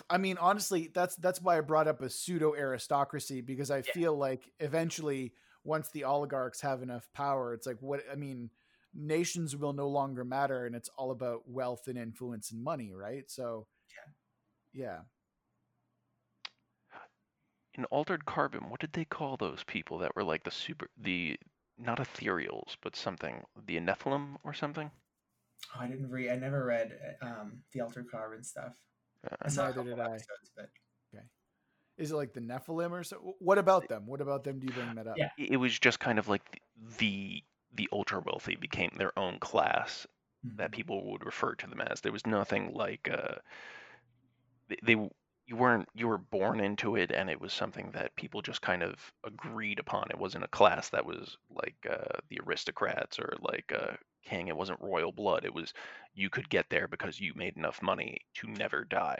I 0.10 0.18
mean, 0.18 0.38
honestly, 0.40 0.90
that's 0.94 1.16
that's 1.18 1.42
why 1.42 1.58
I 1.58 1.62
brought 1.62 1.88
up 1.88 2.02
a 2.02 2.10
pseudo 2.10 2.56
aristocracy 2.56 3.42
because 3.42 3.70
I 3.70 3.82
Yeah. 3.82 3.94
feel 3.94 4.18
like 4.18 4.52
eventually, 4.60 5.34
once 5.64 5.90
the 5.92 6.04
oligarchs 6.06 6.62
have 6.62 6.82
enough 6.82 7.08
power, 7.14 7.54
it's 7.54 7.68
like 7.68 7.82
what 7.82 8.02
I 8.12 8.16
mean. 8.16 8.50
Nations 8.94 9.56
will 9.56 9.74
no 9.74 9.88
longer 9.90 10.24
matter, 10.24 10.66
and 10.66 10.74
it's 10.76 10.90
all 10.98 11.12
about 11.12 11.48
wealth 11.48 11.88
and 11.88 12.00
influence 12.00 12.52
and 12.52 12.64
money, 12.64 12.94
right? 12.94 13.30
So, 13.30 13.68
yeah, 14.74 15.02
In 17.78 17.86
Altered 17.86 18.26
Carbon, 18.26 18.70
what 18.70 18.82
did 18.82 18.92
they 18.92 19.06
call 19.06 19.38
those 19.38 19.64
people 19.64 19.98
that 20.00 20.18
were 20.18 20.24
like 20.26 20.44
the 20.44 20.52
super, 20.52 20.90
the 20.98 21.40
not 21.78 21.98
ethereals, 21.98 22.76
but 22.82 22.94
something, 22.94 23.46
the 23.56 23.80
Nephilim 23.80 24.38
or 24.44 24.54
something? 24.54 24.92
Oh, 25.76 25.80
I 25.80 25.88
didn't 25.88 26.10
read. 26.10 26.30
I 26.30 26.36
never 26.36 26.66
read 26.66 27.18
um, 27.22 27.64
the 27.72 27.82
Altered 27.82 28.10
Carbon 28.10 28.44
stuff. 28.44 28.82
Uh, 29.24 29.36
I 29.42 29.50
saw 29.50 29.68
a 29.68 29.70
Neither 29.70 29.84
did 29.84 30.00
I. 30.00 30.24
episodes, 30.28 30.52
but 30.56 30.72
is 31.98 32.12
it 32.12 32.16
like 32.16 32.34
the 32.34 32.40
Nephilim 32.42 32.92
or 32.92 33.04
so? 33.04 33.36
What 33.40 33.58
about 33.58 33.88
them? 33.88 34.06
What 34.06 34.22
about 34.22 34.44
them? 34.44 34.60
Do 34.60 34.68
you 34.68 34.74
bring 34.74 34.94
that 34.96 35.08
up? 35.08 35.22
Yeah. 35.22 35.30
it 35.38 35.52
it 35.52 35.58
was 35.58 35.78
just 35.80 36.00
kind 36.00 36.20
of 36.20 36.28
like 36.28 36.62
the 36.76 36.98
the, 36.98 37.44
the 37.74 37.90
ultra 37.92 38.20
wealthy 38.22 38.56
became 38.56 38.92
their 38.96 39.18
own 39.20 39.40
class 39.40 40.08
that 40.58 40.72
Mhm. 40.72 40.72
people 40.72 41.12
would 41.12 41.26
refer 41.26 41.56
to 41.56 41.68
them 41.68 41.82
as. 41.82 42.02
There 42.02 42.12
was 42.12 42.26
nothing 42.26 42.74
like 42.74 43.10
uh, 43.10 43.36
they, 44.68 44.78
they 44.84 44.94
w- 44.94 45.10
you 45.48 45.56
weren't 45.56 45.88
you 45.96 46.08
were 46.08 46.18
born 46.18 46.60
into 46.60 46.96
it, 46.98 47.12
and 47.12 47.30
it 47.30 47.40
was 47.42 47.54
something 47.54 47.92
that 47.92 48.16
people 48.16 48.42
just 48.42 48.62
kind 48.62 48.84
of 48.84 49.14
agreed 49.26 49.80
upon. 49.80 50.10
It 50.12 50.18
wasn't 50.20 50.44
a 50.44 50.50
class 50.50 50.90
that 50.90 51.06
was 51.06 51.38
like 51.50 51.76
uh, 51.90 52.20
the 52.30 52.40
aristocrats 52.46 53.18
or 53.20 53.34
like 53.42 53.72
uh, 53.74 53.96
king. 54.24 54.48
It 54.50 54.58
wasn't 54.58 54.82
royal 54.82 55.12
blood. 55.12 55.46
It 55.46 55.54
was 55.54 55.74
you 56.14 56.30
could 56.30 56.50
get 56.50 56.70
there 56.70 56.88
because 56.88 57.20
you 57.20 57.34
made 57.36 57.58
enough 57.58 57.82
money 57.82 58.20
to 58.36 58.48
never 58.48 58.84
die. 58.84 59.20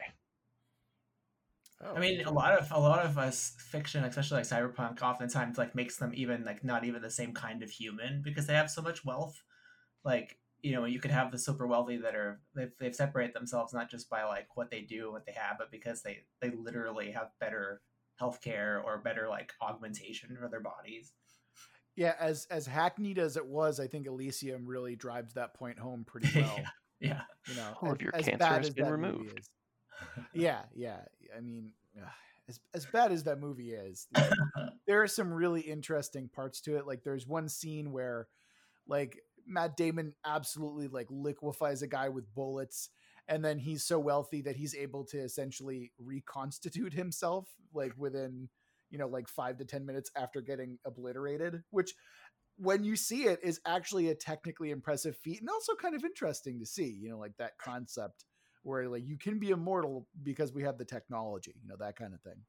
Oh, 1.82 1.94
I 1.94 2.00
mean, 2.00 2.22
a 2.26 2.32
lot 2.32 2.58
of 2.58 2.72
a 2.72 2.80
lot 2.80 3.06
of 3.06 3.18
us 3.18 3.54
fiction, 3.60 4.04
especially 4.04 4.38
like 4.38 4.48
cyberpunk, 4.48 5.02
oftentimes 5.02 5.58
like 5.58 5.76
makes 5.76 5.98
them 5.98 6.12
even 6.16 6.44
like 6.44 6.64
not 6.64 6.86
even 6.86 7.02
the 7.02 7.12
same 7.12 7.34
kind 7.34 7.62
of 7.62 7.70
human 7.70 8.22
because 8.24 8.48
they 8.48 8.56
have 8.56 8.72
so 8.72 8.82
much 8.82 9.06
wealth. 9.06 9.44
Like 10.04 10.40
you 10.62 10.74
know, 10.74 10.86
you 10.86 11.00
could 11.00 11.12
have 11.12 11.32
the 11.32 11.38
super 11.38 11.68
wealthy 11.68 11.98
that 11.98 12.16
are 12.16 12.40
they've, 12.56 12.72
they've 12.80 12.96
separated 12.96 13.36
themselves 13.36 13.74
not 13.74 13.90
just 13.90 14.10
by 14.10 14.24
like 14.24 14.48
what 14.56 14.72
they 14.72 14.82
do, 14.82 15.12
what 15.12 15.26
they 15.26 15.34
have, 15.34 15.58
but 15.58 15.72
because 15.72 16.02
they 16.02 16.20
they 16.42 16.52
literally 16.52 17.12
have 17.12 17.30
better 17.40 17.82
healthcare 18.22 18.84
or 18.84 18.98
better 18.98 19.28
like 19.30 19.54
augmentation 19.62 20.36
for 20.40 20.48
their 20.48 20.62
bodies. 20.62 21.14
Yeah, 21.96 22.14
as 22.20 22.48
as 22.52 22.68
hackneyed 22.68 23.18
as 23.18 23.38
it 23.38 23.46
was, 23.46 23.80
I 23.80 23.88
think 23.88 24.08
Elysium 24.08 24.66
really 24.66 24.96
drives 24.96 25.34
that 25.34 25.54
point 25.56 25.80
home 25.80 26.04
pretty 26.06 26.30
well. 26.42 26.60
yeah. 27.00 27.22
You 27.48 27.56
know, 27.56 27.74
All 27.82 27.90
as, 27.90 27.94
of 27.96 28.02
your 28.02 28.16
as 28.16 28.26
cancer 28.26 28.46
has 28.46 28.70
been 28.70 28.90
removed. 28.90 29.40
is. 29.40 29.50
Yeah, 30.34 30.62
yeah. 30.76 31.00
I 31.36 31.40
mean, 31.40 31.72
ugh, 32.00 32.08
as 32.48 32.60
as 32.74 32.86
bad 32.86 33.12
as 33.12 33.24
that 33.24 33.40
movie 33.40 33.74
is, 33.74 34.08
like, 34.16 34.32
there 34.88 35.02
are 35.02 35.08
some 35.08 35.34
really 35.34 35.62
interesting 35.62 36.30
parts 36.30 36.62
to 36.62 36.78
it. 36.78 36.86
Like, 36.86 37.04
there's 37.04 37.26
one 37.28 37.50
scene 37.50 37.92
where, 37.92 38.28
like, 38.88 39.18
Matt 39.48 39.78
Damon 39.78 40.14
absolutely 40.26 40.88
like 40.88 41.08
liquefies 41.10 41.82
a 41.82 41.88
guy 41.88 42.10
with 42.10 42.34
bullets, 42.36 42.90
and 43.28 43.44
then 43.44 43.60
he's 43.60 43.84
so 43.84 44.00
wealthy 44.00 44.42
that 44.42 44.56
he's 44.56 44.76
able 44.76 45.06
to 45.06 45.18
essentially 45.18 45.92
reconstitute 45.98 46.94
himself, 46.94 47.48
like 47.74 47.94
within 47.98 48.50
you 48.90 48.98
know 48.98 49.08
like 49.08 49.28
five 49.28 49.58
to 49.58 49.66
ten 49.66 49.86
minutes 49.86 50.12
after 50.16 50.42
getting 50.42 50.78
obliterated, 50.86 51.64
which 51.72 51.94
when 52.58 52.84
you 52.84 52.96
see 52.96 53.24
it 53.24 53.40
is 53.44 53.62
actually 53.66 54.10
a 54.10 54.16
technically 54.16 54.72
impressive 54.72 55.16
feat 55.18 55.40
and 55.40 55.50
also 55.50 55.76
kind 55.76 55.96
of 55.96 56.04
interesting 56.04 56.60
to 56.60 56.66
see 56.66 56.98
you 57.02 57.10
know 57.10 57.18
like 57.18 57.38
that 57.38 57.58
concept 57.60 58.26
where 58.64 58.90
like 58.90 59.06
you 59.06 59.18
can 59.18 59.40
be 59.40 59.52
immortal 59.52 60.08
because 60.24 60.52
we 60.52 60.64
have 60.64 60.78
the 60.78 60.86
technology 60.86 61.54
you 61.62 61.70
know 61.70 61.76
that 61.80 61.96
kind 61.96 62.14
of 62.14 62.22
thing. 62.22 62.42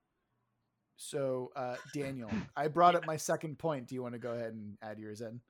So 0.97 1.51
uh 1.55 1.77
daniel 1.95 2.31
i 2.57 2.69
brought 2.69 2.97
up 2.97 3.07
my 3.07 3.17
second 3.17 3.59
point. 3.59 3.87
Do 3.87 3.95
you 3.95 4.03
want 4.03 4.15
to 4.15 4.19
go 4.19 4.33
ahead 4.33 4.53
and 4.53 4.77
add 4.83 4.99
yours 4.99 5.21
in 5.21 5.41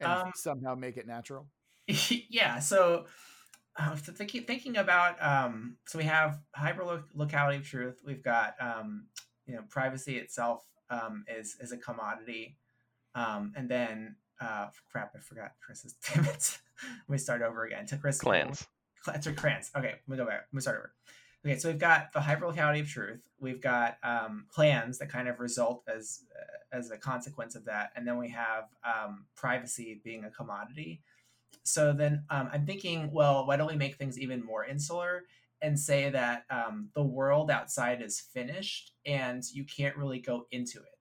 and 0.00 0.10
Um, 0.10 0.32
somehow 0.34 0.74
make 0.74 0.96
it 0.96 1.06
natural 1.06 1.48
yeah. 2.28 2.58
So, 2.58 3.06
uh, 3.76 3.96
so 3.96 4.12
thinking 4.12 4.44
thinking 4.44 4.76
about 4.76 5.22
um, 5.22 5.76
so 5.86 5.98
we 5.98 6.04
have 6.04 6.38
hyper 6.54 7.02
locality 7.14 7.58
of 7.58 7.64
truth. 7.64 8.00
We've 8.04 8.22
got 8.22 8.54
um, 8.60 9.06
you 9.46 9.54
know 9.54 9.62
privacy 9.70 10.18
itself 10.18 10.64
um, 10.90 11.24
is 11.28 11.56
is 11.60 11.72
a 11.72 11.78
commodity, 11.78 12.56
um, 13.14 13.52
and 13.56 13.68
then 13.68 14.16
uh, 14.40 14.66
crap, 14.92 15.12
I 15.16 15.20
forgot 15.20 15.52
Chris's. 15.64 15.94
Damn 16.14 16.26
it. 16.26 16.58
Let 16.82 17.08
me 17.08 17.18
start 17.18 17.42
over 17.42 17.64
again. 17.64 17.86
To 17.86 17.96
Chris 17.96 18.20
Clans. 18.20 18.66
Cl- 19.02 19.18
to 19.18 19.32
clans. 19.32 19.70
Okay, 19.76 19.94
let 20.06 20.08
me 20.08 20.16
go 20.16 20.26
back. 20.26 20.46
Let 20.52 20.54
me 20.54 20.60
start 20.60 20.76
over. 20.76 20.92
Okay, 21.46 21.58
so 21.58 21.68
we've 21.68 21.78
got 21.78 22.12
the 22.12 22.20
hyperlocality 22.20 22.80
of 22.80 22.88
truth. 22.88 23.28
We've 23.40 23.60
got 23.60 23.96
um, 24.02 24.46
clans 24.50 24.98
that 24.98 25.08
kind 25.08 25.28
of 25.28 25.40
result 25.40 25.84
as 25.88 26.24
uh, 26.36 26.57
as 26.72 26.90
a 26.90 26.98
consequence 26.98 27.54
of 27.54 27.64
that, 27.64 27.90
and 27.96 28.06
then 28.06 28.18
we 28.18 28.28
have 28.30 28.64
um, 28.84 29.26
privacy 29.34 30.00
being 30.04 30.24
a 30.24 30.30
commodity. 30.30 31.02
So 31.64 31.92
then 31.92 32.24
um, 32.30 32.48
I'm 32.52 32.66
thinking, 32.66 33.10
well, 33.12 33.46
why 33.46 33.56
don't 33.56 33.70
we 33.70 33.76
make 33.76 33.96
things 33.96 34.18
even 34.18 34.44
more 34.44 34.64
insular 34.64 35.24
and 35.60 35.78
say 35.78 36.10
that 36.10 36.44
um, 36.50 36.88
the 36.94 37.02
world 37.02 37.50
outside 37.50 38.00
is 38.02 38.20
finished 38.20 38.92
and 39.04 39.42
you 39.52 39.64
can't 39.64 39.96
really 39.96 40.20
go 40.20 40.46
into 40.50 40.78
it. 40.78 40.98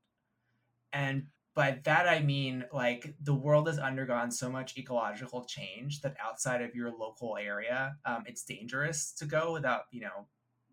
And 0.93 1.27
by 1.57 1.79
that 1.85 2.07
I 2.07 2.19
mean 2.21 2.65
like 2.71 3.15
the 3.23 3.33
world 3.33 3.67
has 3.67 3.79
undergone 3.79 4.29
so 4.31 4.49
much 4.49 4.77
ecological 4.77 5.43
change 5.45 6.01
that 6.01 6.15
outside 6.23 6.61
of 6.61 6.75
your 6.75 6.91
local 6.91 7.35
area, 7.35 7.95
um, 8.05 8.23
it's 8.27 8.43
dangerous 8.43 9.11
to 9.13 9.25
go 9.25 9.53
without 9.53 9.83
you 9.91 10.01
know 10.01 10.27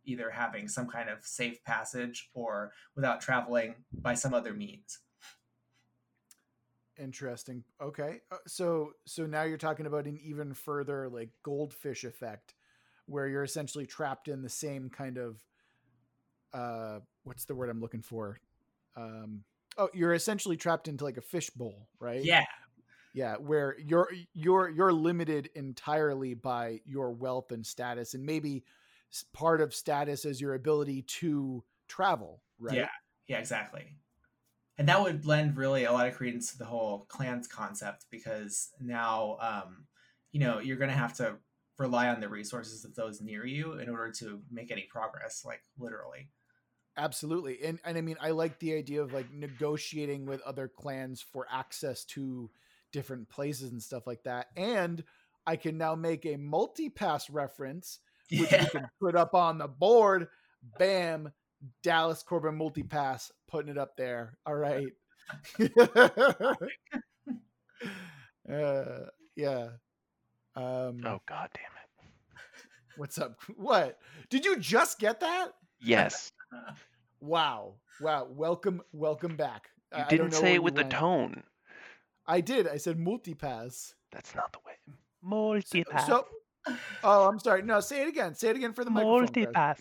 either 0.04 0.30
having 0.30 0.68
some 0.68 0.86
kind 0.86 1.08
of 1.08 1.24
safe 1.24 1.62
passage 1.64 2.30
or 2.34 2.72
without 2.94 3.20
traveling 3.20 3.74
by 3.92 4.14
some 4.14 4.34
other 4.34 4.52
means. 4.52 4.98
interesting. 6.98 7.64
Okay 7.80 8.20
uh, 8.30 8.36
so 8.46 8.92
so 9.04 9.26
now 9.26 9.42
you're 9.42 9.58
talking 9.58 9.86
about 9.86 10.06
an 10.06 10.18
even 10.22 10.54
further 10.54 11.08
like 11.08 11.30
goldfish 11.42 12.04
effect 12.04 12.54
where 13.06 13.26
you're 13.26 13.44
essentially 13.44 13.86
trapped 13.86 14.28
in 14.28 14.42
the 14.42 14.48
same 14.48 14.88
kind 14.88 15.18
of 15.18 15.42
uh 16.52 17.00
what's 17.24 17.44
the 17.44 17.54
word 17.54 17.68
i'm 17.68 17.80
looking 17.80 18.02
for? 18.02 18.40
Um 18.96 19.42
oh 19.76 19.88
you're 19.92 20.14
essentially 20.14 20.56
trapped 20.56 20.88
into 20.88 21.04
like 21.04 21.16
a 21.16 21.22
fishbowl 21.22 21.88
right? 21.98 22.24
Yeah, 22.24 22.44
yeah 23.12 23.36
where 23.36 23.76
you're 23.78 24.10
you're 24.34 24.68
you're 24.68 24.92
limited 24.92 25.48
entirely 25.54 26.34
by 26.34 26.80
your 26.84 27.12
wealth 27.12 27.52
and 27.52 27.64
status 27.64 28.14
and 28.14 28.24
maybe 28.24 28.64
part 29.22 29.60
of 29.60 29.74
status 29.74 30.24
is 30.24 30.40
your 30.40 30.54
ability 30.54 31.02
to 31.02 31.62
travel 31.88 32.42
right 32.58 32.76
Yeah. 32.78 32.88
Yeah, 33.28 33.38
exactly. 33.38 33.96
And 34.76 34.88
that 34.88 35.00
would 35.02 35.24
lend 35.24 35.56
really 35.56 35.84
a 35.84 35.92
lot 35.92 36.08
of 36.08 36.14
credence 36.14 36.52
to 36.52 36.58
the 36.58 36.64
whole 36.64 37.06
clans 37.08 37.46
concept 37.46 38.06
because 38.10 38.70
now, 38.80 39.38
um, 39.40 39.86
you 40.32 40.40
know, 40.40 40.58
you're 40.58 40.76
going 40.76 40.90
to 40.90 40.96
have 40.96 41.14
to 41.18 41.36
rely 41.78 42.08
on 42.08 42.20
the 42.20 42.28
resources 42.28 42.84
of 42.84 42.94
those 42.94 43.20
near 43.20 43.46
you 43.46 43.74
in 43.74 43.88
order 43.88 44.10
to 44.12 44.42
make 44.50 44.70
any 44.70 44.86
progress, 44.90 45.42
like 45.44 45.62
literally. 45.78 46.28
absolutely 46.96 47.58
and 47.64 47.80
and 47.84 47.98
i 47.98 48.00
mean 48.00 48.16
i 48.20 48.30
like 48.30 48.58
the 48.60 48.74
idea 48.74 49.02
of 49.02 49.12
like 49.12 49.32
negotiating 49.32 50.26
with 50.26 50.40
other 50.42 50.68
clans 50.68 51.20
for 51.20 51.46
access 51.50 52.04
to 52.04 52.48
different 52.92 53.28
places 53.28 53.72
and 53.72 53.82
stuff 53.82 54.06
like 54.06 54.22
that 54.22 54.46
and 54.56 55.02
i 55.46 55.56
can 55.56 55.76
now 55.76 55.94
make 55.96 56.24
a 56.24 56.36
multi-pass 56.36 57.28
reference 57.28 57.98
which 58.30 58.50
Yeah. 58.52 58.64
we 58.64 58.70
can 58.70 58.88
put 59.00 59.16
up 59.16 59.34
on 59.34 59.58
the 59.58 59.68
board 59.68 60.28
bam 60.78 61.32
dallas 61.82 62.22
Korben 62.22 62.56
multi-pass 62.56 63.30
putting 63.48 63.70
it 63.70 63.78
up 63.78 63.96
there 63.96 64.36
all 64.46 64.54
right 64.54 64.86
uh 68.50 69.06
yeah 69.36 69.68
um 70.56 71.00
Oh 71.04 71.20
god 71.26 71.48
damn 71.54 71.64
it. 71.64 72.10
what's 72.96 73.18
up 73.18 73.40
what 73.56 73.98
did 74.30 74.44
you 74.44 74.58
just 74.58 74.98
get 74.98 75.20
that 75.20 75.48
Yes. 75.80 76.30
Wow. 77.20 77.74
Wow. 78.02 78.26
Welcome 78.30 78.82
welcome 78.92 79.34
back. 79.36 79.70
You 79.96 80.02
I 80.04 80.08
didn't 80.08 80.32
say 80.32 80.54
it 80.54 80.62
with 80.62 80.74
the 80.74 80.84
tone. 80.84 81.42
I 82.26 82.42
did. 82.42 82.68
I 82.68 82.76
said 82.76 82.98
multipass. 82.98 83.94
That's 84.12 84.34
not 84.34 84.52
the 84.52 84.58
way. 84.66 84.74
Multipass. 85.26 86.06
So 86.06 86.26
Oh, 87.02 87.28
I'm 87.28 87.38
sorry. 87.38 87.62
No, 87.62 87.80
say 87.80 88.02
it 88.02 88.08
again. 88.08 88.34
Say 88.34 88.48
it 88.48 88.56
again 88.56 88.72
for 88.72 88.84
the 88.84 88.90
microphone. 88.90 89.28
Chris. 89.28 89.46
Multipass. 89.46 89.80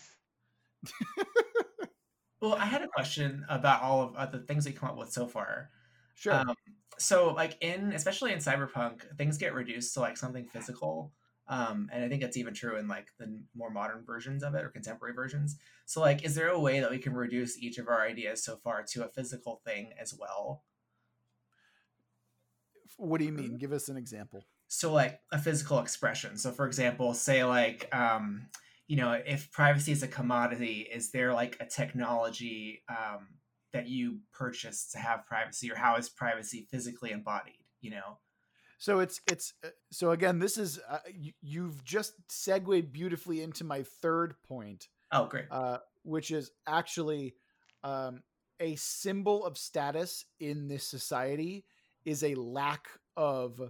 well, 2.40 2.54
I 2.54 2.66
had 2.66 2.82
a 2.82 2.88
question 2.88 3.44
about 3.48 3.82
all 3.82 4.02
of 4.02 4.16
uh, 4.16 4.26
the 4.26 4.40
things 4.40 4.66
we 4.66 4.72
come 4.72 4.90
up 4.90 4.96
with 4.96 5.10
so 5.10 5.26
far. 5.26 5.70
Sure. 6.14 6.34
Um, 6.34 6.54
so, 6.98 7.32
like 7.32 7.56
in, 7.60 7.92
especially 7.92 8.32
in 8.32 8.38
Cyberpunk, 8.38 9.16
things 9.16 9.38
get 9.38 9.54
reduced 9.54 9.94
to 9.94 10.00
like 10.00 10.16
something 10.16 10.44
physical. 10.46 11.12
Um, 11.46 11.90
and 11.92 12.02
I 12.02 12.08
think 12.08 12.22
that's 12.22 12.38
even 12.38 12.54
true 12.54 12.78
in 12.78 12.88
like 12.88 13.08
the 13.18 13.42
more 13.54 13.70
modern 13.70 14.02
versions 14.04 14.42
of 14.42 14.54
it 14.54 14.64
or 14.64 14.68
contemporary 14.68 15.14
versions. 15.14 15.56
So, 15.86 16.00
like, 16.00 16.24
is 16.24 16.34
there 16.34 16.48
a 16.48 16.60
way 16.60 16.80
that 16.80 16.90
we 16.90 16.98
can 16.98 17.14
reduce 17.14 17.58
each 17.58 17.78
of 17.78 17.88
our 17.88 18.02
ideas 18.02 18.44
so 18.44 18.56
far 18.56 18.82
to 18.92 19.04
a 19.04 19.08
physical 19.08 19.60
thing 19.64 19.92
as 20.00 20.14
well? 20.18 20.62
what 22.96 23.18
do 23.18 23.24
you 23.24 23.32
mean? 23.32 23.56
Give 23.56 23.72
us 23.72 23.88
an 23.88 23.96
example. 23.96 24.44
So 24.78 24.92
like 24.92 25.20
a 25.32 25.38
physical 25.38 25.78
expression 25.78 26.36
so 26.36 26.50
for 26.50 26.66
example 26.66 27.14
say 27.14 27.44
like 27.44 27.88
um 27.94 28.46
you 28.86 28.96
know 28.96 29.12
if 29.12 29.50
privacy 29.52 29.92
is 29.92 30.02
a 30.02 30.08
commodity 30.08 30.88
is 30.92 31.10
there 31.10 31.32
like 31.32 31.56
a 31.60 31.66
technology 31.66 32.82
um 32.88 33.28
that 33.72 33.88
you 33.88 34.20
purchase 34.32 34.90
to 34.92 34.98
have 34.98 35.26
privacy 35.26 35.70
or 35.70 35.74
how 35.76 35.96
is 35.96 36.08
privacy 36.08 36.66
physically 36.70 37.10
embodied 37.10 37.54
you 37.80 37.90
know 37.90 38.18
So 38.78 39.00
it's 39.00 39.20
it's 39.30 39.54
uh, 39.64 39.68
so 39.90 40.10
again. 40.10 40.38
This 40.40 40.58
is 40.58 40.80
uh, 40.88 40.98
you, 41.12 41.32
you've 41.40 41.84
just 41.84 42.12
segued 42.28 42.92
beautifully 42.92 43.40
into 43.40 43.64
my 43.64 43.82
third 43.82 44.34
point, 44.46 44.88
oh 45.12 45.26
great 45.26 45.46
uh, 45.50 45.78
which 46.02 46.30
is 46.30 46.50
actually 46.66 47.34
um, 47.82 48.22
a 48.60 48.76
symbol 48.76 49.44
of 49.44 49.56
status 49.56 50.26
in 50.38 50.68
this 50.68 50.86
society 50.86 51.64
is 52.04 52.22
a 52.22 52.34
lack 52.34 52.88
of 53.16 53.60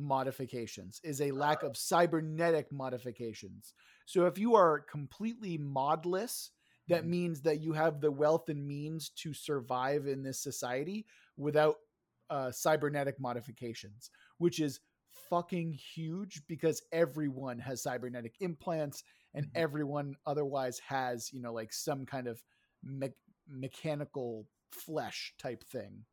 modifications, 0.00 1.00
is 1.04 1.20
a 1.20 1.30
lack 1.32 1.62
of 1.62 1.76
cybernetic 1.76 2.72
modifications. 2.72 3.74
So 4.06 4.26
if 4.26 4.38
you 4.38 4.54
are 4.56 4.80
completely 4.80 5.58
modless, 5.58 6.50
that 6.88 7.04
Mhm. 7.04 7.08
means 7.08 7.42
that 7.42 7.60
you 7.60 7.72
have 7.74 8.00
the 8.00 8.10
wealth 8.10 8.48
and 8.48 8.66
means 8.66 9.10
to 9.10 9.32
survive 9.34 10.06
in 10.06 10.22
this 10.22 10.40
society 10.40 11.06
without 11.36 11.76
uh, 12.30 12.50
cybernetic 12.52 13.18
modifications, 13.18 14.10
which 14.38 14.60
is 14.60 14.80
fucking 15.10 15.72
huge 15.72 16.42
because 16.46 16.82
everyone 16.92 17.58
has 17.58 17.82
cybernetic 17.82 18.36
implants 18.40 19.02
and 19.34 19.46
Mhm. 19.46 19.52
everyone 19.54 20.14
otherwise 20.26 20.78
has 20.78 21.32
you 21.32 21.40
know 21.40 21.52
like 21.52 21.72
some 21.72 22.06
kind 22.06 22.28
of 22.28 22.42
me- 22.82 23.12
mechanical 23.48 24.46
flesh 24.70 25.34
type 25.38 25.64
thing 25.64 26.04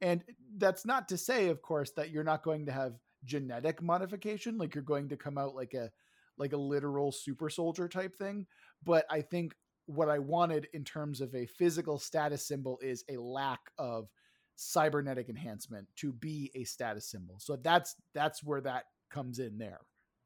and 0.00 0.24
that's 0.56 0.84
not 0.86 1.08
to 1.08 1.16
say 1.18 1.48
of 1.48 1.62
course 1.62 1.90
that 1.92 2.10
you're 2.10 2.24
not 2.24 2.42
going 2.44 2.66
to 2.66 2.72
have 2.72 2.94
genetic 3.24 3.82
modification 3.82 4.58
like 4.58 4.74
you're 4.74 4.82
going 4.82 5.08
to 5.08 5.16
come 5.16 5.38
out 5.38 5.54
like 5.54 5.74
a 5.74 5.90
like 6.36 6.52
a 6.52 6.56
literal 6.56 7.10
super 7.10 7.50
soldier 7.50 7.88
type 7.88 8.16
thing 8.16 8.46
but 8.84 9.04
i 9.10 9.20
think 9.20 9.54
what 9.88 10.10
I 10.10 10.18
wanted 10.18 10.68
in 10.74 10.84
terms 10.84 11.22
of 11.22 11.34
a 11.34 11.46
physical 11.46 11.98
status 11.98 12.46
symbol 12.46 12.78
is 12.82 13.04
a 13.08 13.16
lack 13.16 13.60
of 13.78 14.08
cybernetic 14.54 15.30
enhancement 15.30 15.88
to 15.96 16.12
be 16.12 16.50
a 16.54 16.64
status 16.64 17.10
symbol. 17.10 17.36
So 17.38 17.56
that's 17.56 17.96
that's 18.14 18.44
where 18.44 18.60
that 18.60 18.84
comes 19.10 19.38
in 19.38 19.56
there. 19.56 19.80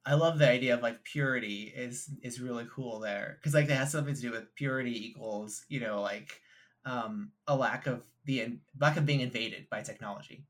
I 0.05 0.14
love 0.14 0.40
the 0.40 0.50
idea 0.50 0.74
of 0.74 0.83
like 0.83 1.05
purity 1.05 1.72
is 1.74 2.11
is 2.22 2.40
really 2.40 2.66
cool 2.74 2.98
there 2.98 3.38
because 3.38 3.55
like 3.55 3.66
it 3.66 3.70
has 3.70 3.92
something 3.92 4.16
to 4.16 4.20
do 4.20 4.33
with 4.33 4.52
purity 4.57 5.07
equals 5.07 5.64
you 5.68 5.78
know 5.78 6.02
like 6.02 6.40
um 6.85 7.31
a 7.46 7.55
lack 7.55 7.87
of 7.87 8.05
the 8.24 8.59
lack 8.81 8.96
of 8.96 9.07
being 9.07 9.20
invaded 9.20 9.68
by 9.70 9.83
technology. 9.83 10.44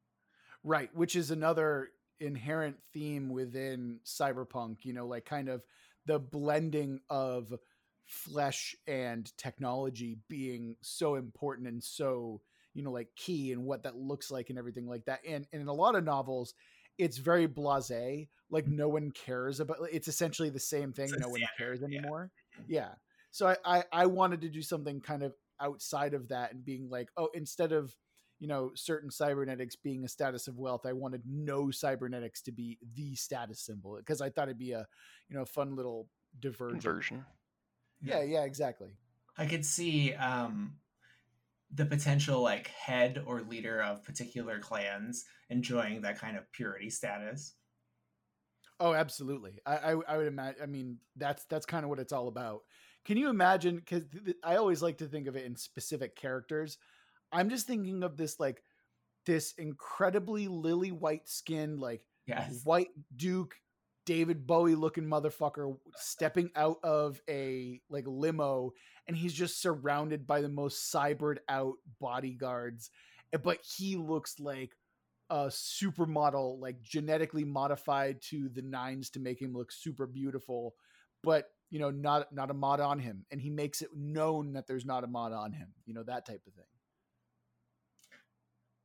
Right, 0.64 0.88
which 0.94 1.16
is 1.16 1.30
another 1.30 1.90
inherent 2.20 2.76
theme 2.92 3.28
within 3.30 4.00
cyberpunk, 4.04 4.78
you 4.82 4.92
know, 4.92 5.06
like 5.06 5.24
kind 5.24 5.48
of 5.48 5.62
the 6.06 6.18
blending 6.18 7.00
of 7.10 7.52
flesh 8.06 8.74
and 8.86 9.36
technology 9.38 10.18
being 10.28 10.76
so 10.82 11.14
important 11.14 11.68
and 11.68 11.82
so 11.82 12.40
you 12.74 12.82
know 12.82 12.90
like 12.90 13.08
key 13.16 13.52
and 13.52 13.64
what 13.64 13.84
that 13.84 13.96
looks 13.96 14.30
like 14.30 14.50
and 14.50 14.58
everything 14.58 14.86
like 14.86 15.04
that. 15.06 15.20
And, 15.26 15.46
and 15.52 15.62
in 15.62 15.68
a 15.68 15.72
lot 15.72 15.94
of 15.94 16.04
novels 16.04 16.54
it's 16.98 17.16
very 17.16 17.48
blasé 17.48 18.28
like 18.50 18.66
no 18.66 18.88
one 18.88 19.10
cares 19.10 19.60
about 19.60 19.78
it's 19.90 20.08
essentially 20.08 20.50
the 20.50 20.60
same 20.60 20.92
thing 20.92 21.10
no 21.18 21.28
one 21.28 21.40
cares 21.56 21.82
anymore. 21.82 22.30
Yeah, 22.68 22.80
yeah. 22.80 22.88
so 23.30 23.46
I, 23.48 23.56
I 23.64 23.84
i 23.92 24.06
wanted 24.06 24.42
to 24.42 24.48
do 24.48 24.62
something 24.62 25.00
kind 25.00 25.22
of 25.22 25.32
outside 25.60 26.12
of 26.12 26.28
that 26.28 26.52
and 26.52 26.64
being 26.64 26.90
like 26.90 27.08
oh 27.16 27.28
instead 27.34 27.72
of 27.72 27.94
you 28.42 28.48
know 28.48 28.72
certain 28.74 29.10
cybernetics 29.10 29.76
being 29.76 30.04
a 30.04 30.08
status 30.08 30.48
of 30.48 30.58
wealth 30.58 30.84
i 30.84 30.92
wanted 30.92 31.22
no 31.24 31.70
cybernetics 31.70 32.42
to 32.42 32.50
be 32.50 32.76
the 32.94 33.14
status 33.14 33.60
symbol 33.60 33.96
because 33.96 34.20
i 34.20 34.28
thought 34.28 34.48
it'd 34.48 34.58
be 34.58 34.72
a 34.72 34.86
you 35.28 35.36
know 35.36 35.44
fun 35.44 35.76
little 35.76 36.08
diversion 36.40 36.80
version 36.80 37.24
yeah 38.02 38.22
yeah 38.22 38.42
exactly 38.42 38.90
i 39.38 39.46
could 39.46 39.64
see 39.64 40.12
um 40.14 40.74
the 41.74 41.86
potential 41.86 42.42
like 42.42 42.68
head 42.68 43.22
or 43.26 43.42
leader 43.42 43.82
of 43.82 44.04
particular 44.04 44.58
clans 44.58 45.24
enjoying 45.48 46.02
that 46.02 46.18
kind 46.18 46.36
of 46.36 46.50
purity 46.52 46.90
status. 46.90 47.54
Oh, 48.78 48.94
absolutely. 48.94 49.60
I 49.64 49.76
I, 49.76 49.96
I 50.08 50.16
would 50.16 50.26
imagine. 50.26 50.62
I 50.62 50.66
mean, 50.66 50.98
that's 51.16 51.44
that's 51.46 51.66
kind 51.66 51.84
of 51.84 51.88
what 51.88 51.98
it's 51.98 52.12
all 52.12 52.28
about. 52.28 52.62
Can 53.04 53.16
you 53.16 53.30
imagine? 53.30 53.76
Because 53.76 54.04
th- 54.24 54.36
I 54.44 54.56
always 54.56 54.82
like 54.82 54.98
to 54.98 55.06
think 55.06 55.26
of 55.26 55.36
it 55.36 55.46
in 55.46 55.56
specific 55.56 56.14
characters. 56.14 56.78
I'm 57.32 57.50
just 57.50 57.66
thinking 57.66 58.02
of 58.02 58.16
this 58.16 58.38
like 58.38 58.62
this 59.26 59.54
incredibly 59.58 60.48
lily 60.48 60.92
white 60.92 61.28
skinned 61.28 61.78
like 61.80 62.04
yes. 62.26 62.60
white 62.64 62.90
Duke 63.14 63.54
David 64.04 64.46
Bowie 64.46 64.74
looking 64.74 65.04
motherfucker 65.04 65.76
stepping 65.96 66.50
out 66.56 66.78
of 66.82 67.20
a 67.28 67.80
like 67.88 68.04
limo 68.06 68.72
and 69.06 69.16
he's 69.16 69.32
just 69.32 69.60
surrounded 69.60 70.26
by 70.26 70.40
the 70.40 70.48
most 70.48 70.90
cybered 70.90 71.38
out 71.48 71.74
bodyguards 72.00 72.90
eh, 73.32 73.38
but 73.42 73.58
he 73.62 73.96
looks 73.96 74.40
like 74.40 74.76
a 75.30 75.46
supermodel 75.46 76.60
like 76.60 76.82
genetically 76.82 77.44
modified 77.44 78.20
to 78.20 78.48
the 78.50 78.62
nines 78.62 79.08
to 79.10 79.20
make 79.20 79.40
him 79.40 79.54
look 79.54 79.70
super 79.72 80.06
beautiful 80.06 80.74
but 81.22 81.46
you 81.70 81.78
know 81.78 81.90
not 81.90 82.32
not 82.34 82.50
a 82.50 82.54
mod 82.54 82.80
on 82.80 82.98
him 82.98 83.24
and 83.30 83.40
he 83.40 83.48
makes 83.48 83.82
it 83.82 83.88
known 83.96 84.52
that 84.52 84.66
there's 84.66 84.84
not 84.84 85.04
a 85.04 85.06
mod 85.06 85.32
on 85.32 85.52
him 85.52 85.68
you 85.86 85.94
know 85.94 86.02
that 86.02 86.26
type 86.26 86.42
of 86.46 86.52
thing 86.52 86.64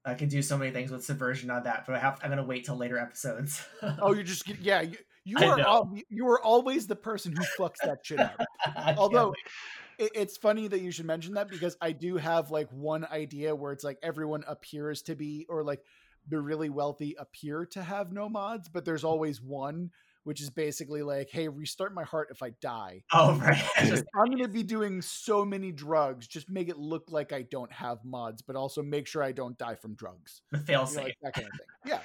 I 0.07 0.13
can 0.13 0.29
do 0.29 0.41
so 0.41 0.57
many 0.57 0.71
things 0.71 0.89
with 0.89 1.03
subversion 1.03 1.49
on 1.49 1.63
that, 1.63 1.85
but 1.85 1.95
I 1.95 1.99
have 1.99 2.19
I'm 2.23 2.29
gonna 2.29 2.43
wait 2.43 2.65
till 2.65 2.77
later 2.77 2.97
episodes. 2.97 3.61
oh, 4.01 4.13
you're 4.13 4.23
just 4.23 4.47
yeah. 4.61 4.81
You, 4.81 4.97
you 5.25 5.37
are 5.37 5.85
you 6.09 6.27
are 6.29 6.41
always 6.41 6.87
the 6.87 6.95
person 6.95 7.35
who 7.35 7.43
fucks 7.59 7.77
that 7.83 7.99
shit 8.05 8.19
up. 8.19 8.39
Although 8.97 9.33
it, 9.99 10.11
it's 10.15 10.37
funny 10.37 10.69
that 10.69 10.79
you 10.79 10.91
should 10.91 11.05
mention 11.05 11.33
that 11.33 11.49
because 11.49 11.75
I 11.81 11.91
do 11.91 12.15
have 12.15 12.49
like 12.49 12.69
one 12.71 13.05
idea 13.05 13.53
where 13.53 13.73
it's 13.73 13.83
like 13.83 13.99
everyone 14.01 14.45
appears 14.47 15.01
to 15.03 15.15
be 15.15 15.45
or 15.49 15.63
like 15.63 15.81
the 16.29 16.39
really 16.39 16.69
wealthy 16.69 17.15
appear 17.19 17.65
to 17.65 17.83
have 17.83 18.13
no 18.13 18.29
mods, 18.29 18.69
but 18.69 18.85
there's 18.85 19.03
always 19.03 19.41
one 19.41 19.91
which 20.27 20.41
is 20.41 20.49
basically 20.49 21.03
like, 21.03 21.29
hey, 21.31 21.47
restart 21.47 21.93
my 21.93 22.03
heart 22.03 22.27
if 22.31 22.43
I 22.43 22.49
die. 22.59 23.01
Oh, 23.13 23.35
right. 23.41 23.63
I'm 23.79 24.25
going 24.25 24.39
to 24.39 24.49
be 24.49 24.61
doing 24.61 25.01
so 25.01 25.45
many 25.45 25.71
drugs. 25.71 26.27
Just 26.27 26.49
make 26.49 26.67
it 26.67 26.77
look 26.77 27.05
like 27.07 27.31
I 27.31 27.43
don't 27.43 27.71
have 27.71 28.03
mods, 28.03 28.41
but 28.41 28.57
also 28.57 28.83
make 28.83 29.07
sure 29.07 29.23
I 29.23 29.31
don't 29.31 29.57
die 29.57 29.75
from 29.75 29.95
drugs. 29.95 30.41
The 30.51 30.57
fail 30.57 30.85
safe. 30.85 31.05
like 31.05 31.15
that 31.21 31.33
kind 31.33 31.47
of 31.47 31.53
thing. 31.53 31.93
Yeah. 31.93 31.99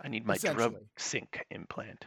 I 0.00 0.08
need 0.08 0.26
my 0.26 0.36
drug 0.36 0.74
sync 0.98 1.46
implant. 1.52 2.04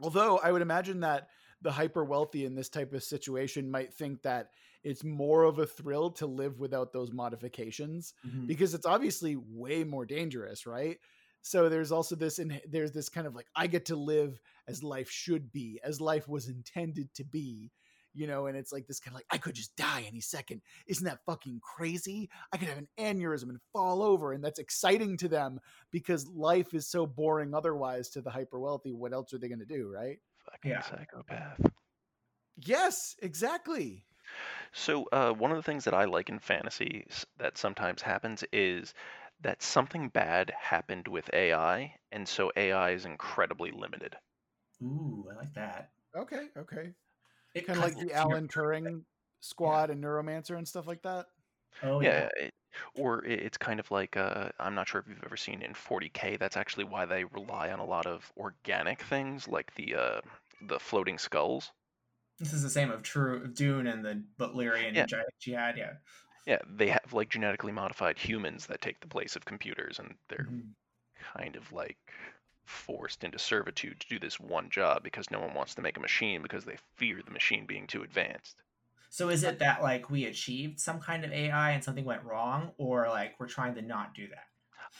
Although 0.00 0.38
I 0.38 0.52
would 0.52 0.62
imagine 0.62 1.00
that 1.00 1.26
the 1.60 1.72
hyper 1.72 2.04
wealthy 2.04 2.44
in 2.44 2.54
this 2.54 2.68
type 2.68 2.92
of 2.92 3.02
situation 3.02 3.68
might 3.68 3.92
think 3.92 4.22
that 4.22 4.50
it's 4.84 5.02
more 5.02 5.42
of 5.42 5.58
a 5.58 5.66
thrill 5.66 6.10
to 6.12 6.26
live 6.26 6.60
without 6.60 6.92
those 6.92 7.10
modifications 7.10 8.14
mm-hmm. 8.24 8.46
because 8.46 8.72
it's 8.72 8.86
obviously 8.86 9.34
way 9.36 9.82
more 9.82 10.06
dangerous, 10.06 10.64
right? 10.64 10.98
So 11.42 11.68
there's 11.68 11.92
also 11.92 12.14
this 12.14 12.38
and 12.38 12.60
there's 12.68 12.92
this 12.92 13.08
kind 13.08 13.26
of 13.26 13.34
like 13.34 13.46
i 13.56 13.66
get 13.66 13.86
to 13.86 13.96
live 13.96 14.40
as 14.66 14.82
life 14.82 15.10
should 15.10 15.50
be 15.52 15.80
as 15.84 16.00
life 16.00 16.28
was 16.28 16.48
intended 16.48 17.12
to 17.14 17.24
be 17.24 17.70
you 18.14 18.26
know 18.26 18.46
and 18.46 18.56
it's 18.56 18.72
like 18.72 18.86
this 18.86 19.00
kind 19.00 19.12
of 19.12 19.16
like 19.16 19.26
i 19.30 19.38
could 19.38 19.54
just 19.54 19.74
die 19.76 20.04
any 20.06 20.20
second. 20.20 20.60
Isn't 20.86 21.04
that 21.04 21.24
fucking 21.24 21.60
crazy? 21.62 22.28
I 22.52 22.56
could 22.56 22.68
have 22.68 22.78
an 22.78 22.88
aneurysm 22.98 23.50
and 23.50 23.60
fall 23.72 24.02
over 24.02 24.32
and 24.32 24.42
that's 24.42 24.58
exciting 24.58 25.16
to 25.18 25.28
them 25.28 25.60
because 25.90 26.26
life 26.28 26.74
is 26.74 26.90
so 26.90 27.06
boring 27.06 27.54
otherwise 27.54 28.08
to 28.10 28.20
the 28.20 28.30
hyper 28.30 28.58
wealthy 28.58 28.92
what 28.92 29.12
else 29.12 29.32
are 29.32 29.38
they 29.38 29.48
going 29.48 29.60
to 29.60 29.66
do 29.66 29.88
right? 29.88 30.18
Fucking 30.50 30.70
yeah. 30.70 30.82
psychopath. 30.82 31.60
Yes 32.56 33.14
exactly. 33.22 34.04
So 34.72 35.06
uh, 35.12 35.32
one 35.32 35.50
of 35.50 35.56
the 35.56 35.62
things 35.62 35.84
that 35.84 35.94
i 35.94 36.04
like 36.04 36.28
in 36.28 36.38
fantasy 36.38 37.06
that 37.38 37.56
sometimes 37.56 38.02
happens 38.02 38.44
is 38.52 38.94
that 39.42 39.62
something 39.62 40.08
bad 40.08 40.52
happened 40.60 41.08
with 41.08 41.30
AI, 41.32 41.94
and 42.12 42.26
so 42.26 42.50
AI 42.56 42.90
is 42.90 43.04
incredibly 43.04 43.70
limited. 43.70 44.16
Ooh, 44.82 45.26
I 45.30 45.36
like 45.36 45.54
that. 45.54 45.90
Okay, 46.16 46.48
okay. 46.56 46.92
It 47.54 47.66
kind 47.66 47.78
of 47.78 47.84
like 47.84 47.98
the 47.98 48.12
Alan 48.12 48.48
Turing 48.48 49.02
squad 49.40 49.88
yeah. 49.88 49.94
and 49.94 50.04
Neuromancer 50.04 50.56
and 50.56 50.66
stuff 50.66 50.86
like 50.86 51.02
that. 51.02 51.26
Oh 51.82 52.00
yeah. 52.00 52.28
yeah. 52.36 52.46
It, 52.46 52.54
or 52.94 53.24
it's 53.24 53.56
kind 53.56 53.80
of 53.80 53.90
like 53.90 54.16
uh, 54.16 54.50
I'm 54.60 54.74
not 54.74 54.88
sure 54.88 55.00
if 55.00 55.08
you've 55.08 55.24
ever 55.24 55.36
seen 55.36 55.62
in 55.62 55.72
40k. 55.72 56.38
That's 56.38 56.56
actually 56.56 56.84
why 56.84 57.06
they 57.06 57.24
rely 57.24 57.70
on 57.70 57.78
a 57.78 57.84
lot 57.84 58.06
of 58.06 58.30
organic 58.36 59.02
things 59.02 59.48
like 59.48 59.74
the 59.74 59.94
uh, 59.94 60.20
the 60.62 60.78
floating 60.78 61.18
skulls. 61.18 61.72
This 62.38 62.52
is 62.52 62.62
the 62.62 62.70
same 62.70 62.90
of 62.90 63.02
True 63.02 63.36
of 63.36 63.54
Dune 63.54 63.86
and 63.86 64.04
the 64.04 64.22
Butlerian 64.38 64.94
yeah. 64.94 65.06
Jihad. 65.40 65.76
Yeah. 65.76 65.94
Yeah, 66.48 66.60
they 66.66 66.88
have 66.88 67.12
like 67.12 67.28
genetically 67.28 67.72
modified 67.72 68.16
humans 68.16 68.64
that 68.68 68.80
take 68.80 69.00
the 69.00 69.06
place 69.06 69.36
of 69.36 69.44
computers, 69.44 69.98
and 69.98 70.14
they're 70.30 70.46
mm-hmm. 70.50 71.38
kind 71.38 71.56
of 71.56 71.70
like 71.72 71.98
forced 72.64 73.22
into 73.22 73.38
servitude 73.38 74.00
to 74.00 74.08
do 74.08 74.18
this 74.18 74.40
one 74.40 74.70
job 74.70 75.02
because 75.02 75.30
no 75.30 75.40
one 75.40 75.52
wants 75.52 75.74
to 75.74 75.82
make 75.82 75.98
a 75.98 76.00
machine 76.00 76.40
because 76.40 76.64
they 76.64 76.78
fear 76.96 77.20
the 77.22 77.30
machine 77.30 77.66
being 77.66 77.86
too 77.86 78.02
advanced. 78.02 78.62
So 79.10 79.28
is 79.28 79.44
it 79.44 79.58
that 79.58 79.82
like 79.82 80.08
we 80.08 80.24
achieved 80.24 80.80
some 80.80 81.00
kind 81.00 81.22
of 81.22 81.32
AI 81.32 81.72
and 81.72 81.84
something 81.84 82.06
went 82.06 82.24
wrong, 82.24 82.72
or 82.78 83.08
like 83.10 83.34
we're 83.38 83.46
trying 83.46 83.74
to 83.74 83.82
not 83.82 84.14
do 84.14 84.26
that? 84.28 84.46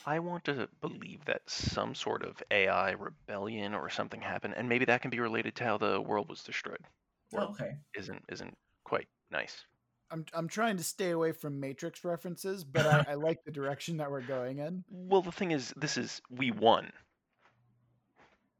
I 0.04 0.18
want 0.18 0.44
to 0.44 0.68
believe 0.82 1.24
that 1.24 1.48
some 1.48 1.94
sort 1.94 2.24
of 2.24 2.42
AI 2.50 2.90
rebellion 2.90 3.72
or 3.72 3.88
something 3.88 4.20
happened, 4.20 4.52
and 4.54 4.68
maybe 4.68 4.84
that 4.84 5.00
can 5.00 5.11
be 5.11 5.20
related 5.20 5.54
to 5.56 5.64
how 5.64 5.78
the 5.78 5.98
world 5.98 6.28
was 6.28 6.42
destroyed. 6.42 6.84
World 7.32 7.56
okay, 7.58 7.76
isn't 7.94 8.22
isn't 8.28 8.54
quite 8.84 9.08
nice. 9.30 9.64
I'm 10.11 10.25
I'm 10.33 10.49
trying 10.49 10.77
to 10.79 10.85
stay 10.85 11.11
away 11.11 11.33
from 11.33 11.61
Matrix 11.61 12.05
references, 12.05 12.64
but 12.64 12.87
I, 12.87 13.12
I 13.12 13.14
like 13.14 13.44
the 13.44 13.51
direction 13.51 13.99
that 13.99 14.11
we're 14.11 14.23
going 14.23 14.59
in. 14.59 14.85
Well, 14.90 15.23
the 15.23 15.33
thing 15.33 15.51
is, 15.51 15.73
this 15.77 15.97
is 15.97 16.23
we 16.31 16.51
won. 16.51 16.90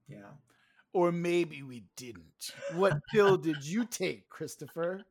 Yeah. 0.09 0.33
Or 0.93 1.13
maybe 1.13 1.63
we 1.63 1.85
didn't. 1.97 2.53
What 2.75 2.99
pill 3.13 3.37
did 3.39 3.65
you 3.65 3.85
take, 3.85 4.29
Christopher? 4.29 5.03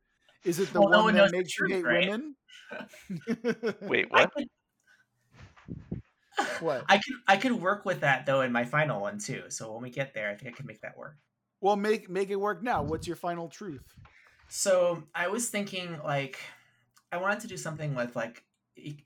Is 0.43 0.60
it 0.60 0.71
the 0.73 0.82
well, 0.82 1.04
one 1.04 1.15
no 1.15 1.23
that 1.23 1.32
makes 1.32 1.58
you 1.58 1.67
hate 1.67 1.86
right? 1.86 2.08
women? 2.08 2.36
Wait, 3.82 4.10
what? 4.12 4.21
I 4.21 4.28
could, 4.28 4.47
what? 6.60 6.84
I 6.88 6.97
could 6.97 7.15
I 7.28 7.38
could 7.38 7.52
work 7.54 7.86
with 7.86 8.02
that 8.02 8.26
though 8.26 8.41
in 8.41 8.52
my 8.52 8.63
final 8.63 9.02
one 9.02 9.19
too. 9.19 9.43
So 9.50 9.73
when 9.73 9.84
we 9.84 9.89
get 9.89 10.13
there, 10.13 10.30
I 10.30 10.36
think 10.36 10.54
I 10.54 10.58
can 10.58 10.65
make 10.65 10.82
that 10.82 10.97
work. 10.97 11.17
Well, 11.62 11.76
make 11.76 12.10
make 12.10 12.30
it 12.30 12.36
work 12.36 12.63
now. 12.63 12.84
What's 12.84 13.08
your 13.08 13.15
final 13.15 13.47
truth? 13.47 13.84
So 14.49 15.03
I 15.13 15.27
was 15.27 15.49
thinking 15.49 15.99
like 16.03 16.39
I 17.12 17.17
wanted 17.17 17.41
to 17.41 17.47
do 17.47 17.57
something 17.57 17.95
with 17.95 18.15
like 18.15 18.43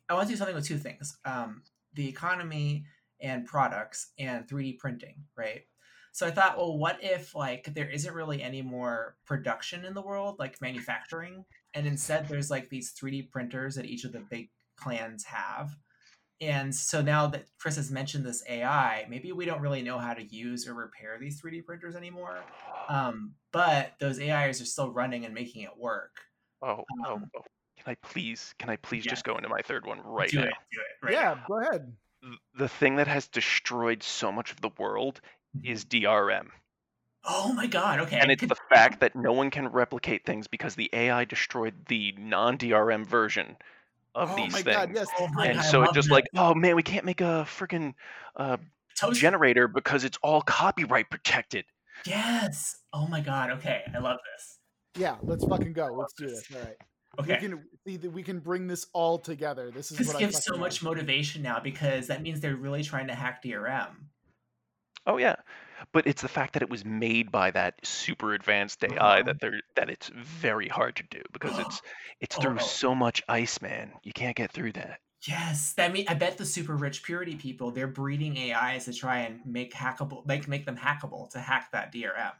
I 0.09 0.13
want 0.13 0.27
to 0.27 0.33
do 0.33 0.37
something 0.37 0.55
with 0.55 0.67
two 0.67 0.77
things: 0.77 1.17
um, 1.25 1.63
the 1.93 2.07
economy 2.07 2.85
and 3.21 3.45
products, 3.45 4.11
and 4.17 4.47
3D 4.47 4.79
printing, 4.79 5.23
right? 5.37 5.61
So 6.11 6.27
I 6.27 6.31
thought, 6.31 6.57
well, 6.57 6.77
what 6.77 6.97
if 7.01 7.35
like 7.35 7.73
there 7.73 7.89
isn't 7.89 8.13
really 8.13 8.41
any 8.41 8.61
more 8.61 9.15
production 9.25 9.85
in 9.85 9.93
the 9.93 10.01
world, 10.01 10.37
like 10.39 10.61
manufacturing, 10.61 11.45
and 11.73 11.87
instead 11.87 12.27
there's 12.27 12.51
like 12.51 12.69
these 12.69 12.93
3D 12.93 13.29
printers 13.29 13.75
that 13.75 13.85
each 13.85 14.03
of 14.03 14.11
the 14.11 14.25
big 14.29 14.49
clans 14.75 15.23
have, 15.25 15.75
and 16.41 16.73
so 16.73 17.01
now 17.01 17.27
that 17.27 17.45
Chris 17.59 17.75
has 17.75 17.91
mentioned 17.91 18.25
this 18.25 18.43
AI, 18.49 19.05
maybe 19.07 19.31
we 19.31 19.45
don't 19.45 19.61
really 19.61 19.83
know 19.83 19.99
how 19.99 20.15
to 20.15 20.23
use 20.23 20.67
or 20.67 20.73
repair 20.73 21.17
these 21.19 21.39
3D 21.39 21.63
printers 21.63 21.95
anymore. 21.95 22.39
Um, 22.89 23.33
but 23.51 23.93
those 23.99 24.19
AIs 24.19 24.59
are 24.59 24.65
still 24.65 24.91
running 24.91 25.23
and 25.25 25.35
making 25.35 25.61
it 25.61 25.77
work. 25.77 26.15
Oh, 26.63 26.83
oh, 27.05 27.13
Um, 27.13 27.29
oh. 27.37 27.41
Can 27.83 27.93
I 27.93 28.07
please, 28.07 28.53
can 28.59 28.69
I 28.69 28.75
please 28.75 29.05
yeah. 29.05 29.11
just 29.11 29.23
go 29.23 29.35
into 29.37 29.49
my 29.49 29.61
third 29.61 29.87
one 29.87 30.01
right 30.03 30.29
do 30.29 30.37
now? 30.37 30.43
it, 30.43 30.53
do 30.71 30.79
it. 30.79 31.05
Right 31.05 31.13
yeah, 31.13 31.33
now. 31.35 31.43
go 31.47 31.59
ahead. 31.61 31.93
The 32.55 32.67
thing 32.67 32.97
that 32.97 33.07
has 33.07 33.27
destroyed 33.27 34.03
so 34.03 34.31
much 34.31 34.51
of 34.51 34.61
the 34.61 34.69
world 34.77 35.19
is 35.63 35.85
DRM. 35.85 36.47
Oh 37.23 37.53
my 37.53 37.67
god. 37.67 37.99
Okay. 38.01 38.19
And 38.19 38.31
it's 38.31 38.45
the 38.45 38.55
fact 38.69 38.99
that 38.99 39.15
no 39.15 39.31
one 39.31 39.49
can 39.49 39.67
replicate 39.67 40.25
things 40.25 40.47
because 40.47 40.75
the 40.75 40.89
AI 40.93 41.25
destroyed 41.25 41.73
the 41.87 42.13
non 42.17 42.57
DRM 42.57 43.05
version 43.05 43.57
of 44.15 44.31
oh 44.31 44.35
these 44.35 44.51
my 44.51 44.61
things. 44.61 44.75
god, 44.75 44.91
yes. 44.93 45.07
Oh 45.19 45.27
my 45.33 45.47
and 45.47 45.55
God, 45.57 45.65
so 45.65 45.83
it's 45.83 45.93
just 45.93 46.09
that. 46.09 46.13
like, 46.13 46.25
oh 46.35 46.53
man, 46.53 46.75
we 46.75 46.83
can't 46.83 47.05
make 47.05 47.21
a 47.21 47.45
freaking 47.47 47.93
uh, 48.35 48.57
generator 49.13 49.67
because 49.67 50.03
it's 50.03 50.17
all 50.21 50.41
copyright 50.41 51.09
protected. 51.09 51.65
Yes. 52.05 52.77
Oh 52.93 53.07
my 53.07 53.21
god. 53.21 53.51
Okay. 53.51 53.83
I 53.93 53.99
love 53.99 54.17
this. 54.35 54.59
Yeah, 54.97 55.15
let's 55.21 55.45
fucking 55.45 55.73
go. 55.73 55.87
Let's 55.97 56.13
do 56.13 56.27
this. 56.27 56.43
All 56.53 56.59
right. 56.61 56.75
Okay. 57.19 57.33
We 57.33 57.39
can 57.47 57.63
see 57.85 57.97
that 57.97 58.11
we 58.11 58.23
can 58.23 58.39
bring 58.39 58.67
this 58.67 58.87
all 58.93 59.17
together. 59.19 59.69
This 59.71 59.91
is 59.91 59.97
this 59.97 60.07
what 60.07 60.19
gives 60.19 60.35
I 60.37 60.39
so 60.39 60.57
much 60.57 60.81
like. 60.81 60.95
motivation 60.95 61.41
now 61.41 61.59
because 61.59 62.07
that 62.07 62.21
means 62.21 62.39
they're 62.39 62.55
really 62.55 62.83
trying 62.83 63.07
to 63.07 63.15
hack 63.15 63.43
DRM. 63.43 63.89
Oh 65.05 65.17
yeah, 65.17 65.35
but 65.91 66.07
it's 66.07 66.21
the 66.21 66.27
fact 66.27 66.53
that 66.53 66.61
it 66.61 66.69
was 66.69 66.85
made 66.85 67.31
by 67.31 67.51
that 67.51 67.75
super 67.85 68.33
advanced 68.33 68.83
AI 68.83 69.21
Uh-huh. 69.21 69.23
that 69.23 69.39
they're 69.41 69.61
that 69.75 69.89
it's 69.89 70.09
very 70.09 70.67
hard 70.67 70.95
to 70.97 71.03
do 71.09 71.21
because 71.33 71.57
it's 71.59 71.81
it's 72.21 72.35
through 72.37 72.55
Oh. 72.55 72.57
so 72.59 72.95
much 72.95 73.21
ice, 73.27 73.61
man. 73.61 73.91
You 74.03 74.13
can't 74.13 74.35
get 74.35 74.51
through 74.51 74.73
that. 74.73 74.99
Yes, 75.27 75.73
that 75.73 75.91
mean 75.93 76.05
I 76.07 76.15
bet 76.15 76.37
the 76.37 76.45
super 76.45 76.75
rich 76.75 77.03
purity 77.03 77.35
people 77.35 77.69
they're 77.71 77.87
breeding 77.87 78.37
AIs 78.37 78.85
to 78.85 78.93
try 78.93 79.19
and 79.19 79.39
make 79.45 79.73
hackable, 79.73 80.25
make 80.25 80.47
make 80.47 80.65
them 80.65 80.77
hackable 80.77 81.29
to 81.31 81.39
hack 81.39 81.71
that 81.71 81.93
DRM. 81.93 82.33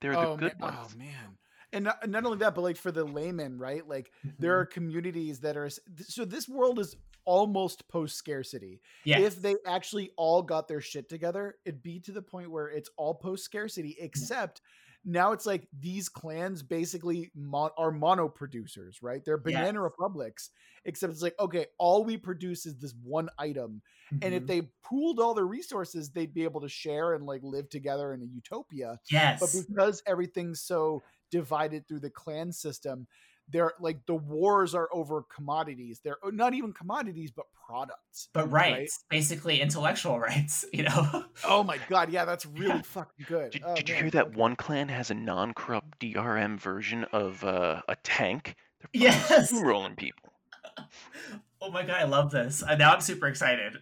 They're 0.00 0.16
the 0.16 0.28
oh, 0.28 0.36
good 0.36 0.58
man. 0.60 0.74
ones. 0.74 0.94
oh 0.94 0.98
man. 0.98 1.38
And 1.72 1.84
not, 1.84 2.08
not 2.08 2.24
only 2.24 2.38
that, 2.38 2.54
but 2.54 2.60
like 2.62 2.76
for 2.76 2.92
the 2.92 3.04
layman, 3.04 3.58
right? 3.58 3.86
Like 3.86 4.12
there 4.38 4.52
Mhm. 4.52 4.60
are 4.60 4.64
communities 4.66 5.40
that 5.40 5.56
are 5.56 5.68
so 5.68 6.24
this 6.24 6.48
world 6.48 6.78
is 6.78 6.96
almost 7.24 7.88
post 7.88 8.16
scarcity. 8.16 8.80
If 9.14 9.36
they 9.36 9.56
actually 9.66 10.10
all 10.16 10.42
got 10.42 10.68
their 10.68 10.80
shit 10.80 11.08
together, 11.08 11.56
it'd 11.64 11.82
be 11.82 12.00
to 12.00 12.12
the 12.12 12.22
point 12.22 12.50
where 12.50 12.68
it's 12.68 12.90
all 12.96 13.14
post 13.14 13.44
scarcity, 13.44 13.96
except 14.00 14.60
now 15.04 15.32
it's 15.32 15.46
like 15.46 15.68
these 15.78 16.08
clans 16.08 16.62
basically 16.62 17.30
mon- 17.34 17.70
are 17.76 17.90
mono 17.92 18.28
producers, 18.28 19.02
right? 19.02 19.22
They're 19.24 19.36
banana 19.36 19.80
Yes. 19.80 19.82
republics, 19.82 20.50
except 20.84 21.12
it's 21.12 21.22
like, 21.22 21.38
okay, 21.38 21.66
all 21.78 22.04
we 22.04 22.16
produce 22.16 22.64
is 22.66 22.78
this 22.78 22.94
one 23.02 23.28
item. 23.38 23.82
And 24.22 24.34
if 24.34 24.46
Mhm. 24.46 24.46
they 24.46 24.62
pooled 24.82 25.20
all 25.20 25.34
their 25.34 25.46
resources, 25.46 26.10
they'd 26.10 26.32
be 26.32 26.44
able 26.44 26.62
to 26.62 26.68
share 26.68 27.12
and 27.12 27.26
like 27.26 27.42
live 27.42 27.68
together 27.68 28.14
in 28.14 28.22
a 28.22 28.26
utopia 28.26 28.98
yes, 29.10 29.34
but 29.38 29.52
because 29.52 30.02
everything's 30.06 30.62
so 30.62 31.04
divided 31.30 31.86
through 31.86 32.00
the 32.00 32.10
clan 32.10 32.52
system 32.52 33.06
they're 33.48 33.72
like 33.78 34.04
the 34.06 34.14
wars 34.14 34.74
are 34.74 34.88
over 34.92 35.22
commodities 35.34 36.00
they're 36.02 36.16
uh, 36.24 36.30
not 36.32 36.54
even 36.54 36.72
commodities 36.72 37.30
but 37.30 37.44
products 37.66 38.28
but 38.32 38.50
rights, 38.50 39.04
basically 39.10 39.60
intellectual 39.60 40.18
rights, 40.28 40.64
you 40.72 40.82
know. 40.82 41.24
oh 41.44 41.62
my 41.62 41.78
god 41.88 42.10
yeah 42.10 42.24
that's 42.24 42.46
really 42.58 42.82
fucking 42.82 43.26
good 43.26 43.50
Did, 43.52 43.62
Oh, 43.64 43.74
did 43.74 43.88
you 43.88 43.94
hear 43.96 44.10
that 44.10 44.34
one 44.34 44.56
clan 44.56 44.88
has 44.88 45.10
a 45.10 45.14
non-corrupt 45.14 45.98
DRM 46.00 46.58
version 46.58 47.04
of 47.12 47.42
uh, 47.44 47.82
a 47.88 47.96
tank? 48.02 48.54
They're 48.80 48.90
Yes. 49.02 49.52
rolling 49.52 49.96
people. 49.96 50.32
oh 51.60 51.70
my 51.70 51.82
god, 51.82 51.96
I 52.00 52.04
love 52.04 52.30
this. 52.30 52.62
Uh, 52.62 52.74
now 52.76 52.92
I'm 52.94 53.00
super 53.00 53.26
excited. 53.28 53.78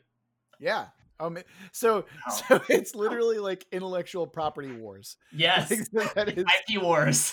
yeah 0.61 0.87
um 1.23 1.39
so 1.73 2.05
Wow. 2.27 2.33
so 2.49 2.63
it's 2.69 2.95
literally 2.95 3.39
like 3.39 3.65
intellectual 3.73 4.27
property 4.27 4.73
wars 4.73 5.17
Yes, 5.33 5.71
Like, 5.71 5.81
so 6.07 6.13
that 6.15 6.29
is- 6.39 6.45
IP 6.69 6.83
wars. 6.83 7.33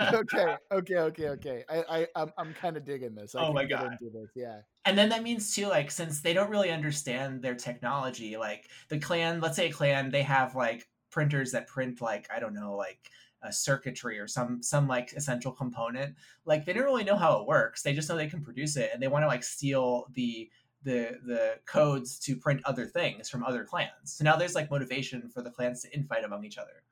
okay 0.00 0.56
okay 0.72 0.96
okay 0.98 1.28
okay 1.28 1.64
i 1.68 1.84
i 2.00 2.06
i'm, 2.16 2.30
I'm 2.38 2.54
kind 2.54 2.76
of 2.76 2.84
digging 2.84 3.14
this 3.14 3.34
I 3.34 3.46
Oh 3.46 3.52
my 3.52 3.64
God. 3.64 3.96
this 4.00 4.30
yeah 4.34 4.60
and 4.84 4.96
then 4.96 5.08
that 5.10 5.22
means 5.22 5.54
too 5.54 5.66
like 5.68 5.90
since 5.90 6.20
they 6.20 6.32
don't 6.32 6.50
really 6.50 6.70
understand 6.70 7.42
their 7.42 7.54
technology 7.54 8.36
like 8.36 8.68
the 8.88 8.98
clan 8.98 9.40
let's 9.40 9.56
say 9.56 9.68
a 9.68 9.72
clan 9.72 10.10
they 10.10 10.22
have 10.22 10.54
like 10.54 10.88
printers 11.10 11.52
that 11.52 11.66
print 11.66 12.00
like 12.00 12.26
i 12.34 12.38
don't 12.38 12.54
know 12.54 12.74
like 12.76 13.10
a 13.42 13.52
circuitry 13.52 14.18
or 14.18 14.26
some 14.28 14.62
some 14.62 14.86
like 14.86 15.12
essential 15.14 15.50
component 15.50 16.14
like 16.44 16.64
they 16.66 16.72
don't 16.74 16.84
really 16.84 17.04
know 17.04 17.16
how 17.16 17.40
it 17.40 17.46
works 17.46 17.82
they 17.82 17.94
just 17.94 18.08
know 18.08 18.16
they 18.16 18.26
can 18.28 18.42
produce 18.44 18.76
it 18.76 18.90
and 18.92 19.02
they 19.02 19.08
want 19.08 19.22
to 19.22 19.26
like 19.26 19.42
steal 19.42 20.06
the 20.14 20.48
the 20.82 21.18
the 21.24 21.58
codes 21.66 22.18
to 22.18 22.36
print 22.36 22.60
other 22.64 22.86
things 22.86 23.28
from 23.28 23.44
other 23.44 23.64
clans 23.64 23.90
so 24.04 24.24
now 24.24 24.36
there's 24.36 24.54
like 24.54 24.70
motivation 24.70 25.28
for 25.28 25.42
the 25.42 25.50
clans 25.50 25.82
to 25.82 25.90
infight 25.90 26.24
among 26.24 26.44
each 26.44 26.58
other 26.58 26.82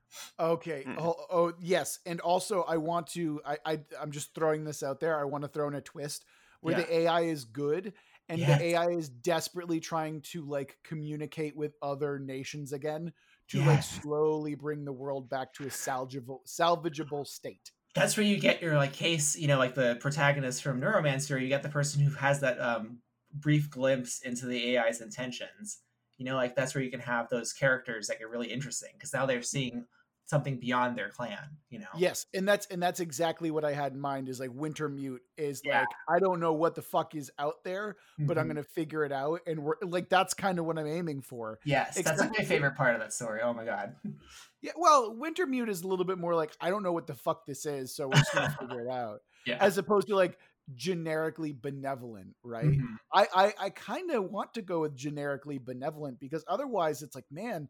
Okay. 0.41 0.85
Mm. 0.87 0.95
Oh, 0.99 1.17
oh, 1.31 1.53
yes, 1.61 1.99
and 2.07 2.21
also 2.21 2.63
I 2.63 2.77
want 2.77 3.09
to. 3.09 3.41
I, 3.45 3.59
I 3.67 3.81
I'm 4.01 4.11
just 4.11 4.35
throwing 4.35 4.65
this 4.65 4.83
out 4.83 5.01
there. 5.01 5.19
I 5.21 5.25
want 5.25 5.43
to 5.43 5.49
throw 5.49 5.69
in 5.69 5.75
a 5.75 5.81
twist 5.81 6.25
where 6.61 6.75
the 6.75 6.93
AI 7.01 7.23
is 7.23 7.45
good 7.45 7.93
and 8.29 8.41
Yes. 8.41 8.59
the 8.59 8.65
AI 8.67 8.89
is 8.91 9.09
desperately 9.09 9.81
trying 9.81 10.23
to 10.23 10.45
like 10.45 10.79
communicate 10.83 11.57
with 11.57 11.75
other 11.83 12.19
nations 12.19 12.73
again 12.73 13.13
to 13.49 13.63
like 13.63 13.83
slowly 13.83 14.55
bring 14.55 14.85
the 14.85 14.93
world 14.93 15.29
back 15.29 15.53
to 15.55 15.67
a 15.67 15.69
salvageable 15.71 16.41
salvageable 16.47 17.27
state. 17.27 17.71
that's 17.95 18.17
where 18.17 18.27
you 18.27 18.39
get 18.39 18.61
your 18.63 18.77
like 18.77 18.93
case 18.93 19.37
you 19.37 19.47
know 19.49 19.59
like 19.59 19.75
the 19.75 19.97
protagonist 20.01 20.63
from 20.63 20.81
neuromancer 20.81 21.41
you 21.41 21.49
get 21.49 21.63
the 21.63 21.69
person 21.69 22.03
who 22.03 22.11
has 22.15 22.41
that 22.41 22.61
um 22.61 22.99
brief 23.35 23.71
glimpse 23.71 24.21
into 24.23 24.47
the 24.47 24.77
ai's 24.77 25.01
intentions 25.01 25.79
you 26.17 26.25
know 26.25 26.35
like 26.37 26.57
that's 26.57 26.75
where 26.75 26.83
you 26.83 26.91
can 26.91 27.01
have 27.01 27.29
those 27.29 27.53
characters 27.53 28.09
that 28.09 28.19
get 28.19 28.29
really 28.29 28.51
interesting 28.51 28.91
because 28.95 29.13
now 29.13 29.27
they're 29.27 29.43
seeing 29.43 29.85
something 30.25 30.59
beyond 30.59 30.97
their 30.97 31.09
clan 31.09 31.39
you 31.71 31.79
know 31.79 31.87
Yes, 31.97 32.27
and 32.35 32.47
that's 32.47 32.67
and 32.67 32.83
that's 32.83 33.01
exactly 33.01 33.51
what 33.51 33.65
I 33.65 33.73
had 33.73 33.93
in 33.95 34.01
mind. 34.01 34.29
Is 34.29 34.39
like 34.41 34.51
Wintermute 34.51 35.21
is 35.39 35.63
Yeah. 35.65 35.79
like 35.81 35.89
I 36.09 36.19
don't 36.19 36.39
know 36.39 36.53
what 36.53 36.75
the 36.75 36.83
fuck 36.83 37.15
is 37.15 37.31
out 37.39 37.65
there, 37.65 37.97
but 38.19 38.37
I'm 38.37 38.45
Mhm. 38.45 38.49
gonna 38.49 38.63
figure 38.65 39.05
it 39.07 39.13
out, 39.13 39.41
and 39.47 39.63
we're 39.65 39.77
like 39.81 40.11
that's 40.11 40.35
kind 40.35 40.59
of 40.59 40.67
what 40.67 40.79
I'm 40.79 40.87
aiming 40.87 41.23
for. 41.23 41.59
yes 41.65 41.95
that's 41.95 42.01
except- 42.11 42.21
like 42.21 42.39
my 42.41 42.45
favorite 42.45 42.77
part 42.77 42.95
of 42.95 43.01
that 43.01 43.13
story 43.15 43.41
oh 43.43 43.53
my 43.55 43.65
god 43.65 43.95
Yeah, 44.61 44.73
well, 44.77 45.15
Wintermute 45.15 45.69
is 45.69 45.83
a 45.83 45.87
little 45.89 46.05
bit 46.05 46.19
more 46.19 46.35
like 46.35 46.55
I 46.61 46.69
don't 46.71 46.83
know 46.83 46.93
what 46.93 47.07
the 47.07 47.15
fuck 47.15 47.47
this 47.47 47.65
is, 47.65 47.95
so 47.95 48.09
we're 48.09 48.17
just 48.17 48.35
gonna 48.35 48.51
figure 48.61 48.81
it 48.87 48.91
out, 48.91 49.21
yeah 49.47 49.57
as 49.61 49.79
opposed 49.79 50.09
to 50.09 50.17
like 50.17 50.39
generically 50.75 51.53
benevolent, 51.53 52.37
right? 52.43 52.79
Mhm. 52.79 52.99
I 53.13 53.27
I, 53.35 53.55
I 53.67 53.71
kind 53.71 54.11
of 54.11 54.31
want 54.31 54.55
to 54.55 54.63
go 54.63 54.81
with 54.83 54.97
generically 54.97 55.59
benevolent 55.59 56.21
because 56.21 56.45
otherwise 56.49 57.03
it's 57.03 57.15
like, 57.15 57.27
man, 57.31 57.69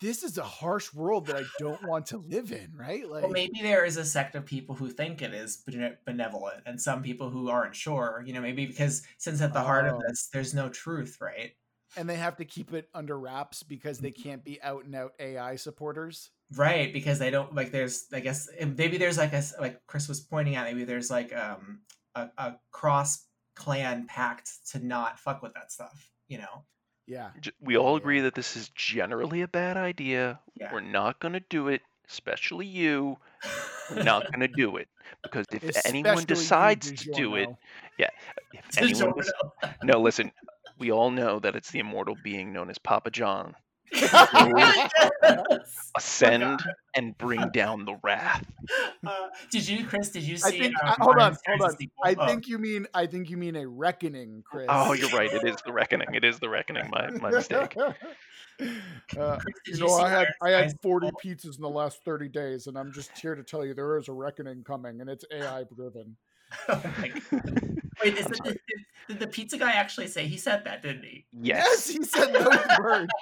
this 0.00 0.22
is 0.22 0.38
a 0.38 0.44
harsh 0.44 0.92
world 0.92 1.26
that 1.26 1.36
I 1.36 1.44
don't 1.56 1.82
want 1.82 2.06
to 2.06 2.18
live 2.18 2.52
in, 2.52 2.74
right? 2.76 3.08
Like, 3.08 3.22
well, 3.22 3.30
maybe 3.30 3.62
there 3.62 3.84
is 3.84 3.96
a 3.96 4.04
sect 4.04 4.34
of 4.34 4.44
people 4.44 4.74
who 4.74 4.90
think 4.90 5.22
it 5.22 5.32
is 5.34 5.56
benevolent, 6.04 6.62
and 6.66 6.80
some 6.80 7.02
people 7.02 7.30
who 7.30 7.48
aren't 7.48 7.74
sure. 7.76 8.22
You 8.26 8.32
know, 8.34 8.40
maybe 8.40 8.66
because 8.66 9.06
since 9.18 9.40
at 9.40 9.52
the 9.52 9.62
heart 9.62 9.86
of 9.86 9.94
Oh. 9.94 10.04
this, 10.08 10.28
there's 10.32 10.52
no 10.54 10.68
truth, 10.68 11.18
right? 11.20 11.56
And 11.96 12.08
they 12.08 12.16
have 12.16 12.36
to 12.36 12.44
keep 12.44 12.72
it 12.72 12.88
under 12.94 13.18
wraps 13.18 13.62
because 13.62 13.98
they 13.98 14.10
Mm-hmm. 14.10 14.22
can't 14.28 14.44
be 14.44 14.60
out 14.62 14.84
and 14.84 14.94
out 14.94 15.12
AI 15.20 15.56
supporters. 15.56 16.30
right 16.54 16.92
because 16.92 17.18
they 17.18 17.30
don't 17.30 17.54
like 17.54 17.72
there's 17.72 18.04
i 18.12 18.20
guess 18.20 18.48
maybe 18.76 18.98
there's 18.98 19.16
like 19.18 19.32
a 19.32 19.36
s- 19.36 19.54
like 19.58 19.80
chris 19.86 20.06
was 20.08 20.20
pointing 20.20 20.54
out 20.56 20.64
maybe 20.66 20.84
there's 20.84 21.10
like 21.10 21.34
um 21.34 21.80
a, 22.14 22.28
a 22.38 22.54
cross 22.70 23.24
clan 23.56 24.06
pact 24.06 24.50
to 24.70 24.78
not 24.84 25.18
fuck 25.18 25.42
with 25.42 25.54
that 25.54 25.72
stuff 25.72 26.10
you 26.28 26.38
know 26.38 26.64
Yeah, 27.06 27.30
We 27.60 27.76
all 27.76 27.92
Yeah. 27.96 28.02
agree 28.02 28.20
that 28.20 28.34
this 28.34 28.56
is 28.56 28.68
generally 28.74 29.42
a 29.42 29.48
bad 29.48 29.76
idea. 29.76 30.40
Yeah. 30.58 30.72
We're 30.72 30.80
not 30.80 31.20
going 31.20 31.34
to 31.34 31.44
do 31.50 31.68
it, 31.68 31.82
especially 32.08 32.66
you. 32.66 33.18
We're 33.90 34.04
not 34.04 34.24
going 34.32 34.40
to 34.40 34.48
do 34.48 34.76
it 34.78 34.88
because 35.22 35.44
if 35.52 35.62
anyone 35.86 36.14
Especially 36.16 36.22
you, 36.22 36.40
decides 36.40 36.92
to 37.04 37.12
do 37.12 37.34
it, 37.36 37.48
yeah. 37.98 38.08
if 38.54 38.78
anyone 38.78 39.12
no, 39.82 40.00
listen, 40.00 40.32
we 40.84 40.92
all 40.92 41.10
know 41.10 41.38
that 41.38 41.56
it's 41.56 41.70
the 41.70 41.78
immortal 41.78 42.14
being 42.22 42.52
known 42.52 42.68
as 42.68 42.76
Papa 42.76 43.10
John. 43.10 43.54
Yes. 43.90 44.90
Ascend 45.96 46.60
and 46.94 47.16
bring 47.16 47.48
down 47.50 47.86
the 47.86 47.96
wrath. 48.02 48.44
Uh, 49.06 49.28
did 49.50 49.68
you 49.68 49.84
chris 49.84 50.08
did 50.08 50.22
you 50.22 50.36
I 50.36 50.50
see 50.50 50.58
think. 50.60 50.74
um, 50.82 50.94
I- 50.98 51.04
hold 51.04 51.18
on, 51.18 51.36
hold 51.46 51.60
on. 51.60 51.76
I 52.02 52.14
Oh, 52.18 52.26
think 52.26 52.48
you 52.48 52.56
mean. 52.56 52.86
I 52.94 53.06
think 53.06 53.28
you 53.28 53.36
mean 53.36 53.54
a 53.54 53.68
reckoning, 53.68 54.42
Chris. 54.50 54.64
Oh, 54.70 54.94
you're 54.94 55.10
right. 55.10 55.30
It 55.30 55.44
is 55.46 55.56
the 55.66 55.72
reckoning. 55.74 56.14
It 56.14 56.24
is 56.24 56.38
the 56.38 56.48
reckoning. 56.48 56.88
My 56.90 57.10
my 57.10 57.30
mistake. 57.30 57.76
uh, 57.78 57.92
Chris, 59.10 59.38
you 59.66 59.76
know, 59.76 59.88
see 59.88 60.02
I 60.04 60.08
had 60.08 60.28
I 60.40 60.50
had 60.52 60.72
40 60.80 61.10
pizzas 61.22 61.56
in 61.56 61.60
the 61.60 61.68
last 61.68 62.02
30 62.06 62.30
days, 62.30 62.66
and 62.66 62.78
I'm 62.78 62.90
just 62.92 63.10
here 63.18 63.34
to 63.34 63.42
tell 63.42 63.62
you 63.66 63.74
there 63.74 63.98
is 63.98 64.08
a 64.08 64.12
reckoning 64.12 64.64
coming, 64.64 65.02
and 65.02 65.10
it's 65.10 65.26
AI 65.30 65.64
driven. 65.76 66.16
Oh. 66.68 66.82
Wait, 68.02 68.18
is 68.18 68.26
it, 68.26 68.40
did, 68.44 68.58
did 69.08 69.18
the 69.20 69.26
pizza 69.26 69.56
guy 69.58 69.72
actually 69.72 70.08
say 70.08 70.26
he 70.26 70.36
said 70.36 70.64
that? 70.64 70.82
Didn't 70.82 71.04
he? 71.04 71.26
Yes, 71.40 71.88
he 71.88 72.02
said 72.02 72.32
those 72.32 72.58
words. 72.80 73.12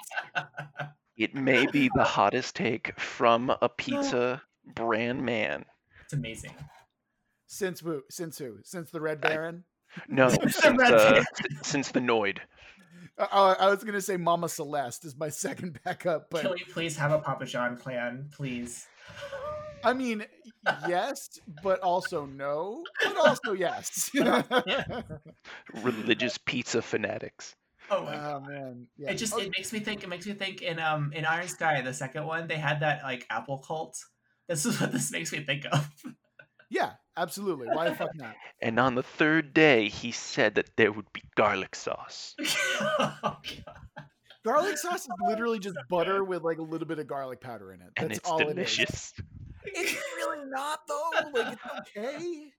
it 1.17 1.35
may 1.35 1.65
be 1.67 1.89
the 1.95 2.03
hottest 2.03 2.55
take 2.55 2.97
from 2.99 3.53
a 3.61 3.69
pizza 3.69 4.41
brand 4.75 5.23
man. 5.25 5.65
It's 6.03 6.13
amazing. 6.13 6.53
Since 7.47 7.81
who? 7.81 8.01
Since 8.09 8.37
who? 8.39 8.57
Since 8.63 8.89
the 8.91 9.01
Red 9.01 9.19
I- 9.23 9.29
Baron. 9.29 9.63
No, 10.07 10.27
The 10.31 10.49
since 10.49 10.77
Red 10.79 10.93
uh, 10.93 11.13
Panda. 11.13 11.25
since 11.63 11.91
the 11.91 11.99
Noid. 11.99 12.39
I, 13.19 13.25
I 13.25 13.53
I 13.53 13.69
was 13.69 13.83
gonna 13.83 14.01
say 14.01 14.17
Mama 14.17 14.49
Celeste 14.49 15.05
is 15.05 15.15
my 15.15 15.29
second 15.29 15.79
backup, 15.85 16.31
but 16.31 16.41
Can 16.41 16.51
we 16.53 16.63
please 16.71 16.97
have 16.97 17.11
a 17.11 17.19
Papa 17.19 17.45
John 17.45 17.77
clan, 17.77 18.27
please? 18.33 18.87
I 19.83 19.93
mean, 19.93 20.25
yes, 20.87 21.39
but 21.63 21.79
also 21.79 22.25
no, 22.25 22.83
but 23.03 23.17
also 23.17 23.53
yes. 23.53 24.11
Religious 25.83 26.37
pizza 26.37 26.81
fanatics. 26.81 27.55
Oh 27.89 28.03
my 28.03 28.15
god. 28.15 28.43
oh 28.45 28.49
man, 28.49 28.87
yeah. 28.97 29.11
It 29.11 29.15
just 29.15 29.33
Oh, 29.33 29.39
it 29.39 29.51
makes 29.57 29.73
me 29.73 29.79
think. 29.79 30.03
It 30.03 30.09
makes 30.09 30.25
me 30.25 30.33
think 30.33 30.61
in 30.61 30.79
um 30.79 31.11
in 31.13 31.25
Iron 31.25 31.47
Sky, 31.47 31.81
the 31.81 31.93
second 31.93 32.25
one, 32.25 32.47
they 32.47 32.57
had 32.57 32.79
that 32.79 33.03
like 33.03 33.25
apple 33.29 33.59
cult. 33.59 33.97
This 34.47 34.65
is 34.65 34.79
what 34.79 34.91
this 34.91 35.11
makes 35.11 35.31
me 35.31 35.39
think 35.39 35.65
of. 35.71 35.89
yeah, 36.69 36.91
absolutely. 37.15 37.67
Why 37.67 37.89
the 37.89 37.95
fuck 37.95 38.15
not? 38.15 38.35
And 38.61 38.79
on 38.79 38.95
the 38.95 39.03
third 39.03 39.53
day, 39.53 39.89
he 39.89 40.11
said 40.11 40.55
that 40.55 40.75
there 40.75 40.91
would 40.91 41.11
be 41.13 41.23
garlic 41.35 41.75
sauce. 41.75 42.35
oh, 42.99 43.17
God. 43.21 44.05
Garlic 44.43 44.77
sauce 44.77 45.05
is 45.05 45.11
literally 45.25 45.59
just 45.59 45.77
butter 45.89 46.23
with 46.23 46.43
like 46.43 46.57
a 46.57 46.61
little 46.61 46.87
bit 46.87 46.99
of 46.99 47.07
garlic 47.07 47.39
powder 47.39 47.71
in 47.71 47.81
it. 47.81 47.87
And 47.95 48.09
That's 48.09 48.19
it's 48.19 48.29
all 48.29 48.39
delicious. 48.39 49.13
it 49.17 49.23
is. 49.23 49.27
It's 49.65 49.93
really 50.17 50.45
not 50.49 50.79
though. 50.87 51.09
Like 51.33 51.53
it's 51.53 51.61
okay. 51.97 52.51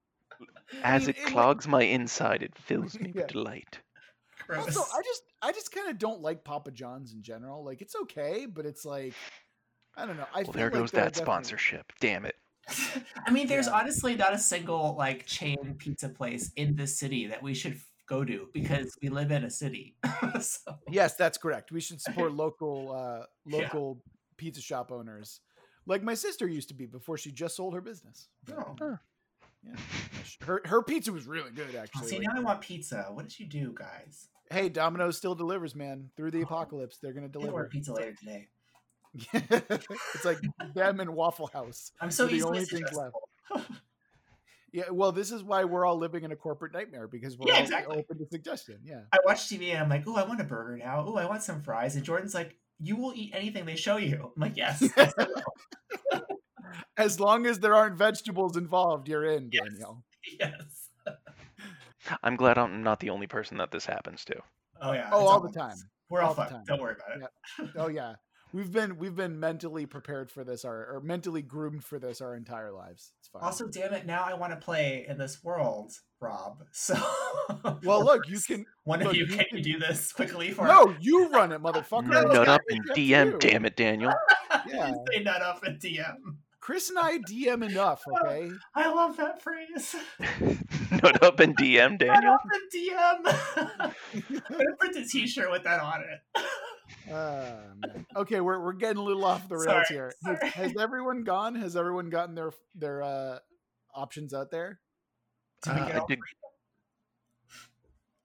As 0.82 1.02
mean, 1.02 1.11
it 1.11 1.18
it- 1.18 1.26
clogs 1.26 1.66
my 1.68 1.82
inside, 1.82 2.42
it 2.42 2.57
fills 2.59 2.98
me 2.98 3.12
Yeah. 3.14 3.22
with 3.22 3.30
delight. 3.32 3.78
Gross. 4.46 4.76
Also, 4.76 4.80
I 4.96 5.02
just 5.02 5.22
I 5.42 5.52
just 5.52 5.72
kind 5.72 5.88
of 5.88 5.98
don't 5.98 6.20
like 6.20 6.44
Papa 6.44 6.70
John's 6.70 7.12
in 7.12 7.22
general. 7.22 7.64
Like 7.64 7.80
it's 7.82 7.94
okay, 8.02 8.46
but 8.46 8.66
it's 8.66 8.84
like 8.84 9.14
I 9.96 10.07
don't 10.07 10.16
know. 10.16 10.26
I 10.34 10.38
Well, 10.38 10.44
feel 10.44 10.52
there 10.55 10.64
like 10.66 10.72
goes 10.74 10.90
there 10.90 11.02
are 11.02 11.05
that 11.05 11.12
definitely- 11.14 11.32
sponsorship. 11.32 11.92
Damn 12.00 12.24
it. 12.26 12.34
I 13.26 13.30
mean, 13.30 13.46
there's 13.46 13.66
Yeah. 13.66 13.74
honestly 13.74 14.16
not 14.16 14.32
a 14.32 14.38
single 14.38 14.96
like 14.96 15.26
chain 15.26 15.76
pizza 15.78 16.09
place 16.09 16.50
in 16.57 16.74
this 16.76 16.98
city 16.98 17.26
that 17.28 17.42
we 17.42 17.55
should 17.55 17.78
go 18.09 18.24
to 18.24 18.48
because 18.52 18.96
we 19.02 19.09
live 19.11 19.30
in 19.30 19.44
a 19.44 19.50
city. 19.50 19.96
so, 20.40 20.78
Yes, 20.90 21.14
that's 21.16 21.38
correct. 21.38 21.72
We 21.72 21.80
should 21.80 22.00
support 22.00 22.32
local 22.32 22.92
uh 22.92 23.26
Yeah. 23.46 23.59
local 23.59 24.02
pizza 24.36 24.61
shop 24.62 24.90
owners. 24.90 25.40
Like 25.87 26.03
my 26.03 26.14
sister 26.14 26.47
used 26.49 26.68
to 26.68 26.74
be 26.74 26.87
before 26.87 27.18
she 27.18 27.30
just 27.32 27.57
sold 27.57 27.74
her 27.74 27.80
business. 27.80 28.28
Oh. 28.57 28.74
no. 28.80 28.99
Yeah. 29.66 29.76
Her 30.45 30.61
her 30.66 30.82
pizza 30.82 31.11
was 31.12 31.26
really 31.26 31.51
good 31.51 31.74
Oh, 31.74 31.78
actually. 31.80 32.09
see, 32.09 32.18
Like, 32.18 32.26
now 32.28 32.37
I 32.37 32.41
want 32.41 32.61
pizza. 32.61 33.07
What 33.12 33.28
did 33.28 33.39
you 33.41 33.47
do, 33.47 33.72
guys? 33.76 34.28
hey, 34.51 34.68
Domino's 34.68 35.16
still 35.16 35.35
delivers, 35.35 35.74
man. 35.74 36.11
Through 36.16 36.30
the 36.32 36.41
Oh. 36.41 36.45
apocalypse, 36.45 36.99
they're 36.99 37.12
gonna 37.12 37.26
I'm 37.26 37.32
gonna 37.32 37.41
deliver. 37.47 37.59
order 37.62 37.68
pizza 37.70 37.93
later 37.95 38.12
today. 38.14 38.49
it's 39.32 40.24
like 40.24 40.39
them 40.74 41.01
and 41.01 41.14
Waffle 41.14 41.47
House. 41.49 41.93
I'm 42.01 42.11
so 42.11 42.26
the 42.26 42.35
easily 42.35 42.59
only 42.59 42.64
things 42.66 42.89
suggestible. 42.89 43.22
Yeah, 44.72 44.91
well, 44.91 45.12
this 45.12 45.30
is 45.30 45.45
why 45.45 45.62
we're 45.62 45.87
all 45.87 45.97
living 45.97 46.24
in 46.24 46.32
a 46.32 46.37
corporate 46.37 46.72
nightmare 46.72 47.07
because 47.07 47.39
we're 47.39 47.47
Yeah, 47.47 47.59
all 47.59 47.62
exactly. 47.62 47.97
open 47.97 48.18
to 48.18 48.26
suggestion. 48.28 48.80
Yeah. 48.85 49.03
I 49.12 49.18
watch 49.24 49.43
TV 49.47 49.70
and 49.70 49.78
I'm 49.78 49.89
like, 49.89 50.03
oh, 50.09 50.16
I 50.16 50.24
want 50.24 50.41
a 50.41 50.45
burger 50.45 50.76
now. 50.76 51.05
Oh, 51.07 51.14
I 51.16 51.26
want 51.26 51.45
some 51.45 51.62
fries. 51.62 51.95
And 51.95 52.05
Jordan's 52.05 52.35
like, 52.35 52.57
you 52.80 52.96
will 52.96 53.12
eat 53.14 53.32
anything 53.34 53.64
they 53.64 53.76
show 53.76 53.96
you. 53.96 54.32
I'm 54.36 54.40
like, 54.42 54.56
yes. 54.56 54.82
yes, 54.96 55.12
As 56.96 57.18
long 57.20 57.46
as 57.46 57.58
there 57.60 57.74
aren't 57.74 57.96
vegetables 57.96 58.56
involved, 58.56 59.08
you're 59.08 59.24
in, 59.24 59.48
Yes. 59.52 59.64
Danielle. 59.68 60.04
yes. 60.40 60.90
I'm 62.22 62.36
glad 62.36 62.58
I'm 62.58 62.82
not 62.82 63.00
the 63.00 63.10
only 63.10 63.26
person 63.26 63.58
that 63.58 63.70
this 63.70 63.86
happens 63.86 64.24
to. 64.26 64.34
Oh 64.80 64.92
yeah. 64.92 65.08
Oh, 65.12 65.20
it's 65.22 65.30
all 65.30 65.40
the 65.40 65.52
time. 65.52 65.76
We're 66.10 66.20
all, 66.20 66.28
All 66.28 66.34
the 66.34 66.42
fucked. 66.42 66.52
time. 66.52 66.64
Don't 66.66 66.80
worry 66.80 66.94
about 66.94 67.30
it. 67.62 67.70
Oh 67.76 67.88
yeah. 67.88 68.14
We've 68.55 68.70
been 68.70 68.98
we've 68.98 69.16
been 69.16 69.40
mentally 69.40 69.84
prepared 69.84 70.30
for 70.30 70.44
this 70.44 70.64
our 70.64 70.76
or 70.94 71.00
mentally 71.00 71.42
groomed 71.42 71.82
for 71.82 71.98
this 71.98 72.20
our 72.20 72.36
entire 72.36 72.70
lives. 72.70 73.11
It's 73.18 73.26
fine. 73.26 73.42
Also, 73.42 73.66
damn 73.66 73.92
it, 73.92 74.07
now 74.07 74.22
I 74.22 74.34
want 74.34 74.52
to 74.52 74.57
play 74.64 75.05
in 75.09 75.18
this 75.18 75.42
world, 75.42 75.92
Rob. 76.20 76.62
So 76.72 76.94
well, 77.82 78.05
look, 78.05 78.28
you 78.28 78.38
can 78.38 78.64
one 78.84 79.02
of 79.02 79.12
you 79.12 79.22
you 79.24 79.26
can 79.36 79.44
can- 79.46 79.59
you 79.59 79.64
do 79.64 79.78
this 79.80 80.12
quickly 80.18 80.52
for 80.52 80.68
No, 80.68 80.94
you 81.00 81.28
run 81.30 81.50
it, 81.50 81.61
motherfucker. 81.62 82.07
No, 82.07 82.22
Nut 82.22 82.36
okay, 82.48 82.50
up 82.52 82.61
and 82.70 82.90
DM, 82.90 83.32
you. 83.32 83.38
damn 83.40 83.64
it, 83.64 83.76
Daniel. 83.76 84.12
Yeah. 84.68 84.88
You 84.90 85.05
say 85.12 85.22
nut 85.24 85.42
up 85.42 85.64
and 85.64 85.80
DM. 85.80 86.14
Chris 86.61 86.88
and 86.88 86.98
I 86.98 87.18
DM 87.18 87.68
enough, 87.68 88.02
oh, 88.09 88.16
okay? 88.24 88.50
I 88.74 88.88
love 88.90 89.16
that 89.18 89.42
phrase. 89.42 89.94
Nut 91.02 91.22
up 91.22 91.40
and 91.40 91.55
DM, 91.57 91.90
Nut 91.90 91.98
Daniel. 91.98 92.32
up 92.32 92.40
and 92.50 92.72
DM. 92.72 93.92
I'm 94.16 94.57
gonna 94.57 94.76
print 94.78 94.96
a 94.96 95.05
T-shirt 95.05 95.50
with 95.50 95.64
that 95.64 95.80
on 95.80 96.00
it. 96.02 96.44
Ah. 97.12 97.57
Okay, 98.16 98.40
we're 98.40 98.61
we're 98.61 98.72
getting 98.72 98.98
a 98.98 99.02
little 99.02 99.24
off 99.24 99.48
the 99.48 99.57
rails 99.57 99.64
Sorry, 99.64 99.84
here. 99.88 100.12
Has, 100.24 100.38
sorry. 100.38 100.50
has 100.52 100.76
everyone 100.78 101.24
gone? 101.24 101.55
Has 101.55 101.76
everyone 101.76 102.11
gotten 102.11 102.34
their 102.34 102.52
their 102.74 103.02
uh 103.02 103.38
options 103.94 104.32
out 104.34 104.50
there? 104.50 104.80
Uh, 105.66 105.72
I 105.72 106.05
did- 106.09 106.18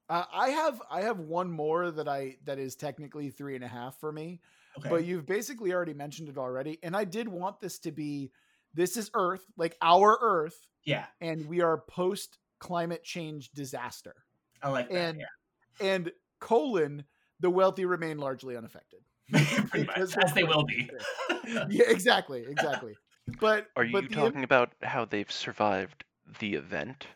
Uh, 0.08 0.24
I 0.32 0.48
have 0.50 0.82
I 0.90 1.02
have 1.02 1.20
one 1.20 1.50
more 1.50 1.90
that 1.90 2.08
I 2.08 2.36
that 2.44 2.58
is 2.58 2.74
technically 2.74 3.30
three 3.30 3.54
and 3.54 3.62
a 3.62 3.68
half 3.68 3.98
for 4.00 4.10
me, 4.10 4.40
Okay. 4.78 4.88
but 4.88 5.04
you've 5.04 5.24
basically 5.24 5.72
already 5.72 5.94
mentioned 5.94 6.28
it 6.28 6.36
already. 6.36 6.78
And 6.82 6.96
I 6.96 7.04
did 7.04 7.28
want 7.28 7.60
this 7.60 7.78
to 7.80 7.92
be 7.92 8.32
this 8.74 8.96
is 8.96 9.10
Earth, 9.14 9.44
like 9.56 9.76
our 9.80 10.18
Earth, 10.20 10.58
yeah, 10.84 11.06
and 11.20 11.46
we 11.46 11.60
are 11.60 11.78
post 11.78 12.38
climate 12.58 13.04
change 13.04 13.52
disaster. 13.52 14.14
I 14.62 14.70
like 14.70 14.88
that. 14.90 14.96
And 14.96 15.20
yeah. 15.20 15.86
and 15.86 16.12
colon 16.40 17.04
the 17.40 17.50
wealthy 17.50 17.84
remain 17.84 18.18
largely 18.18 18.56
unaffected. 18.56 19.00
Pretty 19.30 19.86
much, 19.86 19.94
because 19.94 20.16
as 20.16 20.32
they 20.32 20.44
will 20.44 20.64
be. 20.64 20.90
yeah, 21.68 21.84
exactly, 21.88 22.44
exactly. 22.48 22.94
But 23.40 23.68
Are 23.76 23.84
you 23.84 23.92
but 23.92 24.08
the- 24.08 24.14
talking 24.14 24.44
about 24.44 24.72
how 24.82 25.04
they've 25.04 25.30
survived 25.30 26.04
the 26.40 26.54
event? 26.54 27.06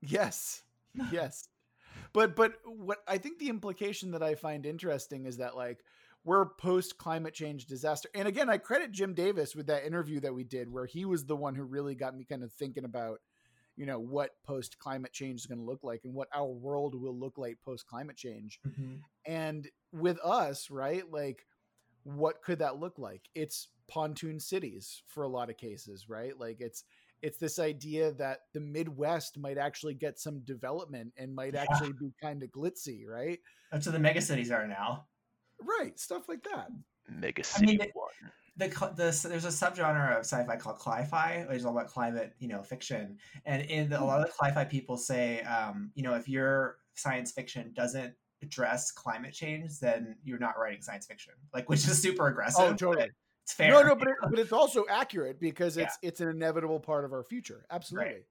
Yes. 0.00 0.62
Yes. 1.10 1.48
But 2.12 2.36
but 2.36 2.54
what 2.64 2.98
I 3.08 3.18
think 3.18 3.38
the 3.38 3.48
implication 3.48 4.10
that 4.10 4.22
I 4.22 4.34
find 4.34 4.66
interesting 4.66 5.24
is 5.26 5.38
that 5.38 5.56
like 5.56 5.78
we're 6.24 6.46
post 6.56 6.98
climate 6.98 7.34
change 7.34 7.66
disaster. 7.66 8.08
And 8.14 8.28
again, 8.28 8.50
I 8.50 8.58
credit 8.58 8.92
Jim 8.92 9.14
Davis 9.14 9.56
with 9.56 9.66
that 9.66 9.86
interview 9.86 10.20
that 10.20 10.34
we 10.34 10.44
did 10.44 10.70
where 10.70 10.86
he 10.86 11.04
was 11.04 11.24
the 11.24 11.36
one 11.36 11.54
who 11.54 11.64
really 11.64 11.94
got 11.94 12.16
me 12.16 12.24
kind 12.24 12.42
of 12.44 12.52
thinking 12.52 12.84
about 12.84 13.18
you 13.76 13.86
know 13.86 13.98
what 13.98 14.30
post 14.44 14.78
climate 14.78 15.12
change 15.12 15.40
is 15.40 15.46
going 15.46 15.58
to 15.58 15.64
look 15.64 15.82
like 15.82 16.02
and 16.04 16.14
what 16.14 16.28
our 16.34 16.46
world 16.46 16.94
will 16.94 17.18
look 17.18 17.38
like 17.38 17.58
post 17.64 17.86
climate 17.86 18.16
change. 18.16 18.60
Mhm. 18.66 19.00
And 19.26 19.68
with 19.92 20.18
us, 20.22 20.70
right? 20.70 21.10
Like 21.10 21.46
what 22.04 22.42
could 22.42 22.58
that 22.58 22.78
look 22.80 22.98
like? 22.98 23.22
It's 23.34 23.68
pontoon 23.88 24.40
cities 24.40 25.02
for 25.06 25.22
a 25.22 25.28
lot 25.28 25.50
of 25.50 25.56
cases, 25.56 26.08
right? 26.08 26.38
Like 26.38 26.60
it's 26.60 26.84
it's 27.22 27.38
this 27.38 27.60
idea 27.60 28.10
that 28.14 28.40
the 28.52 28.58
Midwest 28.60 29.38
might 29.38 29.56
actually 29.56 29.94
get 29.94 30.18
some 30.18 30.40
development 30.40 31.12
and 31.16 31.32
might 31.32 31.54
Yeah. 31.54 31.62
actually 31.62 31.92
be 31.92 32.12
kind 32.20 32.42
of 32.42 32.50
glitzy, 32.50 33.06
right? 33.06 33.38
That's 33.70 33.86
what 33.86 33.92
the 33.92 34.00
megacities 34.00 34.50
are 34.50 34.66
now. 34.66 35.06
Right, 35.60 35.96
stuff 36.00 36.28
like 36.28 36.42
that. 36.42 36.68
Mega 37.08 37.44
I 37.56 37.60
mean, 37.60 37.78
One. 37.94 38.32
The, 38.56 38.68
the 38.68 39.28
there's 39.28 39.44
a 39.44 39.48
subgenre 39.48 40.12
of 40.18 40.24
sci-fi 40.24 40.56
called 40.56 40.78
cli-fi, 40.78 41.44
which 41.48 41.58
is 41.58 41.64
all 41.64 41.76
about 41.76 41.88
climate, 41.88 42.34
you 42.38 42.48
know, 42.48 42.62
fiction. 42.62 43.18
And 43.46 43.62
in 43.62 43.88
the, 43.90 44.00
a 44.00 44.04
lot 44.04 44.20
of 44.20 44.26
the 44.26 44.32
cli-fi 44.32 44.64
people 44.64 44.96
say, 44.96 45.40
um, 45.42 45.90
you 45.94 46.02
know, 46.02 46.14
if 46.14 46.28
your 46.28 46.78
science 46.94 47.32
fiction 47.32 47.72
doesn't 47.74 48.14
address 48.42 48.90
climate 48.90 49.32
change, 49.32 49.78
then 49.80 50.16
you're 50.22 50.38
not 50.38 50.58
writing 50.58 50.82
science 50.82 51.06
fiction. 51.06 51.32
Like, 51.54 51.68
which 51.70 51.86
is 51.86 52.00
super 52.02 52.26
aggressive. 52.32 52.64
Oh, 52.64 52.74
totally. 52.74 53.08
It's 53.44 53.54
fair. 53.54 53.70
No, 53.70 53.82
no, 53.82 53.94
but 53.96 54.08
it, 54.08 54.14
but 54.30 54.38
it's 54.38 54.52
also 54.52 54.84
accurate 54.90 55.40
because 55.40 55.76
Yeah. 55.76 55.84
it's 55.84 55.98
it's 56.02 56.20
an 56.20 56.28
inevitable 56.28 56.78
part 56.80 57.04
of 57.04 57.12
our 57.12 57.24
future. 57.24 57.64
Absolutely. 57.70 58.22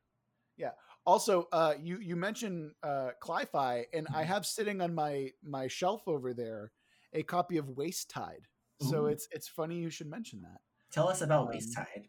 Yeah. 0.58 0.72
Also, 1.06 1.48
uh, 1.52 1.74
you 1.82 1.98
you 1.98 2.16
mentioned 2.16 2.74
uh, 2.84 3.10
Cli-Fi, 3.20 3.86
and 3.94 4.08
I 4.14 4.22
Mm-hmm. 4.22 4.32
have 4.34 4.46
sitting 4.46 4.82
on 4.82 4.94
my 4.94 5.32
my 5.44 5.68
shelf 5.68 6.04
over 6.08 6.34
there 6.34 6.72
a 7.14 7.24
copy 7.24 7.58
of 7.58 7.70
Waste 7.70 8.10
Tide. 8.10 8.48
So 8.90 9.04
Ooh. 9.04 9.08
it's 9.08 9.28
it's 9.32 9.48
funny 9.48 9.76
you 9.78 9.90
should 9.90 10.08
mention 10.10 10.42
that. 10.42 10.60
Tell 10.92 11.08
us 11.08 11.22
about 11.22 11.44
um, 11.44 11.50
Waste 11.50 11.76
Tide. 11.76 12.08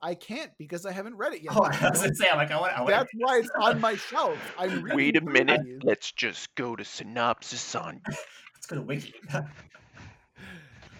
I 0.00 0.14
can't 0.14 0.50
because 0.58 0.84
I 0.84 0.92
haven't 0.92 1.16
read 1.16 1.32
it 1.32 1.42
yet. 1.42 1.54
Oh, 1.56 1.62
I 1.80 1.90
was 1.90 2.00
gonna 2.02 2.14
say, 2.14 2.28
I'm 2.30 2.36
like, 2.38 2.50
I 2.50 2.60
want. 2.60 2.72
I 2.76 2.80
want 2.82 2.90
That's 2.90 3.10
why 3.16 3.38
it's 3.38 3.50
on 3.60 3.80
my 3.80 3.96
shelf. 3.96 4.38
I'm 4.58 4.84
Wait 4.94 5.16
a 5.16 5.20
minute. 5.20 5.62
these. 5.64 5.78
Let's 5.82 6.12
just 6.12 6.54
go 6.54 6.76
to 6.76 6.84
synopsis 6.84 7.74
on. 7.74 8.00
Let's 8.06 8.66
go 8.66 8.76
to 8.76 8.82
Wiki. 8.82 9.14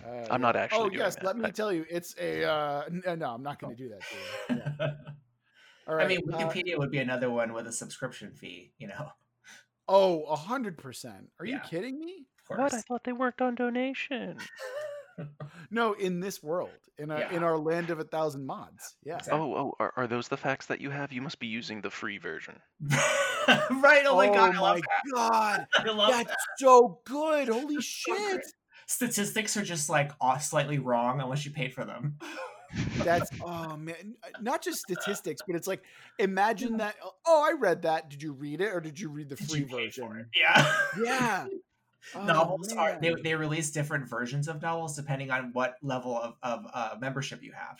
Uh, 0.06 0.26
I'm 0.30 0.42
not 0.42 0.54
actually 0.54 0.80
Oh 0.80 0.88
doing 0.90 0.98
yes, 0.98 1.14
that. 1.14 1.24
let 1.24 1.38
me 1.38 1.46
I- 1.46 1.50
tell 1.50 1.72
you, 1.72 1.86
it's 1.88 2.14
a. 2.20 2.44
Uh, 2.44 2.82
no, 3.16 3.30
I'm 3.30 3.42
not 3.42 3.58
going 3.58 3.74
to 3.74 3.82
do 3.82 3.88
that. 3.88 4.00
To 4.02 4.54
you. 4.54 4.62
Yeah. 4.78 4.90
All 5.88 5.94
right. 5.94 6.04
I 6.04 6.08
mean, 6.08 6.20
uh, 6.30 6.36
Wikipedia 6.36 6.78
would 6.78 6.90
be 6.90 6.98
another 6.98 7.30
one 7.30 7.54
with 7.54 7.66
a 7.66 7.72
subscription 7.72 8.32
fee. 8.32 8.72
You 8.76 8.88
know, 8.88 9.08
oh, 9.88 10.24
a 10.24 10.36
hundred 10.36 10.76
percent. 10.76 11.30
Are 11.40 11.46
you 11.46 11.58
kidding 11.60 11.98
me? 11.98 12.26
What? 12.48 12.60
I 12.74 12.80
thought 12.82 13.04
they 13.04 13.12
worked 13.12 13.40
on 13.40 13.54
donation. 13.54 14.36
No, 15.70 15.92
in 15.94 16.20
this 16.20 16.42
world, 16.42 16.70
in 16.98 17.10
our 17.10 17.22
in 17.32 17.42
our 17.42 17.58
land 17.58 17.90
of 17.90 17.98
a 17.98 18.04
thousand 18.04 18.46
mods. 18.46 18.96
Yeah. 19.04 19.16
Exactly. 19.16 19.40
Oh, 19.40 19.54
oh, 19.54 19.74
are, 19.80 19.92
are 19.96 20.06
those 20.06 20.28
the 20.28 20.36
facts 20.36 20.66
that 20.66 20.80
you 20.80 20.90
have? 20.90 21.12
You 21.12 21.20
must 21.22 21.38
be 21.38 21.46
using 21.46 21.80
the 21.80 21.90
free 21.90 22.18
version. 22.18 22.54
right? 22.90 24.04
Oh 24.06 24.16
my 24.16 24.28
god, 24.28 24.54
oh 24.54 24.58
I 24.58 24.60
love 24.60 24.80
that. 24.80 25.12
god, 25.14 25.66
I 25.76 25.92
love 25.92 26.10
that's 26.10 26.28
that. 26.30 26.38
so 26.58 27.00
good! 27.04 27.48
Holy 27.48 27.76
So 27.76 27.80
shit! 27.80 28.16
great. 28.34 28.40
Statistics 28.86 29.56
are 29.56 29.64
just 29.64 29.88
like 29.88 30.12
off 30.20 30.42
slightly 30.42 30.78
wrong 30.78 31.20
unless 31.20 31.44
you 31.44 31.50
paid 31.50 31.72
for 31.74 31.84
them. 31.84 32.18
That's 32.98 33.30
oh 33.44 33.76
man, 33.76 34.14
not 34.40 34.62
just 34.62 34.80
statistics, 34.80 35.40
but 35.46 35.56
it's 35.56 35.66
like 35.66 35.82
imagine 36.18 36.76
that. 36.78 36.96
Oh, 37.26 37.44
I 37.48 37.54
read 37.58 37.82
that. 37.82 38.10
Did 38.10 38.22
you 38.22 38.32
read 38.32 38.60
it 38.60 38.72
or 38.72 38.80
did 38.80 38.98
you 39.00 39.08
read 39.08 39.28
the 39.28 39.36
Did 39.36 39.48
free 39.50 39.60
you 39.60 39.66
pay 39.66 39.90
for 39.90 40.08
version? 40.08 40.26
Yeah. 40.34 40.72
Yeah. 41.02 41.46
Oh, 42.14 42.24
novels 42.24 42.72
are 42.72 42.98
they, 43.00 43.14
they 43.22 43.34
release 43.34 43.70
different 43.70 44.08
versions 44.08 44.48
of 44.48 44.60
novels 44.62 44.96
depending 44.96 45.30
on 45.30 45.50
what 45.52 45.76
level 45.82 46.18
of, 46.18 46.34
of 46.42 46.66
uh, 46.72 46.96
membership 47.00 47.42
you 47.42 47.52
have. 47.52 47.78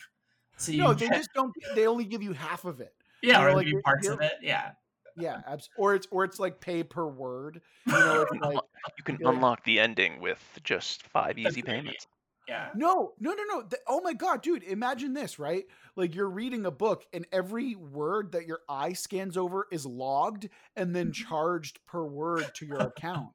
So 0.57 0.71
you 0.71 0.79
no, 0.79 0.93
they 0.93 1.07
get- 1.07 1.17
just 1.17 1.29
don't. 1.35 1.53
They 1.75 1.85
only 1.87 2.05
give 2.05 2.23
you 2.23 2.33
half 2.33 2.65
of 2.65 2.79
it. 2.81 2.93
yeah, 3.21 3.39
you 3.39 3.45
know, 3.45 3.51
or 3.51 3.55
like, 3.57 3.65
maybe 3.67 3.81
parts 3.81 4.07
of 4.07 4.21
it. 4.21 4.33
Yeah. 4.41 4.71
Yeah, 5.17 5.41
abs- 5.47 5.69
or 5.77 5.95
it's 5.95 6.07
or 6.11 6.25
it's 6.25 6.39
like 6.39 6.59
pay 6.59 6.83
per 6.83 7.05
word. 7.07 7.61
You 7.87 7.93
know, 7.93 8.25
like 8.41 8.57
You 8.97 9.03
can 9.05 9.17
Yeah. 9.21 9.29
unlock 9.29 9.63
the 9.63 9.79
ending 9.79 10.19
with 10.19 10.41
just 10.63 11.03
five 11.03 11.37
easy 11.37 11.61
payments. 11.61 12.07
Yeah. 12.47 12.69
No, 12.75 13.13
no, 13.19 13.33
no, 13.33 13.43
no. 13.49 13.61
Th- 13.61 13.81
oh 13.87 14.01
my 14.01 14.13
god, 14.13 14.41
dude! 14.41 14.63
Imagine 14.63 15.13
this, 15.13 15.39
right? 15.39 15.65
Like 15.95 16.13
you're 16.13 16.29
reading 16.29 16.65
a 16.65 16.71
book, 16.71 17.05
and 17.11 17.25
every 17.31 17.75
word 17.75 18.33
that 18.33 18.45
your 18.45 18.59
eye 18.69 18.93
scans 18.93 19.35
over 19.35 19.67
is 19.71 19.85
logged 19.85 20.49
and 20.75 20.95
then 20.95 21.11
charged 21.13 21.79
per 21.87 22.03
word 22.03 22.45
to 22.55 22.65
your 22.65 22.79
account. 22.79 23.29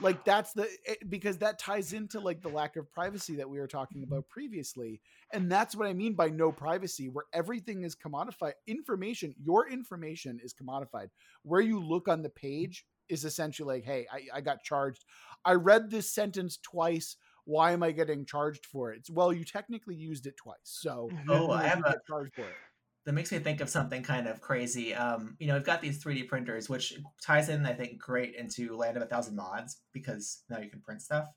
like 0.00 0.24
that's 0.24 0.52
the 0.54 0.68
it, 0.84 1.08
because 1.08 1.38
that 1.38 1.58
ties 1.58 1.92
into 1.92 2.18
like 2.18 2.42
the 2.42 2.48
lack 2.48 2.76
of 2.76 2.90
privacy 2.92 3.36
that 3.36 3.48
we 3.48 3.58
were 3.58 3.68
talking 3.68 4.02
about 4.02 4.28
previously, 4.28 5.00
and 5.32 5.50
that's 5.50 5.76
what 5.76 5.86
I 5.86 5.92
mean 5.92 6.14
by 6.14 6.28
no 6.28 6.50
privacy, 6.50 7.08
where 7.08 7.26
everything 7.32 7.84
is 7.84 7.94
commodified. 7.94 8.52
Information, 8.66 9.34
your 9.40 9.68
information 9.68 10.40
is 10.42 10.52
commodified. 10.52 11.08
Where 11.42 11.60
you 11.60 11.80
look 11.80 12.08
on 12.08 12.22
the 12.22 12.30
page 12.30 12.84
is 13.08 13.24
essentially 13.24 13.76
like, 13.76 13.84
hey, 13.84 14.06
I, 14.12 14.38
I 14.38 14.40
got 14.40 14.62
charged. 14.62 15.04
I 15.44 15.52
read 15.52 15.90
this 15.90 16.12
sentence 16.12 16.58
twice 16.58 17.16
why 17.48 17.72
am 17.72 17.82
I 17.82 17.92
getting 17.92 18.26
charged 18.26 18.66
for 18.66 18.92
it? 18.92 18.98
It's, 18.98 19.10
well, 19.10 19.32
you 19.32 19.44
technically 19.44 19.96
used 19.96 20.26
it 20.26 20.36
twice, 20.36 20.58
so 20.64 21.14
Oh, 21.28 21.50
I 21.50 21.68
have 21.68 21.80
a 21.84 21.84
get 21.86 22.04
charged 22.06 22.34
for 22.34 22.52
it. 22.52 22.58
that 23.04 23.12
makes 23.12 23.32
me 23.32 23.38
think 23.38 23.60
of 23.60 23.70
something 23.70 24.02
kind 24.02 24.26
of 24.28 24.40
crazy. 24.40 24.94
Um, 24.94 25.36
you 25.38 25.46
know, 25.46 25.54
we've 25.54 25.64
got 25.64 25.80
these 25.80 26.02
3D 26.02 26.24
printers, 26.24 26.68
which 26.68 26.98
ties 27.22 27.48
in, 27.48 27.64
I 27.64 27.72
think, 27.72 27.98
great 27.98 28.34
into 28.34 28.76
Land 28.76 28.96
of 28.96 29.02
a 29.02 29.06
Thousand 29.06 29.34
Mods 29.36 29.82
because 29.92 30.44
now 30.50 30.58
you 30.58 30.68
can 30.68 30.80
print 30.82 31.00
stuff. 31.00 31.28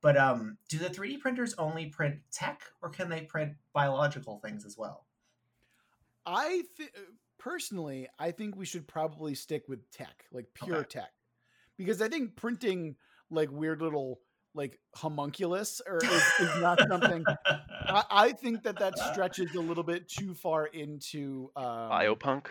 But 0.00 0.16
um, 0.16 0.58
do 0.68 0.78
the 0.78 0.90
3D 0.90 1.18
printers 1.18 1.54
only 1.54 1.86
print 1.86 2.22
tech, 2.32 2.62
or 2.82 2.90
can 2.90 3.08
they 3.08 3.22
print 3.22 3.56
biological 3.72 4.40
things 4.40 4.64
as 4.64 4.76
well? 4.76 5.06
I 6.24 6.64
th- 6.76 6.90
personally, 7.38 8.08
I 8.18 8.30
think 8.30 8.56
we 8.56 8.66
should 8.66 8.86
probably 8.86 9.34
stick 9.34 9.68
with 9.68 9.90
tech, 9.90 10.26
like 10.30 10.46
pure 10.54 10.84
Okay. 10.84 10.84
tech, 10.84 11.12
because 11.76 12.00
I 12.02 12.08
think 12.08 12.36
printing 12.36 12.96
like 13.30 13.50
weird 13.50 13.82
little 13.82 14.20
like 14.54 14.78
homunculus 14.94 15.80
or 15.86 15.98
is, 15.98 16.22
is 16.40 16.60
not 16.60 16.80
something. 16.88 17.24
I, 17.86 18.04
I 18.10 18.32
think 18.32 18.62
that 18.64 18.78
that 18.78 18.98
stretches 18.98 19.54
a 19.54 19.60
little 19.60 19.82
bit 19.84 20.08
too 20.08 20.34
far 20.34 20.66
into 20.66 21.50
um, 21.56 21.64
Biopunk. 21.64 22.46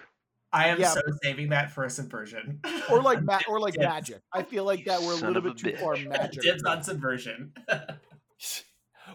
I 0.54 0.68
am 0.68 0.80
Yeah, 0.80 0.90
so 0.90 1.02
saving 1.24 1.50
that 1.50 1.72
for 1.72 1.86
a 1.86 1.90
subversion. 1.90 2.60
or 2.90 3.02
like 3.02 3.24
ma- 3.24 3.40
or 3.48 3.60
like 3.60 3.78
magic. 3.78 4.22
I 4.34 4.44
feel 4.44 4.66
like 4.66 4.86
that 4.86 5.02
we're 5.02 5.14
a 5.14 5.16
little 5.16 5.42
bit 5.42 5.54
a 5.54 5.56
too 5.56 5.78
far 5.78 5.96
magic. 6.10 6.42
Dibs 6.44 6.64
on 6.64 6.84
subversion. 6.84 7.54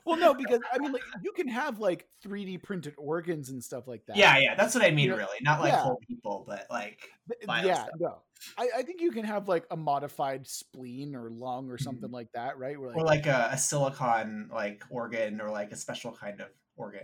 Well, 0.07 0.16
no, 0.16 0.34
because 0.34 0.61
I 0.72 0.78
mean, 0.78 0.92
like 0.92 1.02
you 1.22 1.32
can 1.32 1.48
have 1.48 1.78
like 1.78 2.07
3D 2.24 2.62
printed 2.62 2.94
organs 2.96 3.50
and 3.50 3.62
stuff 3.62 3.86
like 3.86 4.07
that. 4.07 4.16
yeah, 4.16 4.38
yeah, 4.38 4.54
that's 4.54 4.74
what 4.74 4.84
I 4.84 4.90
mean, 4.90 5.09
Yeah. 5.09 5.16
really. 5.16 5.38
Not 5.42 5.61
like 5.61 5.72
Yeah. 5.72 5.80
whole 5.82 6.00
people, 6.07 6.44
but 6.46 6.66
like 6.70 7.00
yeah, 7.46 7.74
stuff. 7.74 7.88
no. 7.98 8.18
I, 8.59 8.68
I 8.78 8.82
think 8.82 9.00
you 9.00 9.11
can 9.11 9.24
have 9.24 9.48
like 9.48 9.66
a 9.70 9.76
modified 9.76 10.46
spleen 10.46 11.16
or 11.16 11.30
lung 11.30 11.70
or 11.70 11.78
something 11.78 12.04
mm-hmm. 12.04 12.14
like 12.14 12.32
that, 12.32 12.59
right? 12.59 12.78
Where, 12.78 12.92
or 12.94 13.02
like 13.02 13.26
a, 13.26 13.50
a 13.52 13.59
silicon 13.59 14.48
like 14.52 14.82
organ 14.90 15.40
or 15.40 15.50
like 15.50 15.72
a 15.72 15.76
special 15.76 16.12
kind 16.12 16.40
of 16.40 16.48
organ. 16.76 17.02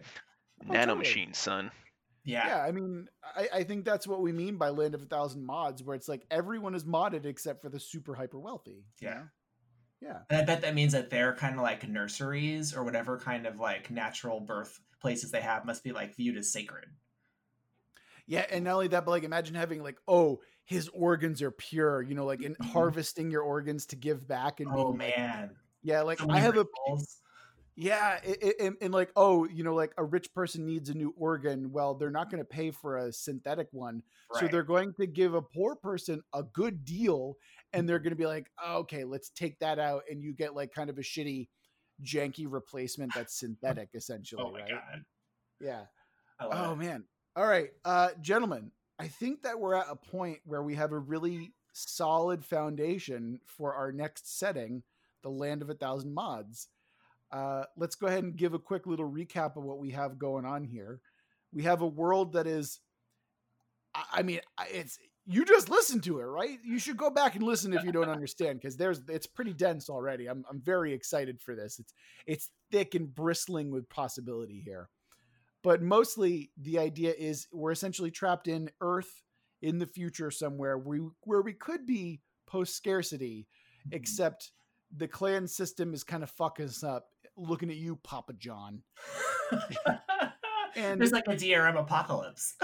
Oh, 0.69 0.73
Nano 0.73 0.81
totally. 0.95 0.99
machine, 0.99 1.35
son. 1.35 1.71
Yeah. 2.25 2.47
yeah, 2.47 2.63
I 2.63 2.71
mean, 2.71 3.09
I, 3.35 3.49
I 3.53 3.65
think 3.65 3.85
that's 3.85 4.07
what 4.07 4.21
we 4.21 4.31
mean 4.31 4.57
by 4.57 4.69
Land 4.69 4.95
of 4.95 5.03
a 5.03 5.07
Thousand 5.07 5.45
Mods, 5.45 5.83
where 5.83 5.97
it's 5.97 6.07
like 6.09 6.25
everyone 6.31 6.77
is 6.77 6.85
modded 6.85 7.25
except 7.25 7.63
for 7.63 7.69
the 7.69 7.81
super 7.81 8.15
hyper 8.15 8.39
wealthy. 8.39 8.85
you 9.01 9.09
Yeah. 9.09 9.15
know? 9.15 9.23
Yeah. 10.03 10.25
And 10.29 10.41
I 10.41 10.45
bet 10.45 10.63
that 10.63 10.75
means 10.75 10.93
that 10.95 11.11
their 11.11 11.35
kind 11.37 11.55
of 11.55 11.61
like 11.63 11.87
nurseries 11.89 12.75
or 12.75 12.83
whatever 12.85 13.19
kind 13.21 13.47
of 13.47 13.61
like 13.61 13.89
natural 13.91 14.41
birth 14.41 14.81
places 15.01 15.31
they 15.31 15.41
have 15.43 15.65
must 15.65 15.85
be 15.85 15.93
like 15.93 16.17
viewed 16.17 16.37
as 16.37 16.53
sacred. 16.53 16.97
Yeah, 18.27 18.47
and 18.51 18.65
not 18.65 18.75
only 18.75 18.89
that, 18.89 19.05
but 19.05 19.11
like 19.11 19.25
imagine 19.25 19.55
having 19.55 19.83
like, 19.83 19.99
oh, 20.09 20.43
his 20.65 20.89
organs 20.91 21.43
are 21.43 21.51
pure, 21.51 22.03
you 22.03 22.15
know, 22.15 22.25
like 22.25 22.43
in 22.43 22.57
Mhm. 22.59 22.63
harvesting 22.63 23.31
your 23.31 23.43
organs 23.43 23.87
to 23.87 23.97
give 23.97 24.27
back 24.27 24.61
and 24.61 24.73
Oh 24.73 24.93
being 24.93 24.99
like, 25.05 25.17
man. 25.17 25.57
yeah, 25.83 26.03
like 26.03 26.21
So 26.21 26.27
I 26.31 26.41
have 26.41 26.57
a 26.59 26.67
rituals. 26.87 27.23
Yeah, 27.75 28.21
i- 28.23 28.37
i- 28.43 28.55
and, 28.61 28.77
and 28.83 28.93
like, 28.93 29.13
oh, 29.17 29.45
you 29.49 29.65
know, 29.65 29.75
like 29.75 29.95
a 29.97 30.05
rich 30.05 30.35
person 30.35 30.67
needs 30.67 30.91
a 30.91 30.95
new 30.95 31.11
organ. 31.17 31.73
Well, 31.73 31.95
they're 31.95 32.11
not 32.11 32.29
going 32.31 32.41
to 32.41 32.45
pay 32.45 32.71
for 32.71 32.99
a 32.99 33.13
synthetic 33.13 33.69
one, 33.73 34.03
so 34.31 34.47
they're 34.47 34.63
going 34.63 34.93
to 35.01 35.07
give 35.07 35.33
a 35.33 35.41
poor 35.41 35.75
person 35.77 36.23
a 36.35 36.43
good 36.43 36.85
deal, 36.85 37.37
and 37.73 37.89
they're 37.89 37.99
going 37.99 38.11
to 38.11 38.17
be 38.17 38.27
like, 38.27 38.51
oh, 38.63 38.79
okay, 38.79 39.05
let's 39.05 39.31
take 39.31 39.59
that 39.61 39.79
out, 39.79 40.03
and 40.11 40.23
you 40.23 40.33
get 40.35 40.55
like 40.55 40.73
kind 40.73 40.91
of 40.91 40.99
a 40.99 41.03
shitty, 41.03 41.49
janky 42.03 42.47
replacement 42.49 43.13
that's 43.15 43.39
synthetic, 43.39 43.91
essentially, 43.95 44.43
Oh 44.43 44.53
right? 44.53 44.69
god. 44.69 45.05
Yeah. 45.61 45.85
Oh 46.41 46.73
it. 46.73 46.79
man. 46.79 47.05
All 47.37 47.47
right, 47.47 47.71
uh, 47.85 48.11
gentlemen, 48.21 48.71
I 48.99 49.09
think 49.09 49.43
that 49.43 49.59
we're 49.59 49.75
at 49.75 49.87
a 49.89 49.97
point 49.97 50.41
where 50.45 50.63
we 50.63 50.75
have 50.75 50.93
a 50.93 50.99
really 50.99 51.55
solid 51.73 52.45
foundation 52.45 53.41
for 53.47 53.75
our 53.75 53.91
next 53.93 54.39
setting, 54.39 54.83
the 55.23 55.31
Land 55.31 55.63
of 55.63 55.71
a 55.71 55.75
Thousand 55.75 56.13
Mods. 56.13 56.69
Uh, 57.31 57.65
let's 57.77 57.95
go 57.95 58.07
ahead 58.07 58.25
and 58.25 58.37
give 58.37 58.53
a 58.53 58.59
quick 58.59 58.87
little 58.87 59.11
recap 59.11 59.57
of 59.57 59.65
what 59.65 59.79
we 59.79 59.91
have 59.93 60.19
going 60.19 60.45
on 60.45 60.65
here. 60.65 61.01
We 61.53 61.63
have 61.63 61.81
a 61.81 61.87
world 61.87 62.35
that 62.35 62.47
is, 62.47 62.81
I 63.95 64.05
I 64.15 64.23
mean, 64.23 64.41
it's 64.71 64.99
you 65.27 65.45
just 65.45 65.69
listen 65.71 66.01
to 66.01 66.19
it, 66.21 66.25
right? 66.25 66.59
You 66.65 66.79
should 66.79 66.97
go 66.97 67.11
back 67.11 67.35
and 67.37 67.45
listen 67.45 67.73
if 67.73 67.85
you 67.85 67.93
don't 67.93 68.09
understand 68.09 68.61
because 68.61 68.77
there's 68.77 69.01
it's 69.09 69.27
pretty 69.27 69.53
dense 69.53 69.89
already. 69.89 70.27
I'm 70.27 70.45
I'm 70.51 70.61
very 70.61 70.93
excited 70.93 71.41
for 71.41 71.55
this. 71.55 71.79
It's 71.79 71.95
it's 72.27 72.51
thick 72.71 72.95
and 72.95 73.15
bristling 73.15 73.71
with 73.71 73.89
possibility 73.89 74.61
here 74.65 74.89
but 75.65 75.81
mostly 75.81 76.51
the 76.61 76.77
idea 76.77 77.15
is 77.17 77.47
we're 77.53 77.71
essentially 77.71 78.11
trapped 78.11 78.49
in 78.49 78.69
Earth 78.81 79.23
in 79.61 79.79
the 79.79 79.87
future 79.87 80.29
somewhere 80.29 80.77
we 80.77 80.99
where 81.21 81.41
we 81.41 81.53
could 81.53 81.87
be 81.87 82.21
post 82.47 82.75
scarcity, 82.77 83.47
Mm-hmm. 83.87 83.97
except 83.97 84.51
the 84.97 85.07
clan 85.09 85.47
system 85.49 85.95
is 85.95 86.03
kind 86.05 86.23
of 86.25 86.31
fucking 86.31 86.65
us 86.67 86.83
up. 86.85 87.07
Looking 87.37 87.69
at 87.71 87.77
you, 87.77 87.97
Papa 88.03 88.33
John. 88.33 88.83
And- 90.77 91.01
there's 91.01 91.13
like 91.13 91.27
a 91.29 91.37
DRM 91.37 91.79
apocalypse. 91.79 92.55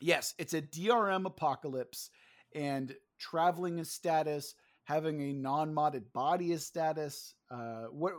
Yes, 0.00 0.34
it's 0.38 0.54
a 0.54 0.62
DRM 0.62 1.26
apocalypse, 1.26 2.10
and 2.54 2.94
traveling 3.18 3.78
is 3.78 3.90
status. 3.90 4.54
Having 4.84 5.20
a 5.20 5.32
non-modded 5.32 6.12
body 6.12 6.52
is 6.52 6.64
status. 6.66 7.34
Uh, 7.50 7.86
what? 7.90 8.14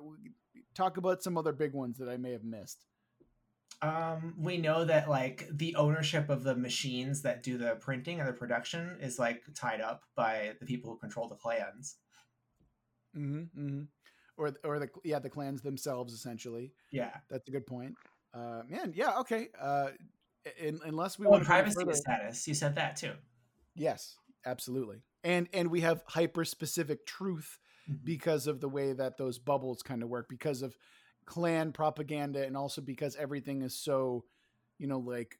Talk 0.75 0.97
about 0.97 1.23
some 1.23 1.37
other 1.37 1.53
big 1.53 1.73
ones 1.73 1.97
that 1.97 2.09
I 2.09 2.17
may 2.17 2.31
have 2.31 2.43
missed. 2.43 2.85
um, 3.81 4.33
we 4.39 4.57
know 4.57 4.85
that 4.85 5.07
like 5.09 5.47
the 5.51 5.75
ownership 5.75 6.29
of 6.29 6.43
the 6.43 6.55
machines 6.55 7.21
that 7.21 7.43
do 7.43 7.57
the 7.57 7.75
printing 7.75 8.19
and 8.19 8.27
the 8.27 8.33
production 8.33 8.97
is 9.01 9.19
like 9.19 9.43
tied 9.55 9.81
up 9.81 10.03
by 10.15 10.53
the 10.59 10.65
people 10.65 10.91
who 10.91 10.97
control 10.97 11.27
the 11.27 11.35
clans. 11.35 11.97
hmm 13.13 13.43
hmm 13.55 13.81
Or 14.37 14.53
or 14.63 14.79
the 14.79 14.89
yeah 15.03 15.19
the 15.19 15.29
clans 15.29 15.61
themselves 15.61 16.13
essentially. 16.13 16.73
Yeah. 16.91 17.11
That's 17.29 17.47
a 17.47 17.51
good 17.51 17.65
point. 17.67 17.95
Uh, 18.33 18.61
man, 18.69 18.93
yeah, 18.95 19.17
okay. 19.19 19.49
Uh, 19.59 19.89
in, 20.59 20.79
unless 20.83 21.17
we 21.19 21.25
Oh, 21.27 21.31
want 21.31 21.45
privacy 21.45 21.75
status. 21.93 22.47
You 22.47 22.53
said 22.53 22.75
that 22.75 22.95
too. 22.95 23.13
yes, 23.75 24.15
absolutely. 24.45 25.01
And 25.23 25.47
and 25.53 25.69
we 25.71 25.81
have 25.81 26.03
hyper 26.07 26.45
specific 26.45 27.05
truth 27.05 27.59
Mhm. 27.89 28.03
because 28.03 28.47
of 28.47 28.59
the 28.61 28.69
way 28.69 28.93
that 28.93 29.17
those 29.17 29.39
bubbles 29.39 29.81
kind 29.81 30.03
of 30.03 30.09
work, 30.09 30.27
because 30.29 30.61
of 30.61 30.75
clan 31.25 31.71
propaganda, 31.73 32.45
and 32.45 32.55
also 32.55 32.81
because 32.81 33.15
everything 33.15 33.61
is 33.61 33.75
so, 33.75 34.25
you 34.77 34.87
know, 34.87 34.99
like 34.99 35.39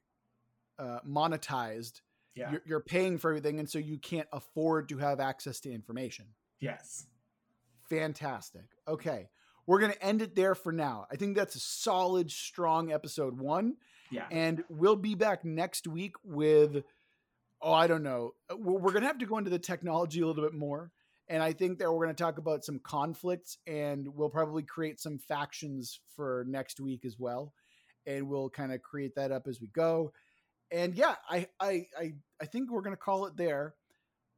uh, 0.78 1.00
monetized. 1.06 2.00
Yeah. 2.34 2.52
You're, 2.52 2.62
you're 2.66 2.80
paying 2.80 3.18
for 3.18 3.30
everything, 3.30 3.58
and 3.58 3.68
so 3.68 3.78
you 3.80 3.98
can't 3.98 4.28
afford 4.32 4.88
to 4.90 4.98
have 4.98 5.18
access 5.20 5.58
to 5.60 5.72
information. 5.72 6.26
yes. 6.60 7.06
Fantastic. 7.88 8.66
Okay. 8.86 9.28
We're 9.68 9.80
going 9.80 9.92
to 9.92 10.02
end 10.02 10.22
it 10.22 10.34
there 10.34 10.54
for 10.54 10.72
now. 10.72 11.06
I 11.12 11.16
think 11.16 11.36
that's 11.36 11.54
a 11.54 11.60
solid, 11.60 12.30
strong 12.30 12.90
episode 12.90 13.38
one. 13.38 13.74
Yeah. 14.10 14.24
And 14.30 14.64
we'll 14.70 14.96
be 14.96 15.14
back 15.14 15.44
next 15.44 15.86
week 15.86 16.14
with, 16.24 16.82
oh, 17.60 17.72
I 17.74 17.86
don't 17.86 18.02
know. 18.02 18.32
We're, 18.50 18.78
we're 18.78 18.92
going 18.92 19.02
to 19.02 19.08
have 19.08 19.18
to 19.18 19.26
go 19.26 19.36
into 19.36 19.50
the 19.50 19.58
technology 19.58 20.22
a 20.22 20.26
little 20.26 20.42
bit 20.42 20.54
more. 20.54 20.90
And 21.28 21.42
I 21.42 21.52
think 21.52 21.80
that 21.80 21.92
we're 21.92 22.06
going 22.06 22.16
to 22.16 22.22
talk 22.24 22.38
about 22.38 22.64
some 22.64 22.78
conflicts 22.78 23.58
and 23.66 24.08
we'll 24.08 24.30
probably 24.30 24.62
create 24.62 25.00
some 25.00 25.18
factions 25.18 26.00
for 26.16 26.46
next 26.48 26.80
week 26.80 27.04
as 27.04 27.18
well. 27.18 27.52
And 28.06 28.26
we'll 28.26 28.48
kind 28.48 28.72
of 28.72 28.80
create 28.80 29.16
that 29.16 29.32
up 29.32 29.46
as 29.46 29.60
we 29.60 29.66
go. 29.66 30.14
And 30.70 30.94
yeah, 30.94 31.16
I, 31.28 31.46
I, 31.60 31.88
I, 31.94 32.14
I 32.40 32.46
think 32.46 32.70
we're 32.70 32.80
going 32.80 32.96
to 32.96 33.00
call 33.02 33.26
it 33.26 33.36
there. 33.36 33.74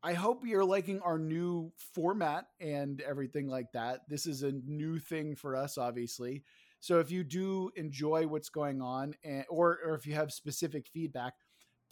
I 0.03 0.15
hope 0.15 0.47
you're 0.47 0.65
liking 0.65 1.01
our 1.01 1.19
new 1.19 1.73
format 1.95 2.47
and 2.59 3.01
everything 3.03 3.49
like 3.49 3.73
that. 3.73 4.09
This 4.09 4.27
is 4.27 4.43
a 4.43 4.53
new 4.53 4.99
thing 4.99 5.37
for 5.37 5.55
us, 5.55 5.77
obviously. 5.77 6.43
So 6.81 7.01
if 7.01 7.11
you 7.11 7.23
do 7.23 7.71
enjoy 7.77 8.27
what's 8.27 8.49
going 8.49 8.81
on, 8.81 9.15
and, 9.23 9.45
or 9.51 9.79
or 9.85 9.95
if 9.95 10.07
you 10.07 10.15
have 10.15 10.33
specific 10.33 10.87
feedback, 10.87 11.35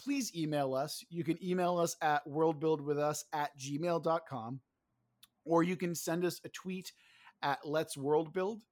please 0.00 0.34
email 0.34 0.74
us. 0.74 1.04
You 1.10 1.22
can 1.22 1.42
email 1.44 1.76
us 1.76 1.96
at 2.00 2.26
worldbuildwithus 2.26 3.24
at 3.34 3.50
gmail.com, 3.58 4.60
or 5.44 5.62
you 5.62 5.76
can 5.76 5.94
send 5.94 6.24
us 6.24 6.40
a 6.44 6.48
tweet 6.48 6.92
at 7.42 7.58
let's 7.64 7.98
world 7.98 8.32
build 8.32 8.62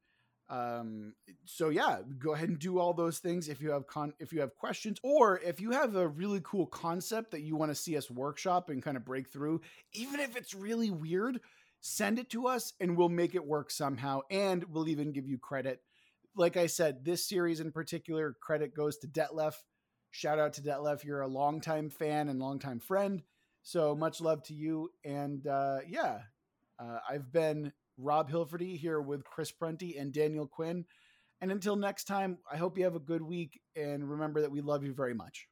um 0.48 1.12
so 1.44 1.70
yeah 1.70 1.98
go 2.18 2.32
ahead 2.32 2.48
and 2.48 2.60
do 2.60 2.78
all 2.78 2.94
those 2.94 3.18
things 3.18 3.48
if 3.48 3.60
you 3.60 3.70
have 3.70 3.86
con 3.88 4.12
if 4.20 4.32
you 4.32 4.40
have 4.40 4.54
questions 4.54 4.96
or 5.02 5.40
if 5.40 5.60
you 5.60 5.72
have 5.72 5.96
a 5.96 6.06
really 6.06 6.40
cool 6.44 6.66
concept 6.66 7.32
that 7.32 7.40
you 7.40 7.56
want 7.56 7.70
to 7.70 7.74
see 7.74 7.96
us 7.96 8.08
workshop 8.08 8.70
and 8.70 8.80
kind 8.80 8.96
of 8.96 9.04
break 9.04 9.28
through 9.28 9.60
even 9.92 10.20
if 10.20 10.36
it's 10.36 10.54
really 10.54 10.90
weird 10.90 11.40
send 11.80 12.18
it 12.18 12.30
to 12.30 12.46
us 12.46 12.72
and 12.80 12.96
we'll 12.96 13.08
make 13.08 13.34
it 13.34 13.44
work 13.44 13.70
somehow 13.70 14.20
and 14.30 14.64
we'll 14.64 14.88
even 14.88 15.12
give 15.12 15.28
you 15.28 15.38
credit. 15.38 15.80
Like 16.34 16.56
i 16.56 16.66
said 16.66 17.04
this 17.04 17.26
series 17.28 17.60
in 17.60 17.72
particular 17.72 18.36
credit 18.40 18.74
goes 18.74 18.98
to 18.98 19.06
detlef. 19.06 19.54
Shout 20.10 20.38
out 20.38 20.54
to 20.54 20.62
detlef 20.62 21.04
you're 21.04 21.20
a 21.20 21.28
longtime 21.28 21.90
fan 21.90 22.28
and 22.28 22.40
longtime 22.40 22.80
friend. 22.80 23.22
So 23.62 23.94
much 23.94 24.20
love 24.20 24.42
to 24.44 24.54
you 24.54 24.90
and 25.04 25.46
uh 25.46 25.78
yeah 25.88 26.20
uh, 26.78 26.98
i've 27.08 27.32
been 27.32 27.72
Rob 27.98 28.30
Hilferty 28.30 28.76
here 28.76 29.00
with 29.00 29.24
Chris 29.24 29.52
Prunty 29.52 29.96
and 29.96 30.12
Daniel 30.12 30.46
Quinn. 30.46 30.84
And 31.40 31.52
until 31.52 31.76
next 31.76 32.04
time, 32.04 32.38
I 32.50 32.56
hope 32.56 32.78
you 32.78 32.84
have 32.84 32.94
a 32.94 33.00
good 33.00 33.22
week 33.22 33.60
and 33.74 34.08
remember 34.08 34.40
that 34.40 34.50
we 34.50 34.60
love 34.60 34.84
you 34.84 34.94
very 34.94 35.14
much. 35.14 35.48